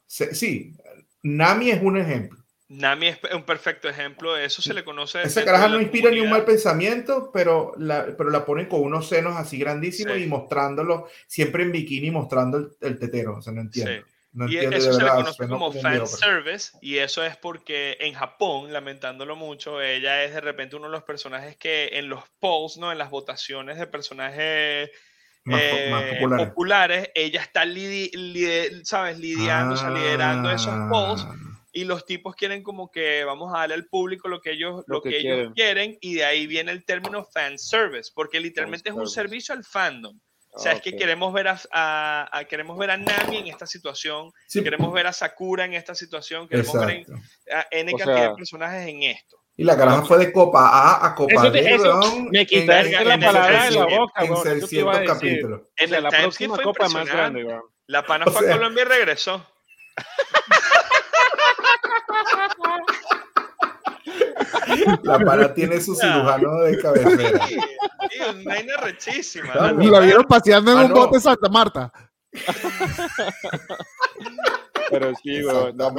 [0.05, 0.75] Se- sí,
[1.23, 2.39] Nami es un ejemplo.
[2.69, 5.21] Nami es un perfecto ejemplo eso, se le conoce.
[5.21, 6.45] Esa caraja no inspira ni un mal comunidad.
[6.45, 10.23] pensamiento, pero la, pero la ponen con unos senos así grandísimos Sí.
[10.23, 13.38] y mostrándolo siempre en bikini, mostrando el, el tetero.
[13.38, 14.05] O sea, no entiendo.
[14.34, 17.97] No Y eso de se le conoce como un fan service y eso es porque
[17.99, 22.23] en Japón, lamentándolo mucho, ella es de repente uno de los personajes que en los
[22.39, 22.91] polls, ¿no?
[22.91, 24.89] En las votaciones de personajes
[25.45, 26.47] Más, eh, más populares.
[26.47, 29.19] populares, ella está lidi- li- ¿sabes?
[29.19, 31.35] lidiando, o sea, liderando esos polls Ah,
[31.72, 34.95] y los tipos quieren como que vamos a darle al público lo que ellos, lo
[34.95, 38.89] Lo que que ellos quieren y de ahí viene el término fan service, porque literalmente
[38.89, 39.45] es un service.
[39.45, 40.19] servicio al fandom.
[40.55, 43.65] O sea, es que queremos ver a, a- a- queremos ver a Nami en esta
[43.65, 47.21] situación, sí, queremos ver a Sakura en esta situación, queremos ver exacto.
[47.51, 49.38] a N O cantidad sea- de personajes en esto.
[49.55, 53.07] Y la caraja fue de Copa A a Copa Eso te- B, me quitaste en-
[53.07, 55.31] la en palabra de la 700 boca, En weón, eso te iba a 600 decir.
[55.38, 55.61] capítulos.
[55.77, 57.59] En O sea, el la próxima fue copa más grande.
[57.88, 59.45] La pana O fue sea- a Colombia y regresó.
[65.03, 67.48] La para tiene su cirujano de cabecera.
[67.48, 67.56] Sí,
[68.11, 69.52] sí, una vaina rechísima.
[69.52, 69.77] Claro.
[69.77, 70.95] La Y la vieron paseando en Ah, un no.
[70.95, 71.91] bote Santa Marta.
[74.90, 75.76] Pero sí, weón.
[75.77, 75.94] No.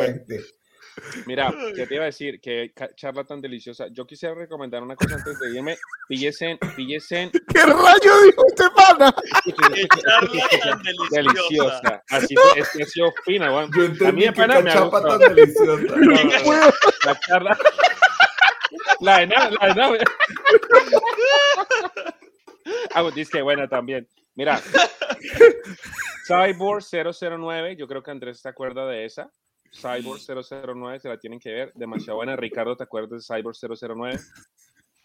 [1.26, 2.40] Mira, ¿qué te iba a decir?
[2.40, 3.86] Qué charla tan deliciosa.
[3.90, 5.76] Yo quisiera recomendar una cosa antes de irme.
[6.08, 7.30] Píllesen, píllesen.
[7.48, 9.12] ¿Qué rayo dijo este pana?
[9.44, 12.02] Qué charla tan deliciosa.
[12.10, 13.70] Así es que ha sido fina, weón.
[13.76, 15.18] Yo A entendí mí que pana me gustado.
[15.18, 15.82] tan deliciosa.
[15.82, 16.72] No, no, no.
[17.06, 17.58] La charla.
[19.00, 19.98] La de nada, la de nada.
[22.94, 24.08] Ah, pues, dice que buena también.
[24.34, 24.60] Mira,
[26.26, 29.30] Cyborg 009, yo creo que Andrés se acuerda de esa.
[29.72, 31.72] Cyborg 009, se la tienen que ver.
[31.74, 32.36] Demasiado buena.
[32.36, 34.18] Ricardo, ¿te acuerdas de Cyborg 009?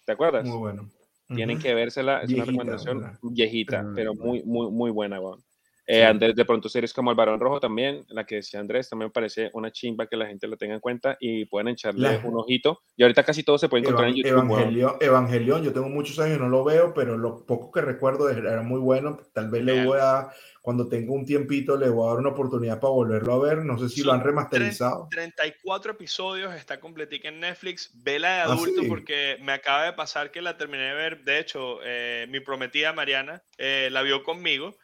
[0.06, 0.46] ¿Te acuerdas?
[0.46, 0.90] Muy bueno.
[1.28, 1.64] Tienen Ujú.
[1.64, 2.22] que vérsela.
[2.22, 3.96] Es Viejita, una recomendación viejita, Mm.
[3.96, 5.44] pero muy, muy, muy buena, weón.
[5.92, 6.02] Eh, Sí.
[6.04, 9.12] Andrés, de pronto series como El Barón Rojo también, la que decía Andrés, también me
[9.12, 12.38] parece una chimba que la gente la tenga en cuenta y puedan echarle La- un
[12.38, 12.84] ojito.
[12.96, 14.52] Y ahorita casi todo se puede encontrar Evan- en YouTube.
[14.52, 18.30] Evangelion, Evangelion, yo tengo muchos años y no lo veo, pero lo poco que recuerdo
[18.30, 19.18] era muy bueno.
[19.34, 20.30] Tal vez le voy a,
[20.62, 23.66] cuando tenga un tiempito, le voy a dar una oportunidad para volverlo a ver.
[23.66, 25.08] No sé si lo han remasterizado.
[25.10, 27.92] 34 episodios, está completica en Netflix.
[28.04, 28.88] Vela de Ah, adulto sí.
[28.88, 31.24] porque me acaba de pasar que la terminé de ver.
[31.24, 34.76] De hecho, eh, mi prometida Mariana eh, la vio conmigo.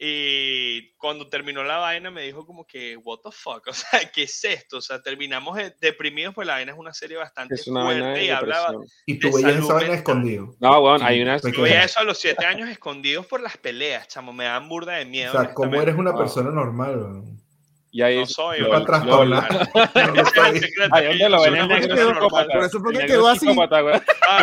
[0.00, 4.22] Y cuando terminó la vaina me dijo como que, what the fuck, o sea, ¿qué
[4.22, 4.78] es esto?
[4.78, 8.02] O sea, terminamos eh, deprimidos, pues la vaina es una serie bastante Es una fuerte
[8.04, 8.74] de y hablaba.
[9.06, 10.54] Y tú veías esa vaina escondido.
[10.60, 14.06] No, Sí, hay pues Yo veía eso a los 7 años escondidos por las peleas,
[14.06, 15.32] chamo, me dan burda de O miedo.
[15.32, 15.82] sea, ¿cómo honestamente.
[15.82, 16.96] eres una persona normal?
[16.98, 17.38] weón?
[17.90, 18.60] Y ahí No soy,
[19.06, 19.24] No.
[19.24, 19.44] No
[20.54, 23.46] secreto, Ahí donde lo ven una el negro psicópata, por eso fue que quedó así.
[23.54, 23.68] Por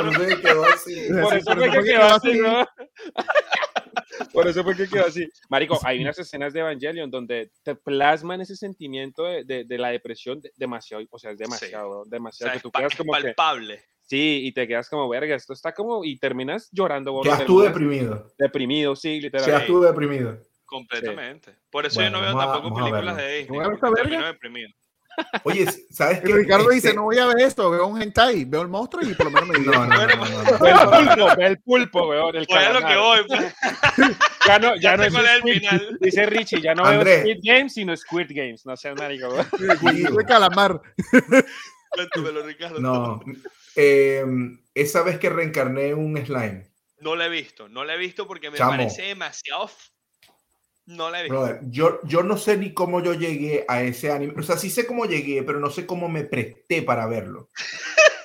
[0.10, 1.08] eso que quedó así.
[1.08, 2.42] Por eso por fue eso que fue que quedó así, así.
[2.42, 2.68] weón.
[4.34, 5.28] Por eso fue que quedó así.
[5.50, 9.90] Marico, hay unas escenas de Evangelion donde te plasman ese sentimiento de, de, de la
[9.90, 12.92] depresión de- demasiado, o sea, es demasiado, O demasiado, sea, que es tú pa- quedas
[12.94, 13.82] es como que, palpable.
[14.02, 17.62] sí, y te quedas como, verga, esto está como, y terminas llorando, weón, Quedas tú
[17.62, 18.28] deprimido.
[18.38, 19.46] deprimido, sí, literal.
[19.46, 20.38] Quedas tú deprimido.
[20.66, 21.56] Completamente.
[21.70, 23.38] Por eso Bueno, yo no veo a- tampoco películas de.
[23.40, 23.60] Disney.
[23.60, 23.80] ¿No
[25.44, 26.34] Oye, ¿sabes qué?
[26.34, 29.14] Ricardo dice, Este- no voy a ver esto, veo un hentai, veo el monstruo y
[29.14, 29.72] por lo menos me digo.
[29.74, 30.60] No, no, no, no, no.
[30.60, 33.20] Ve el pulpo, ve el pulpo, weón, el Pues es lo que voy.
[33.28, 33.54] pues.
[34.48, 35.98] Ya no, ya Ya no es el final.
[36.00, 37.24] Dice Richie, ya no Andrés.
[37.24, 38.64] veo Squid Games, sino Squid Games.
[38.68, 40.80] No seas marico, de calamar.
[41.90, 42.80] Cuéntamelo, Ricardo.
[42.80, 43.22] No.
[43.76, 44.24] Eh,
[44.76, 46.70] esa vez que reencarné un slime,
[47.00, 47.68] No la he visto.
[47.70, 48.72] No la he visto porque me Chamo.
[48.72, 49.70] parece demasiado.
[50.88, 51.36] No la he visto.
[51.40, 54.34] brother, yo, yo no sé ni cómo yo llegué a ese anime.
[54.38, 57.50] O sea, sí sé cómo llegué, pero no sé cómo me presté para verlo.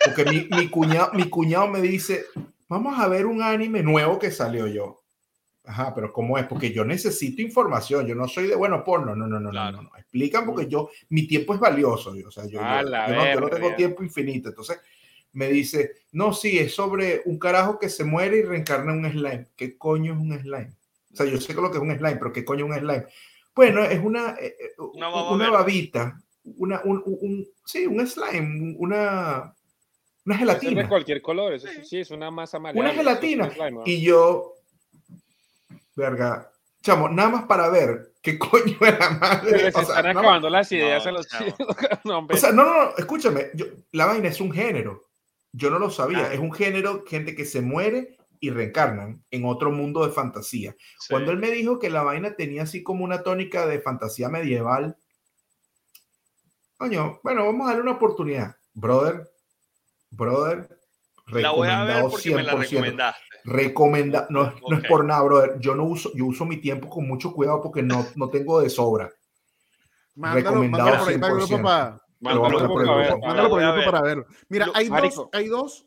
[0.05, 2.25] Porque mi, mi, cuñado, mi cuñado me dice,
[2.69, 5.01] vamos a ver un anime nuevo que salió yo.
[5.65, 6.47] Ajá, pero ¿cómo es?
[6.47, 8.07] Porque yo necesito información.
[8.07, 9.15] Yo no soy de, bueno, porno.
[9.15, 9.77] No, no, no, Claro.
[9.79, 9.97] no, no, no.
[9.99, 12.15] Explican porque yo, mi tiempo es valioso.
[12.15, 12.61] yo, O sea, yo, yo-
[13.09, 14.49] yo no, yo no tengo tiempo infinito.
[14.49, 14.81] Entonces
[15.33, 19.11] me dice, no, sí, es sobre un carajo que se muere y reencarna en un
[19.13, 19.47] slime.
[19.57, 20.73] ¿Qué coño es un slime?
[21.13, 22.79] O sea, yo sé que lo que es un slime, pero ¿qué coño es un
[22.79, 23.07] slime?
[23.55, 26.21] Bueno, es una, eh, eh, Una una, babita,
[26.57, 29.53] una, un, un- un- sí, un slime, una,
[30.25, 30.83] una gelatina.
[30.83, 32.81] de cualquier color, eso sí, sí, es una masa maleable.
[32.81, 33.51] Una es un gelatina.
[33.51, 33.83] slime, weón.
[33.89, 34.55] Y yo,
[35.97, 36.51] verga,
[36.83, 39.63] chamo, nada más para ver qué coño es la Se madre.
[39.65, 41.29] les O sea, están no- acabando las ideas No, a los.
[42.05, 45.07] No, o sea, no, no, no, escúchame, yo, la vaina es un género.
[45.53, 46.27] Yo no lo sabía.
[46.31, 46.33] Ah.
[46.33, 50.75] Es un género, gente que se muere y reencarnan en otro mundo de fantasía.
[50.99, 51.09] Sí.
[51.11, 54.97] Cuando él me dijo que la vaina tenía así como una tónica de fantasía medieval,
[56.77, 58.57] coño, bueno, vamos a darle una oportunidad.
[58.73, 59.29] Brother,
[60.11, 60.69] brother,
[61.27, 62.59] la voy a ver recomendado porque me la 100%.
[62.71, 63.21] recomendaste.
[63.45, 65.59] Recomenda, no, es- no es por nada, brother.
[65.61, 68.69] Yo no uso, yo uso mi tiempo con mucho cuidado porque no, no tengo de
[68.71, 69.11] sobra.
[70.15, 71.63] Mándalo, Recomendado mándalo por ahí para el grupo 100%.
[71.63, 71.85] para,
[72.35, 72.83] Lo vamos a Mándalo por
[73.63, 73.91] el grupo.
[73.91, 74.27] para verlo.
[74.49, 75.87] Mira, Yo- hay dos, hay dos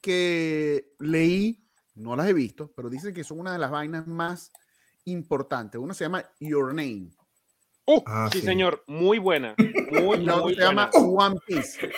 [0.00, 1.63] que leí,
[1.94, 4.50] no las he visto, pero dicen que son una de las vainas más
[5.04, 5.80] importantes.
[5.80, 7.08] Una se llama Your Name
[7.86, 8.46] Uh, Ah, sí, sí.
[8.46, 9.54] señor, muy buena.
[9.90, 10.90] Muy, y la otra muy se llama.
[10.94, 11.90] One Piece.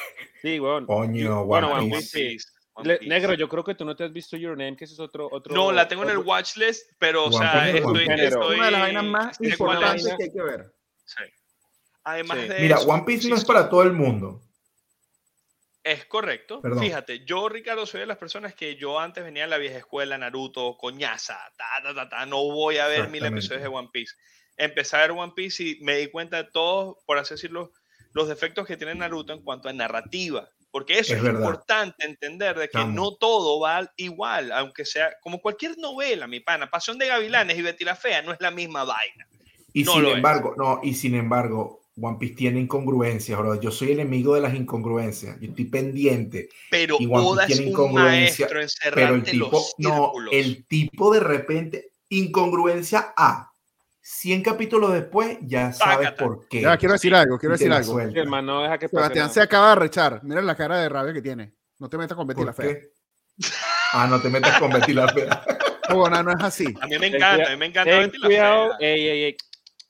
[0.42, 0.84] Sí, weón.
[0.86, 2.18] Coño, Bueno, One One Piece.
[2.30, 2.48] Piece.
[2.82, 5.00] Le- negro, yo creo que tú no te has visto Your Name, que ese es
[5.00, 5.28] otro.
[5.30, 8.56] otro No, la tengo en el otro- watchlist, pero, o sea, Piece es estoy, estoy-
[8.56, 10.74] Una de las vainas más importantes que hay que ver.
[11.04, 11.22] Sí.
[12.02, 12.48] Además Sí.
[12.48, 14.42] de Mira, eso, One Piece no es para todo el mundo.
[15.86, 16.60] Es correcto.
[16.60, 16.80] Perdón.
[16.80, 20.18] Fíjate, yo, Ricardo, soy de las personas que yo antes venía a la vieja escuela,
[20.18, 24.16] Naruto, coñaza, ta, ta, ta, ta, no voy a ver mil episodios de One Piece.
[24.56, 27.70] Empecé a ver One Piece y me di cuenta de todos, por así decirlo,
[28.14, 30.48] los defectos que tiene Naruto en cuanto a narrativa.
[30.72, 35.78] Porque eso Es importante entender, de que no todo va igual, aunque sea como cualquier
[35.78, 36.68] novela, mi pana.
[36.68, 39.28] Pasión de Gavilanes y Betty la Fea no es la misma vaina.
[39.72, 40.14] Y No sin es.
[40.16, 43.58] embargo, no, y sin embargo, One Piece tiene incongruencias, bro.
[43.60, 45.40] Yo soy enemigo de las incongruencias.
[45.40, 46.48] Yo estoy pendiente.
[46.70, 51.12] Pero Y One Piece tiene un incongruencia, maestro en Pero el tipo, no, el tipo
[51.12, 53.52] de repente, incongruencia A.
[54.00, 56.60] 100 capítulos después, ya sabes por qué.
[56.60, 57.98] Ya, quiero decir algo, quiero decir algo.
[57.98, 60.20] Sí, hermano, no deja que Sebastián se acaba de rechar.
[60.22, 61.54] Mira la cara de rabia que tiene.
[61.78, 62.74] No te metas con Betty ¿Por la fea.
[62.74, 62.92] qué?
[63.92, 65.44] Ah, no te metas con Betty la fea.
[65.88, 66.64] No, no, no es así.
[66.80, 68.88] A mí me encanta, a mí me encanta Betty la cuidado, Fea.
[68.92, 69.36] ey, ey, ey.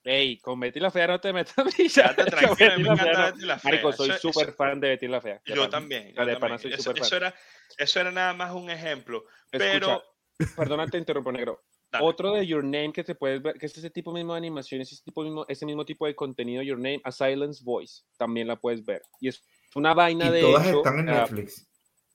[0.09, 1.55] Ey, con Betty la Fea no te metas.
[1.77, 3.35] Quédate Con tranquilo, a mí Betty me la Fea encanta no.
[3.35, 3.71] Betty la Fea.
[3.73, 5.43] Marico, soy súper fan de Betty la Fea.
[5.45, 6.15] de Yo también.
[6.15, 6.59] yo de también.
[6.61, 7.03] soy Eso, fan.
[7.03, 7.35] eso era,
[7.77, 9.25] eso era nada más un ejemplo.
[9.51, 10.05] Pero,
[10.39, 11.61] Escucha, perdona, te interrumpo, negro.
[11.91, 12.05] Dale.
[12.05, 14.81] Otro de Your Name que te puedes ver, que es ese tipo mismo de animación,
[14.81, 18.57] ese tipo mismo, ese mismo tipo de contenido, Your Name, A Silence Voice, también la
[18.57, 19.03] puedes ver.
[19.21, 19.43] Y es
[19.75, 21.69] una vaina Y de todas hecho, están en ah, Netflix.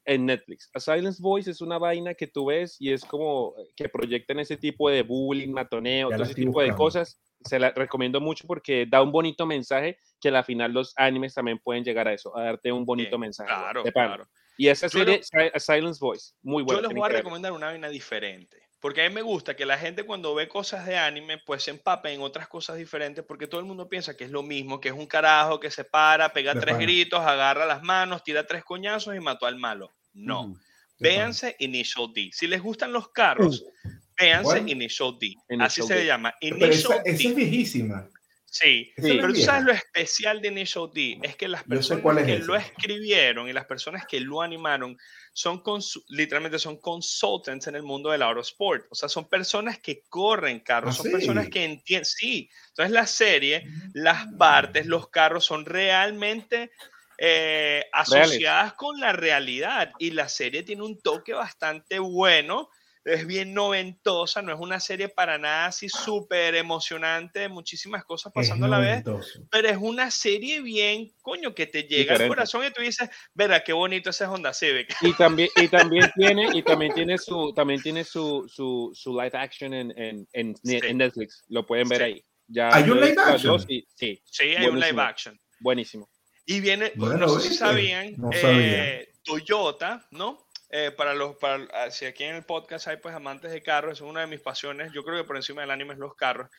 [0.05, 0.69] en Netflix.
[0.73, 4.55] A Silence Voice es una vaina que tú ves y es como que proyectan ese
[4.57, 6.77] tipo de bullying, matoneo, Ya todo ese tipo de buscando.
[6.77, 7.19] cosas.
[7.43, 11.59] Se la recomiendo mucho porque da un bonito mensaje que al final los animes también
[11.59, 13.49] pueden llegar a eso, a darte un bonito Bien, mensaje.
[13.49, 14.27] claro, de claro.
[14.57, 15.21] Y esa Yo serie,
[15.53, 16.81] A Silence Voice, muy Yo buena.
[16.81, 18.61] les tienen voy a recomendar una vaina diferente.
[18.79, 21.71] Porque a mí me gusta que la gente cuando ve cosas de anime, pues se
[21.71, 24.89] empape en otras cosas diferentes, porque todo el mundo piensa que es lo mismo, que
[24.89, 26.83] es un carajo que se para, pega De tres pana.
[26.83, 29.91] gritos, agarra las manos, tira tres coñazos y mató al malo.
[30.13, 30.45] No.
[30.45, 30.59] Ujú.
[30.99, 32.29] Véanse Initial D.
[32.33, 33.63] Si les gustan los carros,
[34.19, 34.69] véanse ¿Cuál?
[34.69, 35.27] Initial D.
[35.49, 35.99] Initial Así se D.
[36.01, 36.33] le llama.
[36.41, 37.11] Initial esa, esa D.
[37.29, 38.09] es viejísima.
[38.53, 39.13] Sí, Esa Sí.
[39.21, 42.33] pero tú sabes lo especial de Initial D es que las personas cuál es que
[42.35, 42.45] esa.
[42.45, 44.97] lo escribieron y las personas que lo animaron
[45.31, 45.63] son
[46.09, 48.85] literalmente son consultants en el mundo del autosport.
[48.89, 51.11] O sea, son personas que corren carros, ¿Ah, son sí?
[51.13, 52.03] personas que entienden.
[52.03, 53.63] Sí, entonces la serie,
[53.93, 56.71] las partes, los carros son realmente
[57.17, 62.69] eh, asociadas con la realidad y la serie tiene un toque bastante bueno.
[63.03, 68.67] Es bien noventosa, no es una serie para nada así súper emocionante, muchísimas cosas pasando
[68.67, 69.03] a la vez,
[69.49, 72.23] pero es una serie bien, coño, que te llega Diferente.
[72.25, 74.95] al corazón y tú dices, verá, qué bonito ese Honda Civic.
[75.01, 79.31] y también y también tiene y también tiene su también tiene su su, su live
[79.33, 80.79] action en, en, en, Sí.
[80.83, 82.03] en Netflix lo pueden ver Sí.
[82.03, 83.65] ahí ya ¿Hay un live action?
[83.67, 85.01] y- sí Sí, hay un live Buenísimo.
[85.01, 85.39] action.
[85.59, 86.09] buenísimo
[86.45, 89.05] Y viene, Bueno, no sé si sabían, No eh, sabía.
[89.23, 90.47] Toyota, ¿no?
[90.73, 93.97] Eh, para los, para, ah, si aquí en el podcast hay pues amantes de carros,
[93.97, 96.49] es una de mis pasiones, yo creo que por encima del anime es los carros.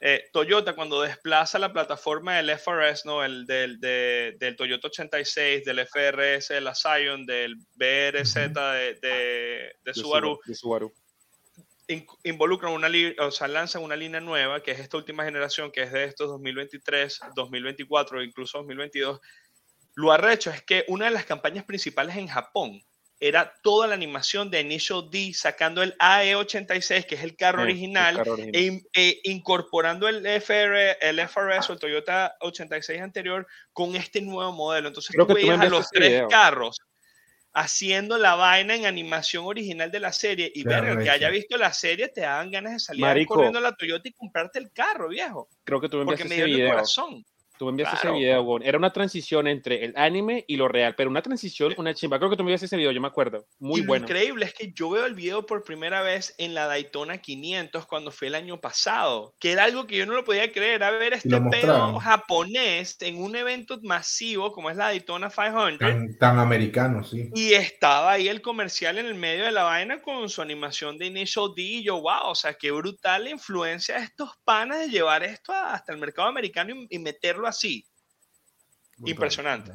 [0.00, 3.22] Eh, Toyota cuando desplaza la plataforma del FRS, ¿no?
[3.24, 9.76] El del, de- del Toyota 86, del FRS, de la Scion, del BRZ de, de,
[9.82, 10.94] de Subaru, Subaru.
[11.88, 12.88] in- involucran una,
[13.18, 16.28] o sea, lanzan una línea nueva, que es esta última generación, que es de estos
[16.28, 19.20] 2023, 2024, incluso 2022.
[19.96, 22.80] Lo arrecho es que una de las campañas principales en Japón
[23.20, 27.62] era toda la animación de Initial D sacando el AE86, que es el carro Sí,
[27.64, 28.54] el original, carro original.
[28.54, 34.52] e, e incorporando el, FR, el FRS o el Toyota 86 anterior con este nuevo
[34.52, 34.88] modelo.
[34.88, 36.28] Entonces Creo tú que tú veías a los tres video.
[36.28, 36.80] carros
[37.52, 41.56] haciendo la vaina en animación original de la serie y ver el que haya visto
[41.56, 43.34] la serie te dan ganas de salir Marico.
[43.34, 45.48] corriendo a la Toyota y comprarte el carro, viejo.
[45.64, 47.24] creo que tú me Porque me dio el corazón.
[47.58, 48.16] Tú me enviaste Claro.
[48.16, 48.62] ese video weón.
[48.62, 52.30] era una transición entre el anime y lo real pero una transición una chimba creo
[52.30, 54.54] que tú me enviaste ese video yo me acuerdo muy y lo bueno increíble es
[54.54, 58.34] que yo veo el video por primera vez en la Daytona 500 cuando fue el
[58.36, 61.50] año pasado, que era algo que yo no lo podía creer, a ver este lo
[61.50, 67.30] pedo japonés en un evento masivo como es la Daytona 500 Tan, tan americano, sí.
[67.34, 71.06] y estaba ahí el comercial en el medio de la vaina con su animación de
[71.06, 74.88] Initial D y yo, wow, o sea, qué brutal la influencia de estos panas de
[74.88, 77.86] llevar esto hasta el mercado americano y, y meterlo así.
[79.04, 79.72] Impresionante.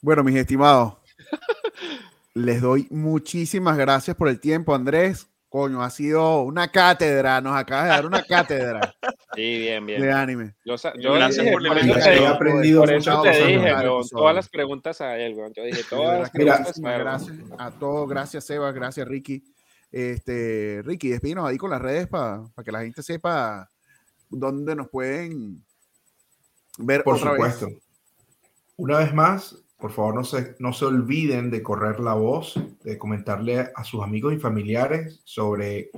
[0.00, 0.94] Bueno, mis estimados,
[2.34, 5.28] les doy muchísimas gracias por el tiempo, Andrés.
[5.48, 8.94] Coño, ha sido una cátedra, nos acabas de dar una cátedra
[9.34, 10.54] sí bien bien de anime.
[10.64, 10.76] Yo,
[11.14, 12.22] Gracias dije, por la invitación.
[12.22, 13.74] He aprendido por eso te dije,
[14.10, 15.52] todas las preguntas a él, weón.
[15.54, 17.02] Yo dije, todas las preguntas Muchísimas a él.
[17.02, 19.42] gracias a todos, gracias Sebas, gracias Ricky.
[19.90, 23.70] Este, Ricky, despidinos ahí con las redes para que la gente sepa
[24.28, 25.64] dónde nos pueden
[26.78, 27.54] ver Por otra vez.
[27.54, 27.80] supuesto.
[28.76, 32.98] Una vez más, por favor no se, no se olviden de correr la voz, de
[32.98, 35.90] comentarle a sus amigos y familiares sobre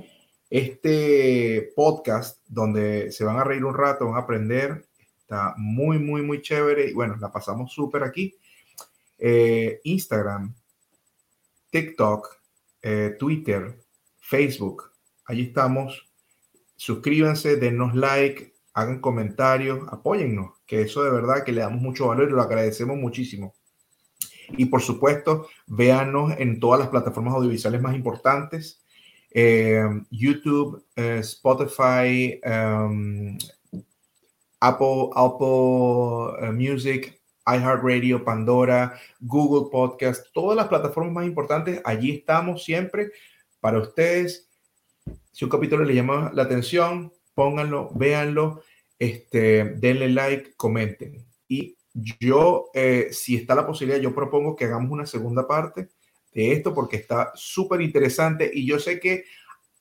[0.49, 4.85] este podcast donde se van a reír un rato, van a aprender.
[5.19, 8.35] Está muy, muy, muy chévere y bueno, la pasamos súper aquí.
[9.17, 10.53] Eh, Instagram,
[11.69, 12.27] TikTok,
[12.81, 13.79] eh, Twitter,
[14.19, 14.91] Facebook.
[15.25, 16.09] Allí estamos.
[16.75, 22.29] Suscríbanse, denos like, hagan comentarios, apóyennos, que eso de verdad que le damos mucho valor
[22.29, 23.53] y lo agradecemos muchísimo.
[24.55, 28.81] Y por supuesto, véanos en todas las plataformas audiovisuales más importantes.
[29.31, 33.37] Eh, YouTube, eh, Spotify, um,
[34.61, 42.63] Apple, Apple uh, Music, iHeartRadio, Pandora, Google Podcast, todas las plataformas más importantes, allí estamos
[42.63, 43.11] siempre
[43.59, 44.49] para ustedes.
[45.33, 48.63] Si un capítulo le llama la atención, pónganlo, véanlo,
[49.01, 51.25] este, denle like, comenten.
[51.47, 55.89] Y yo, eh, si está la posibilidad, yo propongo que hagamos una segunda parte
[56.31, 59.25] de esto porque está súper interesante y yo sé que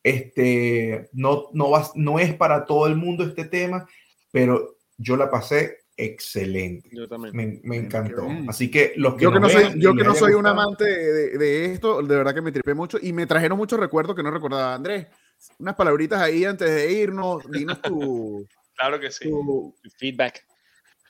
[0.02, 3.86] este, no, no, va, no es para todo el mundo este tema,
[4.30, 6.88] pero yo la pasé excelente.
[6.90, 7.60] Yo también.
[7.62, 8.26] Me, encantó.
[8.48, 11.36] Así que los que yo que no soy, yo que no soy un amante de,
[11.36, 14.30] de, esto, de verdad que me tripé mucho y me trajeron muchos recuerdos que no
[14.30, 14.74] recordaba.
[14.74, 15.08] Andrés,
[15.58, 18.48] unas palabritas ahí antes de irnos, dinos tu...
[18.80, 19.28] claro que sí.
[19.28, 20.44] Tu, feedback.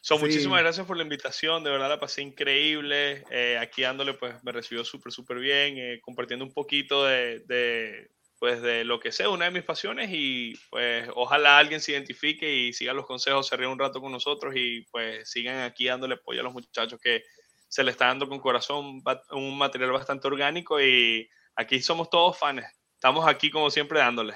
[0.00, 0.22] So, sí.
[0.22, 3.24] Muchísimas gracias por la invitación, de verdad la pasé increíble.
[3.30, 8.10] Eh, aquí dándole, pues me recibió súper, súper bien, eh, compartiendo un poquito de, de,
[8.38, 12.50] pues, de lo que sea, una de mis pasiones y pues ojalá alguien se identifique
[12.50, 16.14] y siga los consejos, se ríe un rato con nosotros y pues sigan aquí dándole
[16.14, 17.22] apoyo a los muchachos que
[17.68, 19.02] se le está dando con corazón
[19.32, 22.64] un material bastante orgánico y aquí somos todos fans.
[22.94, 24.34] Estamos aquí como siempre dándole.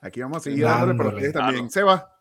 [0.00, 1.68] Aquí vamos a seguir dándole, dándole para ustedes también.
[1.68, 1.70] Claro.
[1.70, 2.11] Seba,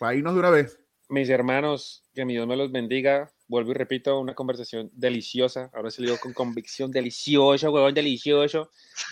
[0.00, 0.80] para de una vez.
[1.10, 3.30] Mis hermanos, que mi Dios me los bendiga.
[3.50, 5.72] Vuelvo y repito, una conversación deliciosa.
[5.74, 8.70] Ahora se lo digo con convicción, delicioso, huevón, delicioso.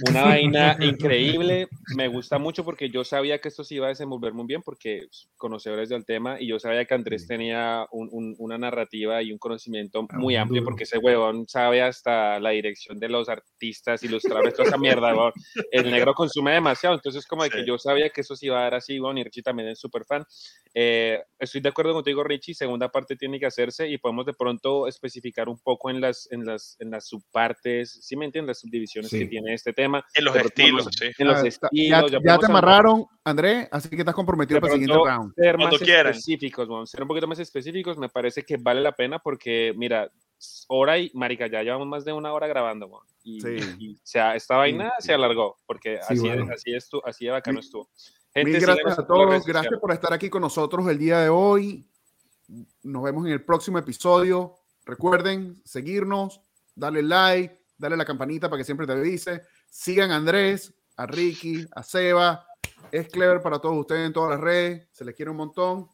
[0.09, 1.67] Una vaina increíble.
[1.97, 5.09] Me gusta mucho porque yo sabía que esto se iba a desenvolver muy bien porque
[5.37, 9.39] conocedores del tema y yo sabía que Andrés tenía un, un, una narrativa y un
[9.39, 14.55] conocimiento muy ah, amplio porque ese huevón sabe hasta la dirección de los artistas, ilustradores,
[14.55, 15.09] toda esa mierda.
[15.09, 15.33] Huevón.
[15.73, 18.63] El negro consume demasiado, entonces como de que yo sabía que eso se iba a
[18.63, 20.25] dar así, huevón, y Richie también es súper fan.
[20.73, 22.55] Eh, estoy de acuerdo contigo, Richie.
[22.55, 26.45] Segunda parte tiene que hacerse y podemos de pronto especificar un poco en las, en
[26.45, 28.49] las, en las subpartes, ¿sí me entiendes?
[28.51, 29.19] Las subdivisiones sí.
[29.19, 30.05] que tiene este tema.
[30.15, 31.11] En los estilos, sí.
[31.19, 32.11] En los Ah, estilos.
[32.13, 35.35] ya, ya te amarraron, André, así que estás comprometido para el siguiente round.
[35.35, 36.13] Ser más quieran.
[36.13, 40.11] específicos, vamos, ser un poquito más específicos, me parece que vale la pena porque, mira,
[40.69, 43.57] hora y, marica, ya llevamos más de una hora grabando, man, y, Sí.
[43.79, 46.47] y, o sea, esta vaina se alargó, porque Sí, así, bueno.
[46.55, 47.89] así, estu- así de bacano Mil- estuvo.
[48.35, 51.29] Mil Gente, gracias síganos a todos, gracias por estar aquí con nosotros el día de
[51.29, 51.89] hoy.
[52.89, 54.55] Nos vemos en el próximo episodio.
[54.87, 56.41] Recuerden seguirnos,
[56.75, 59.43] darle like, darle la campanita para que siempre te avise.
[59.69, 62.47] Sigan a Andrés, a Ricky, a Seba.
[62.91, 64.89] Es clever para todos ustedes en todas las redes.
[64.91, 65.91] Se les quiere un montón.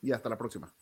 [0.00, 0.72] Y hasta la próxima.